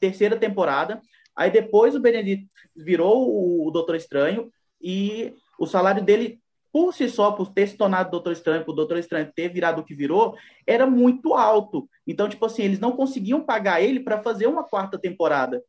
terceira 0.00 0.36
temporada. 0.36 1.00
Aí 1.36 1.50
depois 1.50 1.94
o 1.94 2.00
Benedict 2.00 2.48
virou 2.74 3.28
o, 3.28 3.68
o 3.68 3.70
Doutor 3.70 3.94
Estranho 3.94 4.50
e 4.80 5.34
o 5.58 5.66
salário 5.66 6.04
dele, 6.04 6.40
por 6.72 6.94
si 6.94 7.08
só, 7.08 7.32
por 7.32 7.52
ter 7.52 7.66
se 7.68 7.76
tornado 7.76 8.10
Doutor 8.10 8.32
Estranho, 8.32 8.64
por 8.64 8.74
Doutor 8.74 8.98
Estranho 8.98 9.32
ter 9.34 9.48
virado 9.48 9.80
o 9.80 9.84
que 9.84 9.94
virou, 9.94 10.36
era 10.66 10.86
muito 10.86 11.34
alto. 11.34 11.88
Então, 12.06 12.28
tipo 12.28 12.44
assim, 12.46 12.62
eles 12.62 12.78
não 12.78 12.92
conseguiam 12.92 13.42
pagar 13.42 13.80
ele 13.82 14.00
para 14.00 14.22
fazer 14.22 14.46
uma 14.46 14.64
quarta 14.64 14.98
temporada. 14.98 15.62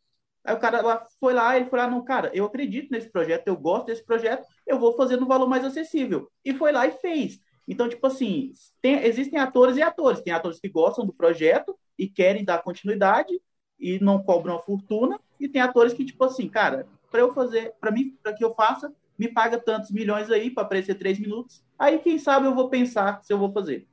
Aí 0.43 0.55
o 0.55 0.59
cara 0.59 0.81
lá 0.81 1.05
foi 1.19 1.33
lá, 1.33 1.57
ele 1.57 1.69
foi 1.69 1.79
lá, 1.79 1.87
não, 1.89 2.03
cara, 2.03 2.31
eu 2.33 2.45
acredito 2.45 2.91
nesse 2.91 3.09
projeto, 3.09 3.47
eu 3.47 3.57
gosto 3.57 3.87
desse 3.87 4.05
projeto, 4.05 4.45
eu 4.65 4.79
vou 4.79 4.95
fazer 4.95 5.17
no 5.17 5.27
valor 5.27 5.47
mais 5.47 5.65
acessível. 5.65 6.29
E 6.43 6.53
foi 6.53 6.71
lá 6.71 6.87
e 6.87 6.91
fez. 6.91 7.39
Então, 7.67 7.87
tipo 7.87 8.05
assim, 8.07 8.51
tem, 8.81 8.95
existem 9.03 9.39
atores 9.39 9.77
e 9.77 9.81
atores. 9.81 10.21
Tem 10.21 10.33
atores 10.33 10.59
que 10.59 10.67
gostam 10.67 11.05
do 11.05 11.13
projeto 11.13 11.77
e 11.97 12.07
querem 12.07 12.43
dar 12.43 12.63
continuidade 12.63 13.39
e 13.79 13.99
não 13.99 14.23
cobram 14.23 14.55
a 14.55 14.59
fortuna. 14.59 15.19
E 15.39 15.47
tem 15.47 15.61
atores 15.61 15.93
que, 15.93 16.03
tipo 16.03 16.23
assim, 16.23 16.49
cara, 16.49 16.87
para 17.09 17.21
eu 17.21 17.33
fazer, 17.33 17.73
para 17.79 17.91
mim, 17.91 18.17
para 18.21 18.33
que 18.33 18.43
eu 18.43 18.53
faça, 18.53 18.93
me 19.17 19.27
paga 19.27 19.57
tantos 19.59 19.91
milhões 19.91 20.29
aí 20.31 20.49
para 20.49 20.63
aparecer 20.63 20.95
três 20.95 21.19
minutos. 21.19 21.63
Aí, 21.77 21.99
quem 21.99 22.17
sabe, 22.17 22.47
eu 22.47 22.55
vou 22.55 22.69
pensar 22.69 23.21
se 23.23 23.33
eu 23.33 23.37
vou 23.37 23.51
fazer. 23.51 23.87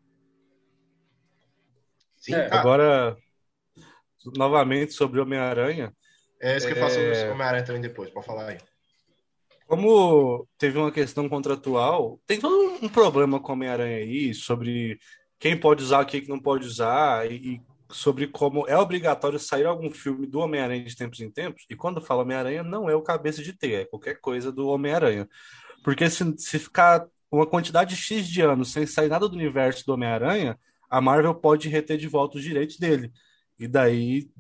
Sim, 2.17 2.35
é, 2.35 2.53
agora, 2.53 3.17
novamente 4.37 4.93
sobre 4.93 5.21
Homem-Aranha. 5.21 5.93
É 6.41 6.57
isso 6.57 6.67
que 6.67 6.73
é... 6.73 6.77
eu 6.77 6.81
faço 6.81 6.95
sobre 6.95 7.31
Homem-Aranha 7.31 7.65
também 7.65 7.83
depois, 7.83 8.11
pode 8.11 8.27
falar 8.27 8.49
aí. 8.49 8.59
Como 9.67 10.47
teve 10.57 10.79
uma 10.79 10.93
questão 10.93 11.29
contratual, 11.29 12.21
tem 12.25 12.39
todo 12.39 12.79
um 12.81 12.89
problema 12.89 13.41
com 13.41 13.53
Homem-Aranha 13.53 13.97
aí 13.97 14.33
sobre 14.33 14.99
quem 15.39 15.59
pode 15.59 15.83
usar, 15.83 16.03
o 16.03 16.07
que 16.07 16.29
não 16.29 16.39
pode 16.39 16.67
usar, 16.67 17.31
e, 17.31 17.61
sobre 17.91 18.27
como 18.27 18.67
é 18.69 18.77
obrigatório 18.77 19.39
sair 19.39 19.65
algum 19.65 19.91
filme 19.91 20.27
do 20.27 20.41
Homem-Aranha 20.41 20.85
de 20.85 20.97
tempos 20.97 21.21
em 21.21 21.31
tempos, 21.31 21.65
e 21.71 21.77
quando 21.77 22.01
fala 22.01 22.23
Homem-Aranha, 22.23 22.63
não 22.63 22.91
é 22.91 22.95
o 22.95 23.03
cabeça 23.03 23.43
de 23.43 23.53
ter, 23.53 23.83
é 23.83 23.85
qualquer 23.85 24.21
coisa 24.21 24.51
do 24.51 24.69
Homem-Aranha. 24.69 25.29
Porque 25.85 26.09
se, 26.11 26.35
se 26.39 26.59
ficar 26.59 27.07
uma 27.31 27.47
quantidade 27.47 27.95
X 27.95 28.29
de 28.29 28.41
anos 28.41 28.73
sem 28.73 28.87
sair 28.87 29.09
nada 29.09 29.29
do 29.29 29.35
universo 29.35 29.85
do 29.87 29.95
Homem-Aranha, 29.95 30.59
a 30.89 31.01
Marvel 31.01 31.35
pode 31.35 31.69
reter 31.69 31.99
de 31.99 32.09
volta 32.09 32.39
os 32.39 32.45
direitos 32.45 32.79
dele. 32.79 33.13
E 33.59 33.67
daí, 33.67 34.31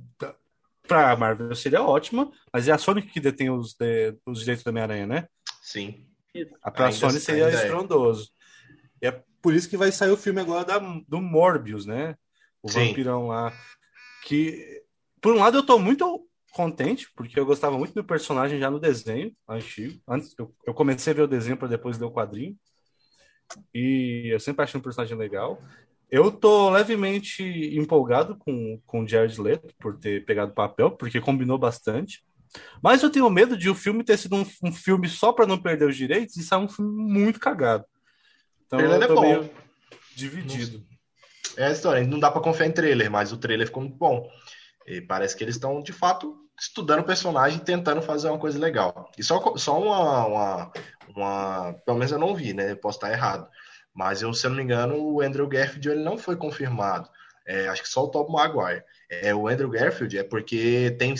para 0.86 1.10
a 1.10 1.16
Marvel 1.16 1.54
seria 1.54 1.82
ótima, 1.82 2.30
mas 2.52 2.68
é 2.68 2.72
a 2.72 2.78
Sony 2.78 3.02
que 3.02 3.20
detém 3.20 3.50
os, 3.50 3.74
de, 3.74 4.14
os 4.24 4.40
direitos 4.40 4.64
do 4.64 4.68
Homem-Aranha, 4.68 5.06
né? 5.06 5.28
Sim. 5.62 6.06
A 6.62 6.70
pra 6.70 6.92
Sony 6.92 7.18
seria 7.18 7.48
estrondoso. 7.48 8.30
E 9.00 9.06
é 9.06 9.22
por 9.40 9.54
isso 9.54 9.68
que 9.68 9.76
vai 9.76 9.90
sair 9.90 10.10
o 10.10 10.16
filme 10.16 10.40
agora 10.40 10.64
da, 10.64 10.78
do 10.78 11.20
Morbius, 11.20 11.86
né? 11.86 12.16
O 12.66 12.68
Sim. 12.68 12.88
vampirão 12.88 13.28
lá. 13.28 13.52
Que, 14.24 14.82
por 15.20 15.34
um 15.34 15.38
lado, 15.38 15.58
eu 15.58 15.62
tô 15.64 15.78
muito 15.78 16.26
contente, 16.52 17.08
porque 17.14 17.38
eu 17.38 17.46
gostava 17.46 17.78
muito 17.78 17.94
do 17.94 18.04
personagem 18.04 18.58
já 18.58 18.70
no 18.70 18.80
desenho 18.80 19.32
antigo. 19.48 20.00
Antes, 20.08 20.34
eu, 20.38 20.52
eu 20.66 20.74
comecei 20.74 21.12
a 21.12 21.16
ver 21.16 21.22
o 21.22 21.28
desenho 21.28 21.56
para 21.56 21.68
depois 21.68 21.98
ler 21.98 22.06
o 22.06 22.12
quadrinho. 22.12 22.56
E 23.72 24.30
eu 24.32 24.40
sempre 24.40 24.64
achei 24.64 24.78
um 24.78 24.82
personagem 24.82 25.16
legal. 25.16 25.62
Eu 26.10 26.30
tô 26.30 26.70
levemente 26.70 27.42
empolgado 27.76 28.36
com, 28.36 28.80
com 28.86 29.02
o 29.02 29.08
Jared 29.08 29.40
Leto 29.40 29.74
por 29.78 29.98
ter 29.98 30.24
pegado 30.24 30.52
o 30.52 30.54
papel, 30.54 30.90
porque 30.90 31.20
combinou 31.20 31.58
bastante. 31.58 32.24
Mas 32.82 33.02
eu 33.02 33.10
tenho 33.10 33.28
medo 33.28 33.56
de 33.56 33.68
o 33.68 33.74
filme 33.74 34.02
ter 34.02 34.16
sido 34.16 34.36
um, 34.36 34.46
um 34.62 34.72
filme 34.72 35.08
só 35.08 35.32
para 35.32 35.46
não 35.46 35.58
perder 35.58 35.88
os 35.88 35.96
direitos 35.96 36.36
e 36.36 36.42
sair 36.42 36.60
um 36.60 36.68
filme 36.68 36.90
muito 36.90 37.38
cagado. 37.38 37.84
Então 38.66 38.80
Ele 38.80 38.88
eu 38.88 39.02
é 39.02 39.06
tô 39.06 39.24
é 39.24 39.28
meio 39.28 39.50
dividido. 40.14 40.84
É 41.56 41.66
a 41.66 41.70
história, 41.70 42.06
não 42.06 42.18
dá 42.18 42.30
para 42.30 42.42
confiar 42.42 42.66
em 42.66 42.72
trailer, 42.72 43.10
mas 43.10 43.32
o 43.32 43.38
trailer 43.38 43.66
ficou 43.66 43.82
muito 43.82 43.96
bom. 43.96 44.28
E 44.86 45.00
parece 45.00 45.36
que 45.36 45.42
eles 45.42 45.56
estão, 45.56 45.82
de 45.82 45.92
fato, 45.92 46.36
estudando 46.58 47.00
o 47.00 47.04
personagem 47.04 47.58
tentando 47.58 48.00
fazer 48.02 48.28
uma 48.28 48.38
coisa 48.38 48.58
legal. 48.58 49.10
E 49.18 49.22
só, 49.22 49.56
só 49.56 49.80
uma, 49.80 50.26
uma, 50.26 50.72
uma, 51.14 51.72
Pelo 51.84 51.98
menos 51.98 52.12
eu 52.12 52.18
não 52.18 52.34
vi, 52.34 52.52
né? 52.52 52.74
Posso 52.74 52.98
estar 52.98 53.12
errado. 53.12 53.48
Mas 53.94 54.22
eu, 54.22 54.32
se 54.32 54.46
eu 54.46 54.50
não 54.50 54.56
me 54.58 54.62
engano, 54.62 54.96
o 54.96 55.20
Andrew 55.20 55.48
Garfield 55.48 55.88
ele 55.88 56.02
não 56.02 56.18
foi 56.18 56.36
confirmado. 56.36 57.08
É, 57.46 57.68
acho 57.68 57.82
que 57.82 57.88
só 57.88 58.04
o 58.04 58.08
Tom 58.08 58.28
Maguire. 58.28 58.82
É, 59.08 59.34
o 59.34 59.48
Andrew 59.48 59.70
Garfield 59.70 60.18
é 60.18 60.24
porque 60.24 60.94
tem, 60.98 61.14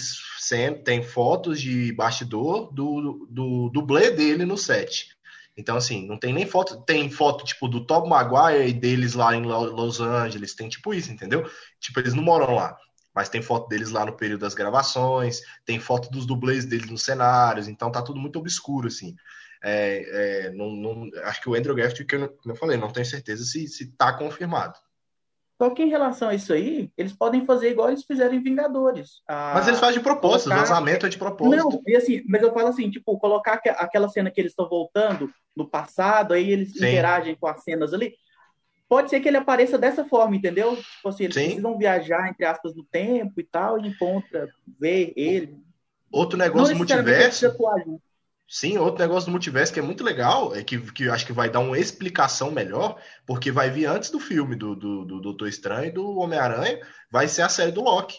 tem 0.85 1.03
fotos 1.03 1.61
de 1.61 1.93
bastidor 1.93 2.73
do, 2.73 3.01
do, 3.01 3.27
do 3.31 3.71
dublê 3.71 4.11
dele 4.11 4.45
no 4.45 4.59
set. 4.59 5.16
Então, 5.57 5.77
assim, 5.77 6.07
não 6.07 6.19
tem 6.19 6.33
nem 6.33 6.47
foto. 6.47 6.83
Tem 6.83 7.09
foto, 7.11 7.45
tipo, 7.45 7.69
do 7.69 7.85
Tom 7.85 8.07
Maguire 8.07 8.69
e 8.69 8.73
deles 8.73 9.15
lá 9.15 9.35
em 9.35 9.43
Los 9.43 10.01
Angeles. 10.01 10.55
Tem 10.55 10.69
tipo 10.69 10.93
isso, 10.93 11.11
entendeu? 11.11 11.51
Tipo, 11.81 12.01
eles 12.01 12.15
não 12.15 12.23
moram 12.23 12.55
lá. 12.55 12.77
Mas 13.15 13.31
tem 13.31 13.41
foto 13.41 13.67
deles 13.69 13.91
lá 13.91 14.05
no 14.05 14.17
período 14.17 14.43
das 14.43 14.55
gravações. 14.55 15.41
Tem 15.65 15.81
foto 15.81 16.11
dos 16.11 16.27
dublês 16.27 16.67
deles 16.67 16.91
nos 16.91 17.03
cenários. 17.03 17.69
Então 17.69 17.91
tá 17.91 18.03
tudo 18.03 18.21
muito 18.21 18.39
obscuro, 18.39 18.89
assim. 18.89 19.17
É, 19.65 20.47
é, 20.47 20.51
não, 20.51 20.71
não, 20.71 21.11
acho 21.25 21.41
que 21.41 21.49
o 21.49 21.55
Andrew 21.55 21.75
Garfield, 21.75 22.05
que 22.05 22.15
eu, 22.15 22.29
como 22.29 22.53
eu 22.53 22.57
falei, 22.57 22.77
não 22.77 22.93
tenho 22.93 23.07
certeza 23.07 23.45
se 23.45 23.65
está 23.65 24.13
confirmado. 24.13 24.79
Só 25.59 25.71
que 25.71 25.83
em 25.83 25.89
relação 25.89 26.29
a 26.29 26.35
isso 26.35 26.53
aí, 26.53 26.91
eles 26.99 27.15
podem 27.15 27.47
fazer 27.47 27.71
igual 27.71 27.89
eles 27.89 28.05
fizeram 28.05 28.35
em 28.35 28.43
Vingadores. 28.43 29.23
mas 29.27 29.67
eles 29.67 29.81
fazem 29.81 29.97
de 29.97 30.05
propósito, 30.05 30.51
colocar... 30.51 30.63
o 30.63 30.69
vazamento 30.69 31.07
é 31.07 31.09
de 31.09 31.17
propósito. 31.17 31.57
Não, 31.57 31.83
e 31.87 31.97
assim, 31.97 32.23
mas 32.29 32.43
eu 32.43 32.53
falo 32.53 32.69
assim, 32.69 32.91
tipo, 32.91 33.19
colocar 33.19 33.55
aquela 33.55 34.09
cena 34.09 34.31
que 34.31 34.41
eles 34.41 34.53
estão 34.53 34.69
voltando 34.69 35.31
no 35.57 35.67
passado, 35.67 36.35
aí 36.35 36.51
eles 36.51 36.73
Sim. 36.73 36.79
interagem 36.79 37.35
com 37.35 37.47
as 37.47 37.63
cenas 37.63 37.95
ali. 37.95 38.15
Pode 38.87 39.09
ser 39.09 39.19
que 39.21 39.29
ele 39.29 39.39
apareça 39.39 39.79
dessa 39.79 40.05
forma, 40.05 40.37
entendeu? 40.37 40.77
Tipo 40.77 41.09
assim, 41.09 41.25
eles 41.25 41.35
Sim. 41.35 41.45
precisam 41.47 41.79
viajar, 41.79 42.29
entre 42.29 42.45
aspas, 42.45 42.77
no 42.77 42.85
tempo 42.85 43.41
e 43.41 43.45
tal, 43.45 43.81
e 43.81 43.89
encontra, 43.89 44.49
ver 44.79 45.13
ele. 45.17 45.59
Outro 46.13 46.39
negócio 46.39 46.77
multiverso. 46.77 47.47
Sim, 48.49 48.79
outro 48.79 49.03
negócio 49.03 49.27
do 49.27 49.33
multiverso 49.33 49.73
que 49.73 49.81
é 49.81 49.83
muito 49.83 50.05
legal, 50.05 50.55
é 50.55 50.63
que, 50.63 50.79
que 50.93 51.05
eu 51.05 51.13
acho 51.13 51.27
que 51.27 51.33
vai 51.33 51.51
dar 51.51 51.61
uma 51.61 51.79
explicação 51.79 52.53
melhor, 52.53 53.01
porque 53.27 53.51
vai 53.51 53.71
vir 53.71 53.87
antes 53.87 54.09
do 54.09 54.21
filme 54.21 54.55
do, 54.55 54.77
do, 54.77 55.05
do 55.05 55.21
Doutor 55.21 55.49
Estranho 55.49 55.89
e 55.89 55.93
do 55.93 56.17
Homem-Aranha, 56.19 56.81
vai 57.11 57.27
ser 57.27 57.43
a 57.43 57.49
série 57.49 57.73
do 57.73 57.83
Loki. 57.83 58.19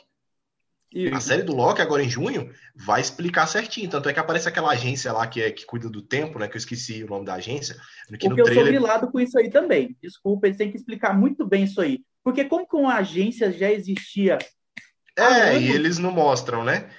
Isso. 0.91 1.15
A 1.15 1.19
série 1.19 1.43
do 1.43 1.55
Loki, 1.55 1.81
agora 1.81 2.03
em 2.03 2.09
junho, 2.09 2.49
vai 2.75 3.01
explicar 3.01 3.45
certinho. 3.47 3.89
Tanto 3.89 4.07
é 4.07 4.13
que 4.13 4.19
aparece 4.19 4.47
aquela 4.47 4.71
agência 4.71 5.11
lá 5.11 5.27
que, 5.27 5.41
é, 5.41 5.51
que 5.51 5.65
cuida 5.65 5.89
do 5.89 6.01
tempo, 6.01 6.39
né? 6.39 6.47
Que 6.47 6.55
eu 6.55 6.59
esqueci 6.59 7.03
o 7.03 7.07
nome 7.07 7.25
da 7.25 7.35
agência. 7.35 7.75
Que 8.17 8.27
Porque 8.27 8.41
trailer... 8.41 8.49
eu 8.49 8.53
sou 8.53 8.63
grilado 8.63 9.11
com 9.11 9.19
isso 9.19 9.37
aí 9.37 9.49
também. 9.49 9.97
Desculpa, 10.01 10.47
eles 10.47 10.57
têm 10.57 10.71
que 10.71 10.77
explicar 10.77 11.17
muito 11.17 11.45
bem 11.45 11.65
isso 11.65 11.81
aí. 11.81 11.99
Porque 12.23 12.45
como 12.45 12.67
que 12.67 12.75
uma 12.75 12.95
agência 12.95 13.51
já 13.51 13.71
existia? 13.71 14.37
É, 15.17 15.59
e 15.59 15.71
eles 15.71 15.97
não 15.97 16.11
mostram, 16.11 16.63
né? 16.63 16.89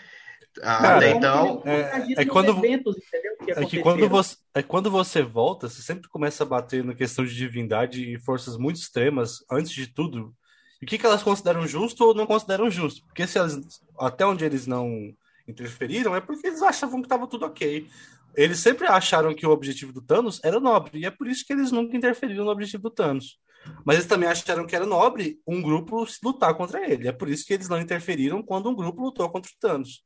Cara, 0.57 0.96
Até 0.96 1.11
então. 1.11 1.62
É, 1.64 2.22
é 2.22 2.24
quando, 2.24 2.51
eventos, 2.51 2.96
que 3.44 3.53
é 3.53 3.64
que 3.64 3.80
quando 3.80 4.09
você, 4.09 4.36
é 4.55 4.62
quando 4.62 4.90
você 4.90 5.22
volta, 5.22 5.68
você 5.68 5.82
sempre 5.82 6.09
começa 6.09 6.42
a 6.42 6.46
bater 6.46 6.82
na 6.84 6.94
questão 6.94 7.24
de 7.24 7.34
divindade 7.34 8.12
e 8.12 8.18
forças 8.18 8.57
muito 8.57 8.76
extremas, 8.76 9.44
antes 9.51 9.72
de 9.72 9.86
tudo. 9.86 10.34
E 10.80 10.84
o 10.84 10.88
que, 10.88 10.99
que 10.99 11.07
elas 11.07 11.22
consideram 11.22 11.66
justo 11.66 12.05
ou 12.05 12.14
não 12.14 12.26
consideram 12.26 12.70
justo? 12.70 13.05
Porque 13.07 13.26
se 13.26 13.38
elas, 13.38 13.59
até 13.99 14.24
onde 14.26 14.44
eles 14.44 14.66
não 14.66 15.12
interferiram, 15.46 16.14
é 16.14 16.20
porque 16.20 16.46
eles 16.46 16.62
achavam 16.62 17.01
que 17.01 17.07
estava 17.07 17.26
tudo 17.26 17.46
ok. 17.46 17.88
Eles 18.34 18.59
sempre 18.59 18.86
acharam 18.86 19.34
que 19.34 19.46
o 19.46 19.51
objetivo 19.51 19.92
do 19.92 20.03
Thanos 20.03 20.40
era 20.44 20.61
nobre, 20.61 21.01
e 21.01 21.07
é 21.07 21.11
por 21.11 21.26
isso 21.26 21.44
que 21.44 21.53
eles 21.53 21.72
nunca 21.72 21.96
interferiram 21.96 22.44
no 22.44 22.51
objetivo 22.51 22.84
do 22.84 22.90
Thanos. 22.90 23.38
Mas 23.84 23.96
eles 23.96 24.09
também 24.09 24.28
acharam 24.28 24.66
que 24.66 24.76
era 24.76 24.86
nobre 24.86 25.40
um 25.46 25.61
grupo 25.61 26.07
lutar 26.22 26.55
contra 26.55 26.88
ele. 26.88 27.09
É 27.09 27.12
por 27.12 27.28
isso 27.28 27.44
que 27.44 27.55
eles 27.55 27.68
não 27.68 27.80
interferiram 27.80 28.42
quando 28.42 28.68
um 28.68 28.74
grupo 28.74 29.03
lutou 29.03 29.28
contra 29.28 29.51
o 29.51 29.59
Thanos. 29.59 30.05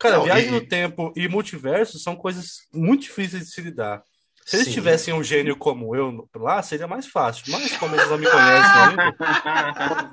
Cara, 0.00 0.16
não, 0.16 0.24
viagem 0.24 0.48
e... 0.48 0.50
no 0.52 0.60
tempo 0.66 1.12
e 1.14 1.28
multiverso 1.28 1.98
são 1.98 2.16
coisas 2.16 2.62
muito 2.72 3.02
difíceis 3.02 3.44
de 3.44 3.50
se 3.52 3.60
lidar. 3.60 4.02
Se 4.46 4.56
eles 4.56 4.68
Sim. 4.68 4.72
tivessem 4.72 5.14
um 5.14 5.22
gênio 5.22 5.54
como 5.54 5.94
eu 5.94 6.26
lá, 6.34 6.62
seria 6.62 6.88
mais 6.88 7.06
fácil. 7.06 7.44
Mas 7.48 7.76
como 7.76 7.94
eles 7.94 8.08
não 8.08 8.16
me 8.16 8.26
conhecem 8.26 8.80
ainda. 8.88 9.16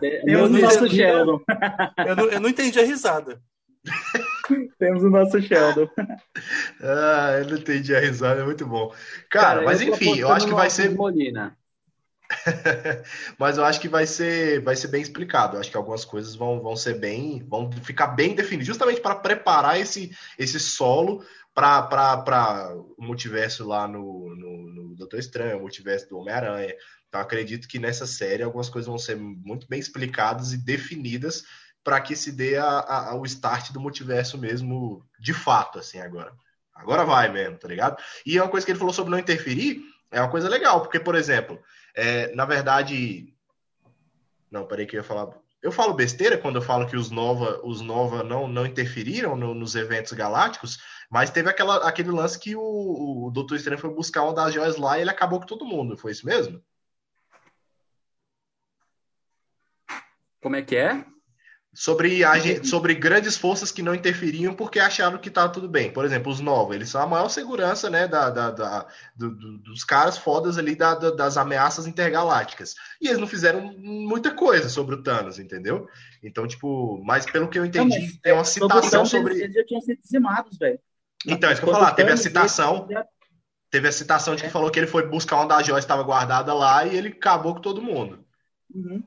eu, 0.27 0.49
não 0.49 0.61
nosso 0.61 0.89
Sheldon. 0.89 1.39
Eu 2.05 2.15
não, 2.15 2.25
eu 2.25 2.39
não 2.41 2.49
entendi 2.49 2.79
a 2.79 2.83
risada. 2.83 3.41
Temos 4.77 5.03
o 5.03 5.09
nosso 5.09 5.41
Sheldon. 5.41 5.89
ah, 6.81 7.37
eu 7.39 7.47
não 7.47 7.57
entendi 7.57 7.95
a 7.95 7.99
risada, 7.99 8.41
é 8.41 8.45
muito 8.45 8.67
bom. 8.67 8.93
Cara, 9.29 9.55
Cara 9.55 9.61
mas 9.63 9.81
enfim, 9.81 10.19
eu 10.19 10.29
acho 10.29 10.45
que 10.45 10.53
vai 10.53 10.69
ser. 10.69 10.91
Molina. 10.91 11.57
Mas 13.37 13.57
eu 13.57 13.65
acho 13.65 13.79
que 13.79 13.87
vai 13.87 14.05
ser, 14.05 14.61
vai 14.61 14.75
ser 14.75 14.87
bem 14.89 15.01
explicado. 15.01 15.55
Eu 15.55 15.61
acho 15.61 15.71
que 15.71 15.77
algumas 15.77 16.05
coisas 16.05 16.35
vão, 16.35 16.61
vão 16.61 16.75
ser 16.75 16.99
bem, 16.99 17.45
vão 17.47 17.71
ficar 17.71 18.07
bem 18.07 18.35
definidas, 18.35 18.67
justamente 18.67 19.01
para 19.01 19.15
preparar 19.15 19.79
esse, 19.79 20.15
esse 20.37 20.59
solo 20.59 21.23
para 21.53 22.75
o 22.97 23.03
multiverso 23.03 23.65
lá 23.65 23.87
no, 23.87 24.35
no, 24.35 24.67
no 24.69 24.95
Doutor 24.95 25.19
Estranho, 25.19 25.57
o 25.57 25.61
multiverso 25.61 26.07
do 26.09 26.19
Homem-Aranha. 26.19 26.75
Então 27.07 27.19
acredito 27.19 27.67
que 27.67 27.79
nessa 27.79 28.05
série 28.05 28.43
algumas 28.43 28.69
coisas 28.69 28.87
vão 28.87 28.99
ser 28.99 29.15
muito 29.15 29.67
bem 29.67 29.79
explicadas 29.79 30.53
e 30.53 30.57
definidas 30.57 31.43
para 31.83 32.01
que 32.01 32.15
se 32.15 32.31
dê 32.31 32.57
a, 32.57 32.79
a, 32.79 33.15
o 33.15 33.25
start 33.25 33.71
do 33.71 33.79
multiverso 33.79 34.37
mesmo 34.37 35.03
de 35.19 35.33
fato, 35.33 35.79
assim, 35.79 35.99
agora. 35.99 36.33
Agora 36.75 37.05
vai 37.05 37.31
mesmo, 37.31 37.57
tá 37.57 37.67
ligado? 37.67 37.97
E 38.25 38.37
é 38.37 38.43
uma 38.43 38.51
coisa 38.51 38.65
que 38.65 38.71
ele 38.71 38.77
falou 38.77 38.93
sobre 38.93 39.09
não 39.09 39.17
interferir, 39.17 39.81
é 40.11 40.21
uma 40.21 40.29
coisa 40.29 40.47
legal, 40.47 40.81
porque, 40.81 40.99
por 40.99 41.15
exemplo, 41.15 41.59
é, 41.97 42.33
na 42.35 42.45
verdade. 42.45 43.33
Não, 44.51 44.67
peraí 44.67 44.85
que 44.85 44.95
eu 44.95 44.99
ia 44.99 45.03
falar. 45.03 45.35
Eu 45.61 45.71
falo 45.71 45.95
besteira 45.95 46.37
quando 46.37 46.57
eu 46.57 46.61
falo 46.61 46.87
que 46.87 46.95
os 46.95 47.09
Nova, 47.09 47.59
os 47.63 47.81
Nova 47.81 48.23
não, 48.23 48.47
não 48.47 48.65
interferiram 48.65 49.35
no, 49.35 49.55
nos 49.55 49.75
eventos 49.75 50.13
galácticos, 50.13 50.77
mas 51.09 51.31
teve 51.31 51.49
aquela, 51.49 51.77
aquele 51.87 52.11
lance 52.11 52.39
que 52.39 52.55
o, 52.55 53.25
o 53.25 53.31
Doutor 53.31 53.55
Estranho 53.55 53.81
foi 53.81 53.89
buscar 53.89 54.23
uma 54.23 54.33
das 54.33 54.53
joias 54.53 54.77
lá 54.77 54.97
e 54.97 55.01
ele 55.01 55.09
acabou 55.09 55.39
com 55.39 55.47
todo 55.47 55.65
mundo. 55.65 55.97
Foi 55.97 56.11
isso 56.11 56.25
mesmo? 56.25 56.63
Como 60.39 60.55
é 60.55 60.61
que 60.61 60.75
é? 60.75 61.03
Sobre, 61.77 62.23
a, 62.23 62.33
sobre 62.63 62.95
grandes 62.95 63.37
forças 63.37 63.71
que 63.71 63.83
não 63.83 63.93
interferiam 63.93 64.51
porque 64.51 64.79
acharam 64.79 65.19
que 65.19 65.29
estava 65.29 65.53
tudo 65.53 65.69
bem. 65.69 65.93
Por 65.93 66.03
exemplo, 66.05 66.31
os 66.31 66.39
novos, 66.39 66.75
eles 66.75 66.89
são 66.89 66.99
a 66.99 67.05
maior 67.05 67.29
segurança 67.29 67.87
né, 67.87 68.07
da, 68.07 68.31
da, 68.31 68.49
da 68.49 68.87
do, 69.15 69.29
do, 69.29 69.57
dos 69.59 69.83
caras 69.83 70.17
fodas 70.17 70.57
ali 70.57 70.75
da, 70.75 70.95
das 70.95 71.37
ameaças 71.37 71.85
intergalácticas. 71.85 72.73
E 72.99 73.07
eles 73.07 73.19
não 73.19 73.27
fizeram 73.27 73.61
muita 73.77 74.31
coisa 74.31 74.69
sobre 74.69 74.95
o 74.95 75.03
Thanos, 75.03 75.37
entendeu? 75.37 75.87
Então, 76.23 76.47
tipo, 76.47 76.99
mas 77.05 77.27
pelo 77.27 77.47
que 77.47 77.59
eu 77.59 77.65
entendi, 77.65 77.99
não, 77.99 78.21
tem 78.23 78.33
uma 78.33 78.43
citação 78.43 79.05
sobre. 79.05 79.35
Eles, 79.39 79.53
já 79.53 79.63
tinham 79.63 79.81
sido 79.81 80.01
dizimados, 80.01 80.57
velho. 80.57 80.79
Então, 81.27 81.47
é 81.47 81.53
isso 81.53 81.61
que 81.61 81.69
eu 81.69 81.73
falar, 81.73 81.93
teve 81.93 82.11
a 82.11 82.17
citação. 82.17 82.87
Teve 83.69 83.87
a 83.87 83.91
citação 83.91 84.33
de 84.33 84.41
que 84.41 84.47
é. 84.47 84.51
falou 84.51 84.71
que 84.71 84.79
ele 84.79 84.87
foi 84.87 85.05
buscar 85.07 85.35
uma 85.35 85.45
das 85.45 85.67
joias 85.67 85.83
que 85.83 85.91
estava 85.91 86.01
guardada 86.01 86.53
lá 86.53 86.87
e 86.87 86.97
ele 86.97 87.09
acabou 87.09 87.53
com 87.53 87.61
todo 87.61 87.81
mundo. 87.81 88.25
Uhum. 88.73 89.03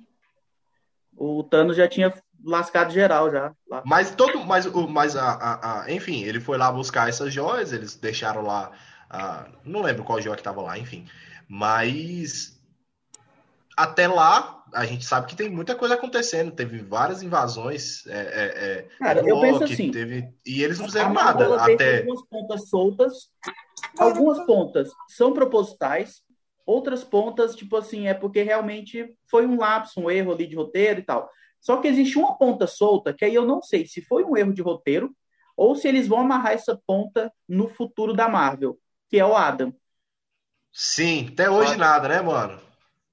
O 1.17 1.43
Thanos 1.43 1.77
já 1.77 1.89
tinha 1.89 2.13
lascado 2.45 2.93
geral 2.93 3.31
já. 3.31 3.53
Lá. 3.69 3.83
Mas 3.85 4.15
todo, 4.15 4.45
mas, 4.45 4.67
mas 4.67 5.17
a, 5.17 5.31
a, 5.31 5.83
a, 5.83 5.93
enfim, 5.93 6.23
ele 6.23 6.41
foi 6.41 6.57
lá 6.59 6.71
buscar 6.71 7.09
essas 7.09 7.33
joias, 7.33 7.73
eles 7.73 7.97
deixaram 7.97 8.43
lá, 8.43 8.71
a, 9.09 9.47
não 9.65 9.83
lembro 9.83 10.05
qual 10.05 10.21
joia 10.21 10.37
que 10.37 10.43
tava 10.43 10.63
lá, 10.63 10.79
enfim. 10.79 11.07
Mas 11.49 12.61
até 13.77 14.07
lá 14.07 14.63
a 14.73 14.85
gente 14.85 15.05
sabe 15.05 15.27
que 15.27 15.37
tem 15.37 15.49
muita 15.49 15.75
coisa 15.75 15.95
acontecendo, 15.95 16.53
teve 16.53 16.79
várias 16.79 17.23
invasões. 17.23 18.07
É, 18.07 18.21
é, 18.21 18.65
é 18.65 18.89
Cara, 18.99 19.27
eu 19.27 19.41
penso 19.41 19.65
assim, 19.65 19.91
teve, 19.91 20.29
e 20.47 20.63
eles 20.63 20.79
não 20.79 20.87
fizeram 20.87 21.13
nada 21.13 21.57
até. 21.63 21.99
Algumas 21.99 22.23
pontas 22.29 22.69
soltas, 22.69 23.15
algumas 23.99 24.47
pontas 24.47 24.91
são 25.09 25.33
propositais. 25.33 26.23
Outras 26.67 27.03
pontas, 27.03 27.57
tipo 27.57 27.77
assim, 27.77 28.07
é 28.07 28.15
porque 28.15 28.43
realmente 28.43 29.17
foi 29.29 29.45
um 29.45 29.59
lapso, 29.59 29.99
um 30.01 30.11
erro 30.11 30.33
ali 30.33 30.47
de 30.47 30.55
roteiro 30.55 31.01
e 31.01 31.03
tal. 31.03 31.29
Só 31.61 31.77
que 31.77 31.89
existe 31.89 32.19
uma 32.19 32.37
ponta 32.37 32.67
solta 32.67 33.13
que 33.13 33.25
aí 33.25 33.35
eu 33.35 33.45
não 33.45 33.63
sei 33.63 33.87
se 33.87 34.03
foi 34.03 34.25
um 34.25 34.37
erro 34.37 34.53
de 34.53 34.63
roteiro 34.63 35.15
ou 35.57 35.75
se 35.75 35.87
eles 35.87 36.09
vão 36.09 36.21
amarrar 36.21 36.53
essa 36.53 36.81
ponta 36.87 37.33
no 37.47 37.69
futuro 37.69 38.15
da 38.15 38.29
Marvel, 38.29 38.79
que 39.09 39.19
é 39.19 39.27
o 39.27 39.37
Adam. 39.37 39.75
Sim, 40.73 41.29
até 41.33 41.51
hoje 41.51 41.77
nada, 41.77 42.09
né, 42.09 42.21
mano? 42.23 42.61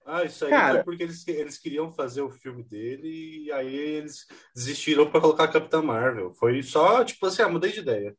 Ah, 0.05 0.23
isso 0.23 0.45
aí 0.45 0.51
Cara, 0.51 0.75
foi 0.75 0.83
porque 0.83 1.03
eles, 1.03 1.27
eles 1.27 1.57
queriam 1.57 1.91
fazer 1.91 2.21
o 2.21 2.29
filme 2.29 2.63
dele 2.63 3.43
e 3.43 3.51
aí 3.51 3.75
eles 3.75 4.25
desistiram 4.55 5.09
para 5.11 5.19
colocar 5.19 5.43
a 5.43 5.51
Capitã 5.51 5.81
Marvel. 5.81 6.33
Foi 6.33 6.63
só, 6.63 7.03
tipo 7.03 7.25
assim, 7.25 7.41
ah, 7.41 7.49
mudei 7.49 7.73
de 7.73 7.81
ideia. 7.81 8.15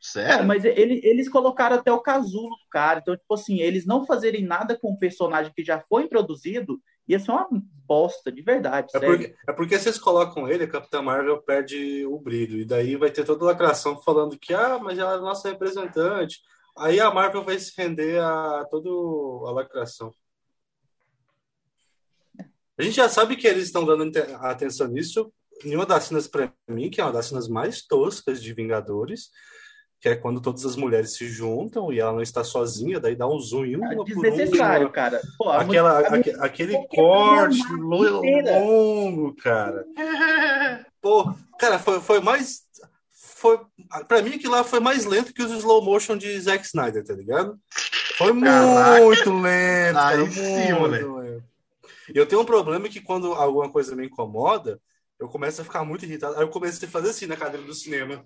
Sério? 0.00 0.40
É, 0.40 0.42
mas 0.42 0.64
ele, 0.64 0.98
eles 1.04 1.28
colocaram 1.28 1.76
até 1.76 1.92
o 1.92 2.00
casulo 2.00 2.48
do 2.48 2.68
cara. 2.70 3.00
Então, 3.00 3.14
tipo 3.14 3.34
assim, 3.34 3.60
eles 3.60 3.84
não 3.84 4.06
fazerem 4.06 4.42
nada 4.42 4.78
com 4.78 4.90
o 4.92 4.98
personagem 4.98 5.52
que 5.54 5.62
já 5.62 5.78
foi 5.80 6.04
introduzido, 6.04 6.80
ia 7.08 7.18
ser 7.18 7.30
uma 7.30 7.48
bosta, 7.86 8.30
de 8.30 8.42
verdade. 8.42 8.88
É 8.94 9.00
porque, 9.00 9.34
é 9.48 9.52
porque 9.52 9.74
eles 9.74 9.98
colocam 9.98 10.48
ele, 10.48 10.64
a 10.64 10.68
Capitã 10.68 11.02
Marvel 11.02 11.42
perde 11.42 12.06
o 12.06 12.18
brilho. 12.18 12.58
E 12.58 12.64
daí 12.64 12.96
vai 12.96 13.10
ter 13.10 13.24
toda 13.24 13.44
a 13.44 13.48
lacração 13.48 14.00
falando 14.00 14.38
que, 14.38 14.54
ah, 14.54 14.78
mas 14.78 14.98
ela 14.98 15.14
é 15.14 15.20
nossa 15.20 15.48
representante. 15.48 16.40
Aí 16.78 17.00
a 17.00 17.10
Marvel 17.10 17.44
vai 17.44 17.58
se 17.58 17.72
render 17.76 18.20
a 18.20 18.64
toda 18.70 18.88
a 19.48 19.52
lacração. 19.52 20.14
A 22.78 22.82
gente 22.82 22.94
já 22.94 23.08
sabe 23.08 23.36
que 23.36 23.46
eles 23.46 23.64
estão 23.64 23.84
dando 23.84 24.10
atenção 24.40 24.88
nisso. 24.88 25.30
Em 25.62 25.74
uma 25.74 25.84
das 25.84 26.04
cenas, 26.04 26.26
para 26.26 26.50
mim, 26.66 26.88
que 26.88 27.00
é 27.00 27.04
uma 27.04 27.12
das 27.12 27.26
cenas 27.26 27.46
mais 27.48 27.82
toscas 27.82 28.42
de 28.42 28.54
Vingadores, 28.54 29.30
que 30.00 30.08
é 30.08 30.16
quando 30.16 30.40
todas 30.40 30.64
as 30.64 30.76
mulheres 30.76 31.14
se 31.14 31.28
juntam 31.28 31.92
e 31.92 32.00
ela 32.00 32.12
não 32.12 32.22
está 32.22 32.42
sozinha, 32.42 32.98
daí 32.98 33.14
dá 33.14 33.28
um 33.28 33.38
zoom 33.38 33.66
em 33.66 33.76
uma 33.76 33.92
é 33.92 34.04
desnecessário, 34.04 34.86
uma. 34.86 34.92
cara. 34.92 35.20
Pô, 35.36 35.50
Aquela, 35.50 35.98
aque, 36.00 36.30
aquele 36.40 36.86
corte 36.86 37.62
longo, 37.74 39.36
cara. 39.36 39.84
Pô, 41.02 41.32
cara, 41.58 41.78
foi, 41.78 42.00
foi 42.00 42.20
mais. 42.20 42.62
Foi, 43.12 43.60
pra 44.08 44.22
mim, 44.22 44.34
aquilo 44.34 44.52
lá 44.52 44.64
foi 44.64 44.80
mais 44.80 45.04
lento 45.04 45.32
que 45.34 45.42
os 45.42 45.50
slow 45.50 45.82
motion 45.82 46.16
de 46.16 46.38
Zack 46.40 46.64
Snyder, 46.64 47.04
tá 47.04 47.14
ligado? 47.14 47.58
Foi 48.16 48.38
Caraca. 48.40 49.02
muito 49.02 49.32
lento. 49.32 49.98
Aí 49.98 50.16
cara, 50.18 50.30
sim, 50.30 50.72
muito 50.74 51.16
lento. 51.16 51.42
E 52.14 52.18
eu 52.18 52.26
tenho 52.26 52.40
um 52.40 52.44
problema 52.46 52.88
que 52.88 53.00
quando 53.00 53.32
alguma 53.32 53.70
coisa 53.70 53.94
me 53.94 54.06
incomoda, 54.06 54.80
eu 55.18 55.28
começo 55.28 55.60
a 55.60 55.64
ficar 55.64 55.84
muito 55.84 56.04
irritado. 56.04 56.36
Aí 56.36 56.42
eu 56.42 56.48
comecei 56.48 56.88
a 56.88 56.90
fazer 56.90 57.10
assim 57.10 57.26
na 57.26 57.36
cadeira 57.36 57.66
do 57.66 57.74
cinema. 57.74 58.24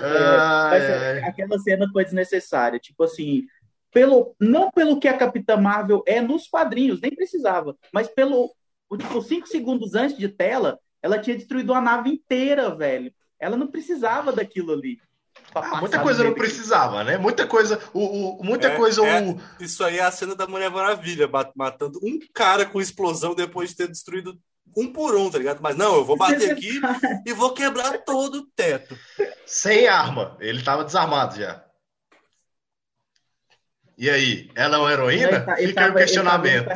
É, 0.00 1.22
aquela 1.28 1.58
cena 1.58 1.88
foi 1.92 2.04
desnecessária. 2.04 2.78
Tipo 2.78 3.04
assim, 3.04 3.46
pelo, 3.92 4.34
não 4.40 4.70
pelo 4.70 4.98
que 4.98 5.06
a 5.06 5.16
Capitã 5.16 5.56
Marvel 5.56 6.02
é 6.06 6.20
nos 6.20 6.48
quadrinhos, 6.48 7.00
nem 7.00 7.14
precisava, 7.14 7.76
mas 7.92 8.08
pelo 8.08 8.52
tipo, 8.98 9.22
cinco 9.22 9.46
segundos 9.46 9.94
antes 9.94 10.16
de 10.16 10.28
tela, 10.28 10.78
ela 11.00 11.18
tinha 11.18 11.36
destruído 11.36 11.72
a 11.74 11.80
nave 11.80 12.10
inteira, 12.10 12.74
velho. 12.74 13.12
Ela 13.38 13.56
não 13.56 13.66
precisava 13.66 14.32
daquilo 14.32 14.72
ali. 14.72 14.98
Ah, 15.54 15.80
muita 15.80 16.00
coisa 16.00 16.24
não 16.24 16.34
precisava, 16.34 17.04
né? 17.04 17.18
Muita 17.18 17.46
coisa. 17.46 17.78
O, 17.92 18.40
o 18.40 18.44
muita 18.44 18.68
é, 18.68 18.76
coisa. 18.76 19.06
É, 19.06 19.22
o... 19.22 19.38
Isso 19.60 19.84
aí 19.84 19.98
é 19.98 20.02
a 20.02 20.10
cena 20.10 20.34
da 20.34 20.46
Mulher 20.46 20.70
Maravilha, 20.70 21.28
matando 21.54 21.98
um 22.02 22.18
cara 22.32 22.64
com 22.64 22.80
explosão 22.80 23.34
depois 23.34 23.70
de 23.70 23.76
ter 23.76 23.88
destruído 23.88 24.38
um 24.76 24.92
por 24.92 25.14
um, 25.14 25.30
tá 25.30 25.38
ligado? 25.38 25.60
Mas 25.60 25.76
não, 25.76 25.96
eu 25.96 26.04
vou 26.04 26.16
bater 26.16 26.52
aqui 26.52 26.80
e 27.26 27.32
vou 27.32 27.52
quebrar 27.52 27.98
todo 27.98 28.36
o 28.36 28.46
teto. 28.56 28.96
Sem 29.46 29.86
arma. 29.86 30.36
Ele 30.40 30.62
tava 30.62 30.84
desarmado 30.84 31.36
já. 31.36 31.62
E 33.98 34.08
aí, 34.08 34.50
ela 34.54 34.76
é 34.76 34.80
uma 34.80 34.92
heroína? 34.92 35.28
Ele 35.28 35.40
tá, 35.40 35.58
ele 35.58 35.68
Fica 35.68 35.80
tava, 35.82 35.94
o 35.94 35.96
questionamento. 35.96 36.68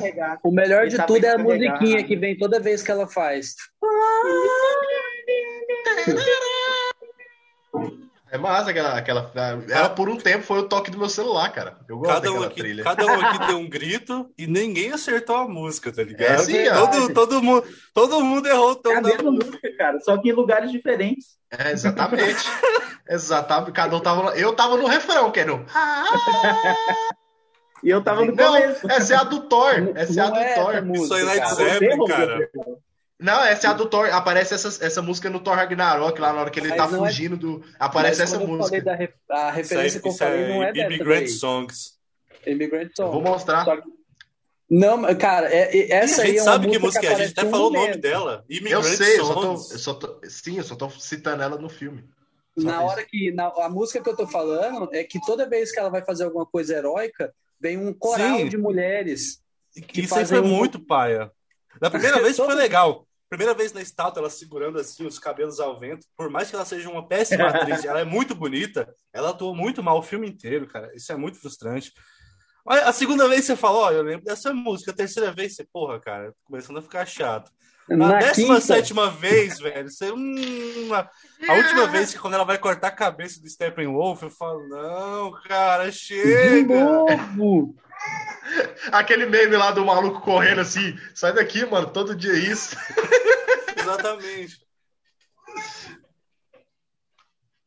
O 0.45 0.53
melhor 0.53 0.87
de 0.87 1.05
tudo 1.07 1.25
é 1.25 1.31
a 1.31 1.39
musiquinha 1.39 2.05
que 2.05 2.15
vem 2.15 2.37
toda 2.37 2.61
vez 2.61 2.83
que 2.83 2.91
ela 2.91 3.09
faz. 3.09 3.55
É 8.31 8.37
massa 8.37 8.71
aquela, 8.71 8.99
aquela. 8.99 9.33
Ela 9.69 9.89
por 9.89 10.09
um 10.09 10.17
tempo 10.17 10.43
foi 10.43 10.59
o 10.59 10.69
toque 10.69 10.91
do 10.91 10.99
meu 10.99 11.09
celular, 11.09 11.49
cara. 11.53 11.77
Eu 11.89 11.99
gosto 11.99 12.13
cada 12.15 12.33
um 12.33 12.43
aqui, 12.43 12.61
trilha. 12.61 12.83
Cada 12.83 13.07
um 13.07 13.21
aqui 13.21 13.47
deu 13.47 13.59
um 13.59 13.69
grito 13.69 14.31
e 14.37 14.47
ninguém 14.49 14.93
acertou 14.93 15.37
a 15.37 15.49
música, 15.49 15.93
tá 15.93 16.03
ligado? 16.03 16.33
É, 16.33 16.39
sim, 16.39 16.65
todo, 16.65 17.15
todo, 17.15 17.43
mundo, 17.43 17.65
todo 17.95 18.25
mundo 18.25 18.47
errou 18.49 18.73
o 18.73 18.77
tom 18.77 19.01
da 19.01 19.23
música, 19.23 19.77
cara, 19.79 20.01
só 20.01 20.17
que 20.19 20.31
em 20.31 20.33
lugares 20.33 20.73
diferentes. 20.73 21.37
É, 21.51 21.71
exatamente. 21.71 22.45
exatamente. 23.09 23.73
Cada 23.73 23.97
um 23.97 24.01
tava. 24.01 24.37
Eu 24.37 24.53
tava 24.55 24.77
no 24.77 24.89
refrão, 24.89 25.31
que 25.31 25.41
era 25.41 25.53
no. 25.53 25.65
E 27.85 27.91
eu 27.91 28.03
tava 28.03 28.25
no 28.25 28.35
não, 28.35 28.53
começo. 28.53 28.91
Essa 28.91 29.15
é 29.15 29.17
a 29.17 29.23
do 29.23 29.41
Thor. 29.43 29.93
Essa 29.95 30.21
é 30.21 30.25
a 30.25 30.31
do 30.31 30.37
é 30.37 30.55
Thor. 30.55 30.97
Isso 30.97 31.15
aí 31.15 31.23
é 31.23 31.25
Led 31.25 31.55
Zeppelin, 31.55 32.05
cara. 32.07 32.51
Não, 33.19 33.43
essa 33.43 33.69
é 33.69 33.71
a 33.71 33.73
do 33.73 33.87
Thor. 33.87 34.13
Aparece 34.13 34.55
essa, 34.55 34.85
essa 34.85 35.01
música 35.01 35.31
no 35.31 35.41
Thor 35.41 35.55
Ragnarok, 35.55 36.21
lá 36.21 36.33
na 36.33 36.41
hora 36.41 36.51
que 36.51 36.61
ele 36.61 36.69
Mas 36.69 36.77
tá 36.77 36.85
é 36.85 36.99
fugindo 36.99 37.35
é... 37.35 37.39
do. 37.39 37.65
Aparece 37.79 38.23
essa 38.23 38.39
música. 38.39 38.83
Da, 38.83 38.99
a 39.31 39.51
referência 39.51 40.01
que 40.01 40.09
eu 40.09 40.13
falei 40.13 40.49
não 40.49 40.63
é, 40.63 40.71
é 40.75 40.87
Immigrant 40.87 41.29
Songs. 41.29 41.99
Immigrant 42.47 42.91
Songs. 42.95 43.13
vou 43.13 43.23
mostrar. 43.23 43.67
Não, 44.69 45.03
cara, 45.17 45.49
é, 45.49 45.77
é, 45.77 45.93
essa 45.93 46.23
aí 46.23 46.37
é 46.37 46.43
uma 46.43 46.45
sabe 46.45 46.71
que 46.71 46.79
música 46.79 47.07
é? 47.07 47.15
A 47.15 47.19
gente 47.19 47.39
até 47.39 47.49
falou 47.49 47.71
o 47.71 47.73
nome 47.73 47.97
dela. 47.97 48.45
Immigrant 48.51 48.73
eu 48.73 48.83
sei, 48.83 49.17
Songs. 49.17 49.21
Eu 49.21 49.25
só, 49.27 49.35
tô, 49.35 49.53
eu 49.53 49.79
só 49.79 49.95
tô, 49.95 50.21
sim, 50.29 50.59
eu 50.59 50.65
só 50.65 50.77
tô 50.77 50.91
citando 50.91 51.43
ela 51.43 51.57
no 51.57 51.71
filme. 51.71 52.05
Só 52.59 52.67
na 52.67 52.83
hora 52.83 53.03
que. 53.03 53.33
Na, 53.33 53.47
a 53.47 53.69
música 53.71 54.03
que 54.03 54.11
eu 54.11 54.17
tô 54.17 54.27
falando 54.27 54.91
é 54.93 55.05
que 55.05 55.21
toda 55.25 55.49
vez 55.49 55.73
que 55.73 55.81
ela 55.81 55.89
vai 55.89 56.05
fazer 56.05 56.25
alguma 56.25 56.45
coisa 56.45 56.75
heróica, 56.75 57.33
vem 57.59 57.79
um 57.79 57.95
coral 57.95 58.39
sim. 58.39 58.49
de 58.49 58.59
mulheres. 58.59 59.41
Que 59.89 60.03
Isso 60.03 60.15
aí 60.15 60.27
foi 60.27 60.41
um... 60.41 60.49
muito 60.49 60.79
paia. 60.79 61.31
Da 61.81 61.91
primeira 61.91 62.21
vez 62.23 62.37
foi 62.37 62.55
legal. 62.55 63.07
Primeira 63.29 63.55
vez 63.55 63.73
na 63.73 63.83
estátua, 63.83 64.21
ela 64.21 64.31
segurando 64.31 64.79
assim 64.79 65.05
os 65.05 65.19
cabelos 65.19 65.59
ao 65.59 65.81
vento. 65.81 66.07
Por 66.17 66.31
mais 66.31 66.49
que 66.49 66.55
ela 66.55 66.65
seja 66.65 66.89
uma 66.89 67.07
péssima 67.07 67.49
atriz, 67.51 67.85
ela 67.85 68.01
é 68.01 68.05
muito 68.05 68.35
bonita. 68.35 68.89
Ela 69.13 69.31
atuou 69.31 69.55
muito 69.55 69.83
mal 69.83 69.99
o 69.99 70.03
filme 70.03 70.29
inteiro, 70.29 70.67
cara. 70.67 70.95
Isso 70.95 71.11
é 71.13 71.17
muito 71.17 71.41
frustrante. 71.41 71.93
A 72.67 72.93
segunda 72.93 73.29
vez 73.29 73.45
você 73.45 73.55
falou, 73.55 73.83
ó, 73.83 73.93
eu 73.93 74.03
lembro 74.03 74.25
dessa 74.25 74.53
música. 74.53 74.91
A 74.91 74.95
terceira 74.95 75.33
vez 75.33 75.55
você, 75.55 75.65
porra, 75.73 76.01
cara, 76.01 76.33
começando 76.45 76.79
a 76.79 76.83
ficar 76.83 77.07
chato. 77.07 77.51
Na, 77.89 78.19
décima 78.19 78.61
sétima 78.61 79.09
vez, 79.09 79.61
velho, 79.61 79.89
você, 79.89 80.11
hum, 80.11 80.93
a 80.93 81.53
última 81.55 81.87
vez 81.87 82.13
que 82.13 82.19
quando 82.19 82.35
ela 82.35 82.45
vai 82.45 82.59
cortar 82.59 82.89
a 82.89 82.93
cabeça 82.93 83.41
do 83.41 83.49
Steppenwolf, 83.49 84.21
eu 84.23 84.31
falo, 84.31 84.69
não, 84.69 85.31
cara, 85.43 85.93
chega. 85.93 86.65
De 86.65 87.37
novo. 87.37 87.77
Aquele 88.93 89.27
meme 89.27 89.57
lá 89.57 89.71
do 89.71 89.85
maluco 89.85 90.21
correndo 90.21 90.61
assim, 90.61 90.97
sai 91.15 91.33
daqui, 91.33 91.65
mano, 91.67 91.91
todo 91.91 92.15
dia 92.15 92.33
é 92.33 92.39
isso. 92.39 92.77
Exatamente. 93.77 94.61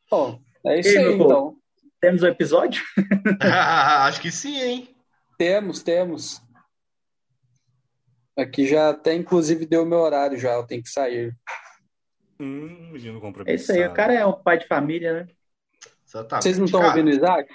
Bom, 0.10 0.42
é 0.66 0.80
isso 0.80 0.98
aí, 0.98 1.14
então. 1.14 1.58
Temos 2.02 2.24
o 2.24 2.26
um 2.26 2.30
episódio? 2.30 2.82
acho 3.42 4.22
que 4.22 4.32
sim, 4.32 4.58
hein? 4.60 4.96
Temos, 5.38 5.84
temos. 5.84 6.42
Aqui 8.38 8.66
já 8.66 8.90
até, 8.90 9.14
inclusive, 9.14 9.66
deu 9.66 9.86
meu 9.86 10.00
horário 10.00 10.38
já, 10.38 10.54
eu 10.54 10.66
tenho 10.66 10.82
que 10.82 10.90
sair. 10.90 11.36
Hum, 12.40 12.92
menino 12.94 13.22
É 13.46 13.56
isso 13.56 13.72
aí, 13.72 13.86
o 13.86 13.94
cara 13.94 14.14
é 14.14 14.26
um 14.26 14.32
pai 14.32 14.58
de 14.58 14.68
família, 14.68 15.14
né? 15.14 15.28
Exatamente. 16.08 16.44
Vocês 16.44 16.58
não 16.58 16.66
estão 16.66 16.84
ouvindo 16.84 17.08
o 17.08 17.12
Isaac? 17.12 17.54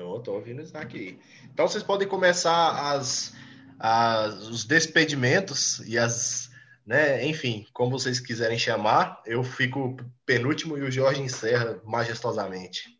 Tô, 0.00 0.18
tô 0.20 0.32
ouvindo 0.32 0.60
o 0.60 0.62
Isaac 0.62 0.98
aí. 0.98 1.18
Então 1.52 1.68
vocês 1.68 1.82
podem 1.82 2.08
começar 2.08 2.90
as, 2.90 3.34
as, 3.78 4.48
os 4.48 4.64
despedimentos 4.64 5.80
e 5.80 5.98
as, 5.98 6.50
né, 6.86 7.22
enfim, 7.26 7.66
como 7.74 7.98
vocês 7.98 8.18
quiserem 8.18 8.58
chamar. 8.58 9.22
Eu 9.26 9.44
fico 9.44 9.98
penúltimo 10.24 10.78
e 10.78 10.82
o 10.82 10.90
Jorge 10.90 11.20
encerra 11.20 11.82
majestosamente. 11.84 12.98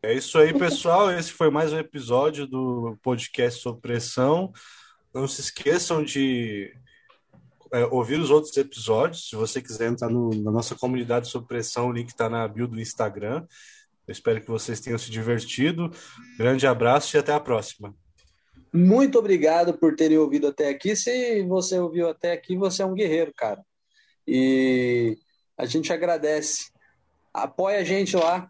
É 0.00 0.14
isso 0.14 0.38
aí, 0.38 0.56
pessoal. 0.56 1.10
Esse 1.10 1.32
foi 1.32 1.50
mais 1.50 1.72
um 1.72 1.78
episódio 1.78 2.46
do 2.46 2.96
podcast 3.02 3.60
sobre 3.60 3.80
pressão. 3.80 4.52
Não 5.12 5.26
se 5.26 5.40
esqueçam 5.40 6.04
de 6.04 6.72
é, 7.72 7.84
ouvir 7.86 8.20
os 8.20 8.30
outros 8.30 8.56
episódios. 8.56 9.28
Se 9.28 9.34
você 9.34 9.60
quiser 9.60 9.90
entrar 9.90 10.08
no, 10.08 10.30
na 10.30 10.52
nossa 10.52 10.76
comunidade 10.76 11.26
sobre 11.26 11.48
pressão, 11.48 11.88
o 11.88 11.92
link 11.92 12.10
está 12.10 12.28
na 12.28 12.46
bio 12.46 12.68
do 12.68 12.80
Instagram. 12.80 13.44
Eu 14.06 14.12
espero 14.12 14.40
que 14.40 14.48
vocês 14.48 14.80
tenham 14.80 14.98
se 14.98 15.10
divertido. 15.10 15.90
Grande 16.36 16.66
abraço 16.66 17.16
e 17.16 17.18
até 17.18 17.32
a 17.32 17.40
próxima. 17.40 17.94
Muito 18.72 19.18
obrigado 19.18 19.74
por 19.74 19.94
terem 19.94 20.18
ouvido 20.18 20.48
até 20.48 20.68
aqui. 20.68 20.96
Se 20.96 21.42
você 21.42 21.78
ouviu 21.78 22.08
até 22.08 22.32
aqui, 22.32 22.56
você 22.56 22.82
é 22.82 22.86
um 22.86 22.94
guerreiro, 22.94 23.32
cara. 23.36 23.62
E 24.26 25.16
a 25.56 25.66
gente 25.66 25.92
agradece. 25.92 26.70
Apoia 27.32 27.78
a 27.80 27.84
gente 27.84 28.16
lá 28.16 28.48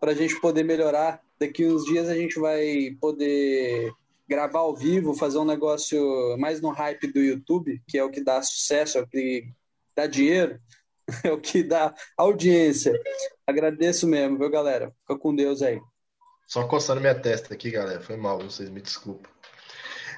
para 0.00 0.12
a 0.12 0.14
gente 0.14 0.40
poder 0.40 0.62
melhorar. 0.62 1.20
Daqui 1.38 1.66
uns 1.66 1.84
dias 1.84 2.08
a 2.08 2.14
gente 2.14 2.38
vai 2.38 2.96
poder 3.00 3.92
gravar 4.28 4.60
ao 4.60 4.74
vivo, 4.74 5.14
fazer 5.14 5.38
um 5.38 5.44
negócio 5.44 6.36
mais 6.38 6.60
no 6.60 6.70
hype 6.70 7.12
do 7.12 7.20
YouTube, 7.20 7.80
que 7.86 7.98
é 7.98 8.04
o 8.04 8.10
que 8.10 8.22
dá 8.22 8.42
sucesso, 8.42 8.98
é 8.98 9.02
o 9.02 9.06
que 9.06 9.48
dá 9.94 10.06
dinheiro. 10.06 10.58
é 11.24 11.32
o 11.32 11.40
que 11.40 11.62
dá 11.62 11.94
audiência. 12.16 12.92
Agradeço 13.46 14.06
mesmo, 14.06 14.38
viu, 14.38 14.50
galera? 14.50 14.92
Fica 15.02 15.18
com 15.18 15.34
Deus 15.34 15.62
aí. 15.62 15.80
Só 16.46 16.66
coçando 16.66 17.00
minha 17.00 17.14
testa 17.14 17.54
aqui, 17.54 17.70
galera. 17.70 18.00
Foi 18.00 18.16
mal, 18.16 18.38
vocês 18.38 18.70
me 18.70 18.80
desculpem. 18.80 19.30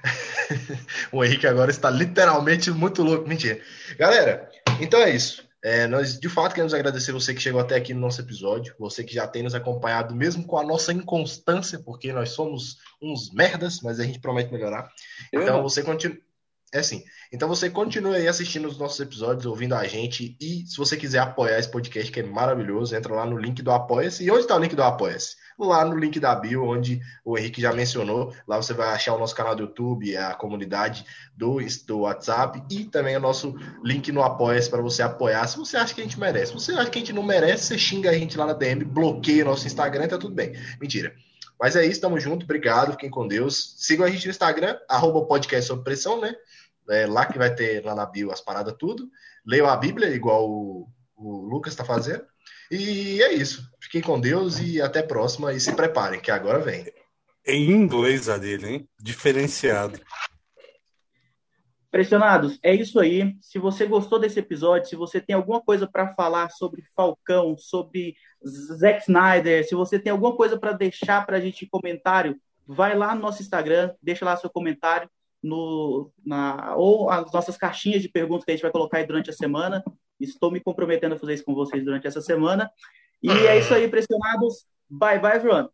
o 1.13 1.25
Henrique 1.25 1.47
agora 1.47 1.71
está 1.71 1.91
literalmente 1.91 2.71
muito 2.71 3.03
louco. 3.03 3.29
Mentira. 3.29 3.61
Galera, 3.99 4.51
então 4.81 5.01
é 5.01 5.11
isso. 5.11 5.47
É, 5.63 5.89
nós 5.89 6.21
de 6.21 6.29
fato 6.29 6.55
queremos 6.55 6.73
agradecer 6.73 7.11
você 7.11 7.35
que 7.35 7.41
chegou 7.41 7.61
até 7.61 7.75
aqui 7.75 7.93
no 7.93 8.01
nosso 8.01 8.21
episódio, 8.21 8.77
você 8.79 9.03
que 9.03 9.15
já 9.15 9.27
tem 9.27 9.43
nos 9.43 9.57
acompanhado, 9.57 10.15
mesmo 10.15 10.45
com 10.45 10.57
a 10.57 10.63
nossa 10.63 10.93
inconstância, 10.93 11.81
porque 11.81 12.13
nós 12.13 12.31
somos 12.31 12.79
uns 13.03 13.33
merdas, 13.33 13.81
mas 13.83 13.99
a 13.99 14.05
gente 14.05 14.21
promete 14.21 14.53
melhorar. 14.53 14.89
Eu 15.33 15.43
então 15.43 15.57
não. 15.57 15.63
você 15.63 15.83
continua. 15.83 16.17
É 16.73 16.81
assim. 16.81 17.03
Então 17.33 17.49
você 17.49 17.71
continua 17.71 18.17
aí 18.17 18.29
assistindo 18.29 18.69
os 18.69 18.79
nossos 18.79 19.01
episódios, 19.01 19.47
ouvindo 19.47 19.75
a 19.75 19.87
gente. 19.87 20.37
E 20.39 20.67
se 20.67 20.77
você 20.77 20.99
quiser 20.99 21.21
apoiar 21.21 21.59
esse 21.59 21.71
podcast, 21.71 22.13
que 22.13 22.21
é 22.21 22.23
maravilhoso, 22.23 22.95
entra 22.95 23.15
lá 23.15 23.25
no 23.25 23.39
link 23.39 23.63
do 23.63 23.71
Apoia-se. 23.71 24.23
E 24.23 24.31
onde 24.31 24.41
está 24.41 24.55
o 24.55 24.59
link 24.59 24.77
do 24.77 24.83
Apoia-se? 24.83 25.37
Lá 25.59 25.85
no 25.85 25.97
link 25.97 26.21
da 26.21 26.35
bio, 26.35 26.65
onde 26.65 27.01
o 27.25 27.39
Henrique 27.39 27.61
já 27.61 27.73
mencionou. 27.73 28.35
Lá 28.47 28.59
você 28.59 28.75
vai 28.75 28.89
achar 28.95 29.15
o 29.15 29.19
nosso 29.19 29.35
canal 29.35 29.57
do 29.57 29.63
YouTube, 29.63 30.15
a 30.15 30.35
comunidade 30.35 31.07
do, 31.35 31.59
do 31.87 32.01
WhatsApp 32.01 32.63
e 32.71 32.85
também 32.85 33.17
o 33.17 33.21
nosso 33.21 33.57
link 33.83 34.13
no 34.13 34.23
Apoia-se 34.23 34.69
para 34.69 34.83
você 34.83 35.03
apoiar. 35.03 35.47
Se 35.47 35.57
você 35.57 35.79
acha 35.79 35.95
que 35.95 36.03
a 36.03 36.05
gente 36.05 36.21
merece. 36.21 36.49
Se 36.49 36.55
você 36.55 36.73
acha 36.73 36.91
que 36.91 36.99
a 36.99 37.01
gente 37.01 37.15
não 37.15 37.23
merece, 37.23 37.65
você 37.65 37.79
xinga 37.79 38.11
a 38.11 38.15
gente 38.15 38.37
lá 38.37 38.45
na 38.45 38.53
DM, 38.53 38.85
bloqueia 38.85 39.45
nosso 39.45 39.67
Instagram, 39.67 40.07
tá 40.07 40.19
tudo 40.19 40.35
bem. 40.35 40.53
Mentira. 40.79 41.15
Mas 41.59 41.75
é 41.75 41.85
isso, 41.85 42.01
tamo 42.01 42.21
junto, 42.21 42.45
obrigado, 42.45 42.93
fiquem 42.93 43.11
com 43.11 43.27
Deus. 43.27 43.75
Sigam 43.79 44.07
a 44.07 44.11
gente 44.11 44.27
no 44.27 44.31
Instagram, 44.31 44.79
arroba 44.89 45.27
podcast 45.27 45.67
sobre 45.67 45.83
pressão, 45.83 46.21
né? 46.21 46.35
É 46.91 47.07
lá 47.07 47.27
que 47.27 47.39
vai 47.39 47.55
ter 47.55 47.85
lá 47.85 47.95
na 47.95 48.07
bio 48.07 48.31
as 48.31 48.41
paradas 48.41 48.75
tudo. 48.79 49.09
Leiam 49.47 49.69
a 49.69 49.77
Bíblia, 49.77 50.09
igual 50.09 50.49
o, 50.49 50.89
o 51.17 51.43
Lucas 51.43 51.73
está 51.73 51.85
fazendo. 51.85 52.25
E 52.71 53.23
é 53.23 53.33
isso. 53.33 53.63
Fiquem 53.81 54.01
com 54.01 54.21
Deus 54.21 54.59
e 54.59 54.81
até 54.81 55.01
a 55.01 55.07
próxima. 55.07 55.53
E 55.53 55.61
se 55.61 55.75
preparem, 55.75 56.21
que 56.21 56.31
agora 56.31 56.59
vem. 56.59 56.87
Em 57.47 57.71
inglês 57.71 58.29
a 58.29 58.37
dele, 58.37 58.69
hein? 58.69 58.89
Diferenciado. 59.01 60.01
Pressionados, 61.91 62.59
é 62.63 62.75
isso 62.75 63.01
aí. 63.01 63.35
Se 63.41 63.59
você 63.59 63.87
gostou 63.87 64.19
desse 64.19 64.39
episódio, 64.39 64.89
se 64.89 64.97
você 64.97 65.23
tem 65.23 65.35
alguma 65.35 65.63
coisa 65.63 65.89
para 65.91 66.13
falar 66.15 66.51
sobre 66.51 66.85
Falcão, 66.95 67.57
sobre 67.57 68.15
Zack 68.45 69.03
Snyder, 69.03 69.67
se 69.67 69.75
você 69.75 69.99
tem 69.99 70.13
alguma 70.13 70.37
coisa 70.37 70.59
para 70.59 70.73
deixar 70.73 71.25
para 71.25 71.39
a 71.39 71.41
gente 71.41 71.65
em 71.65 71.69
comentário, 71.69 72.39
vai 72.67 72.95
lá 72.95 73.15
no 73.15 73.23
nosso 73.23 73.41
Instagram, 73.41 73.95
deixa 74.03 74.27
lá 74.27 74.37
seu 74.37 74.51
comentário 74.51 75.09
no, 75.49 76.11
na, 76.25 76.75
ou 76.77 77.11
as 77.11 77.33
nossas 77.33 77.57
caixinhas 77.57 78.03
de 78.03 78.09
perguntas 78.09 78.45
que 78.45 78.51
a 78.51 78.55
gente 78.55 78.63
vai 78.63 78.71
colocar 78.71 78.99
aí 78.99 79.07
durante 79.07 79.31
a 79.31 79.33
semana. 79.33 79.83
Estou 80.21 80.51
me 80.51 80.61
comprometendo 80.61 81.15
a 81.15 81.19
fazer 81.19 81.35
isso 81.35 81.45
com 81.45 81.55
vocês 81.55 81.85
durante 81.85 82.07
essa 82.07 82.21
semana. 82.21 82.71
E 83.23 83.31
é 83.31 83.59
isso 83.59 83.73
aí, 83.73 83.89
pressionados. 83.89 84.67
Bye, 84.89 85.19
bye, 85.19 85.37
everyone. 85.37 85.69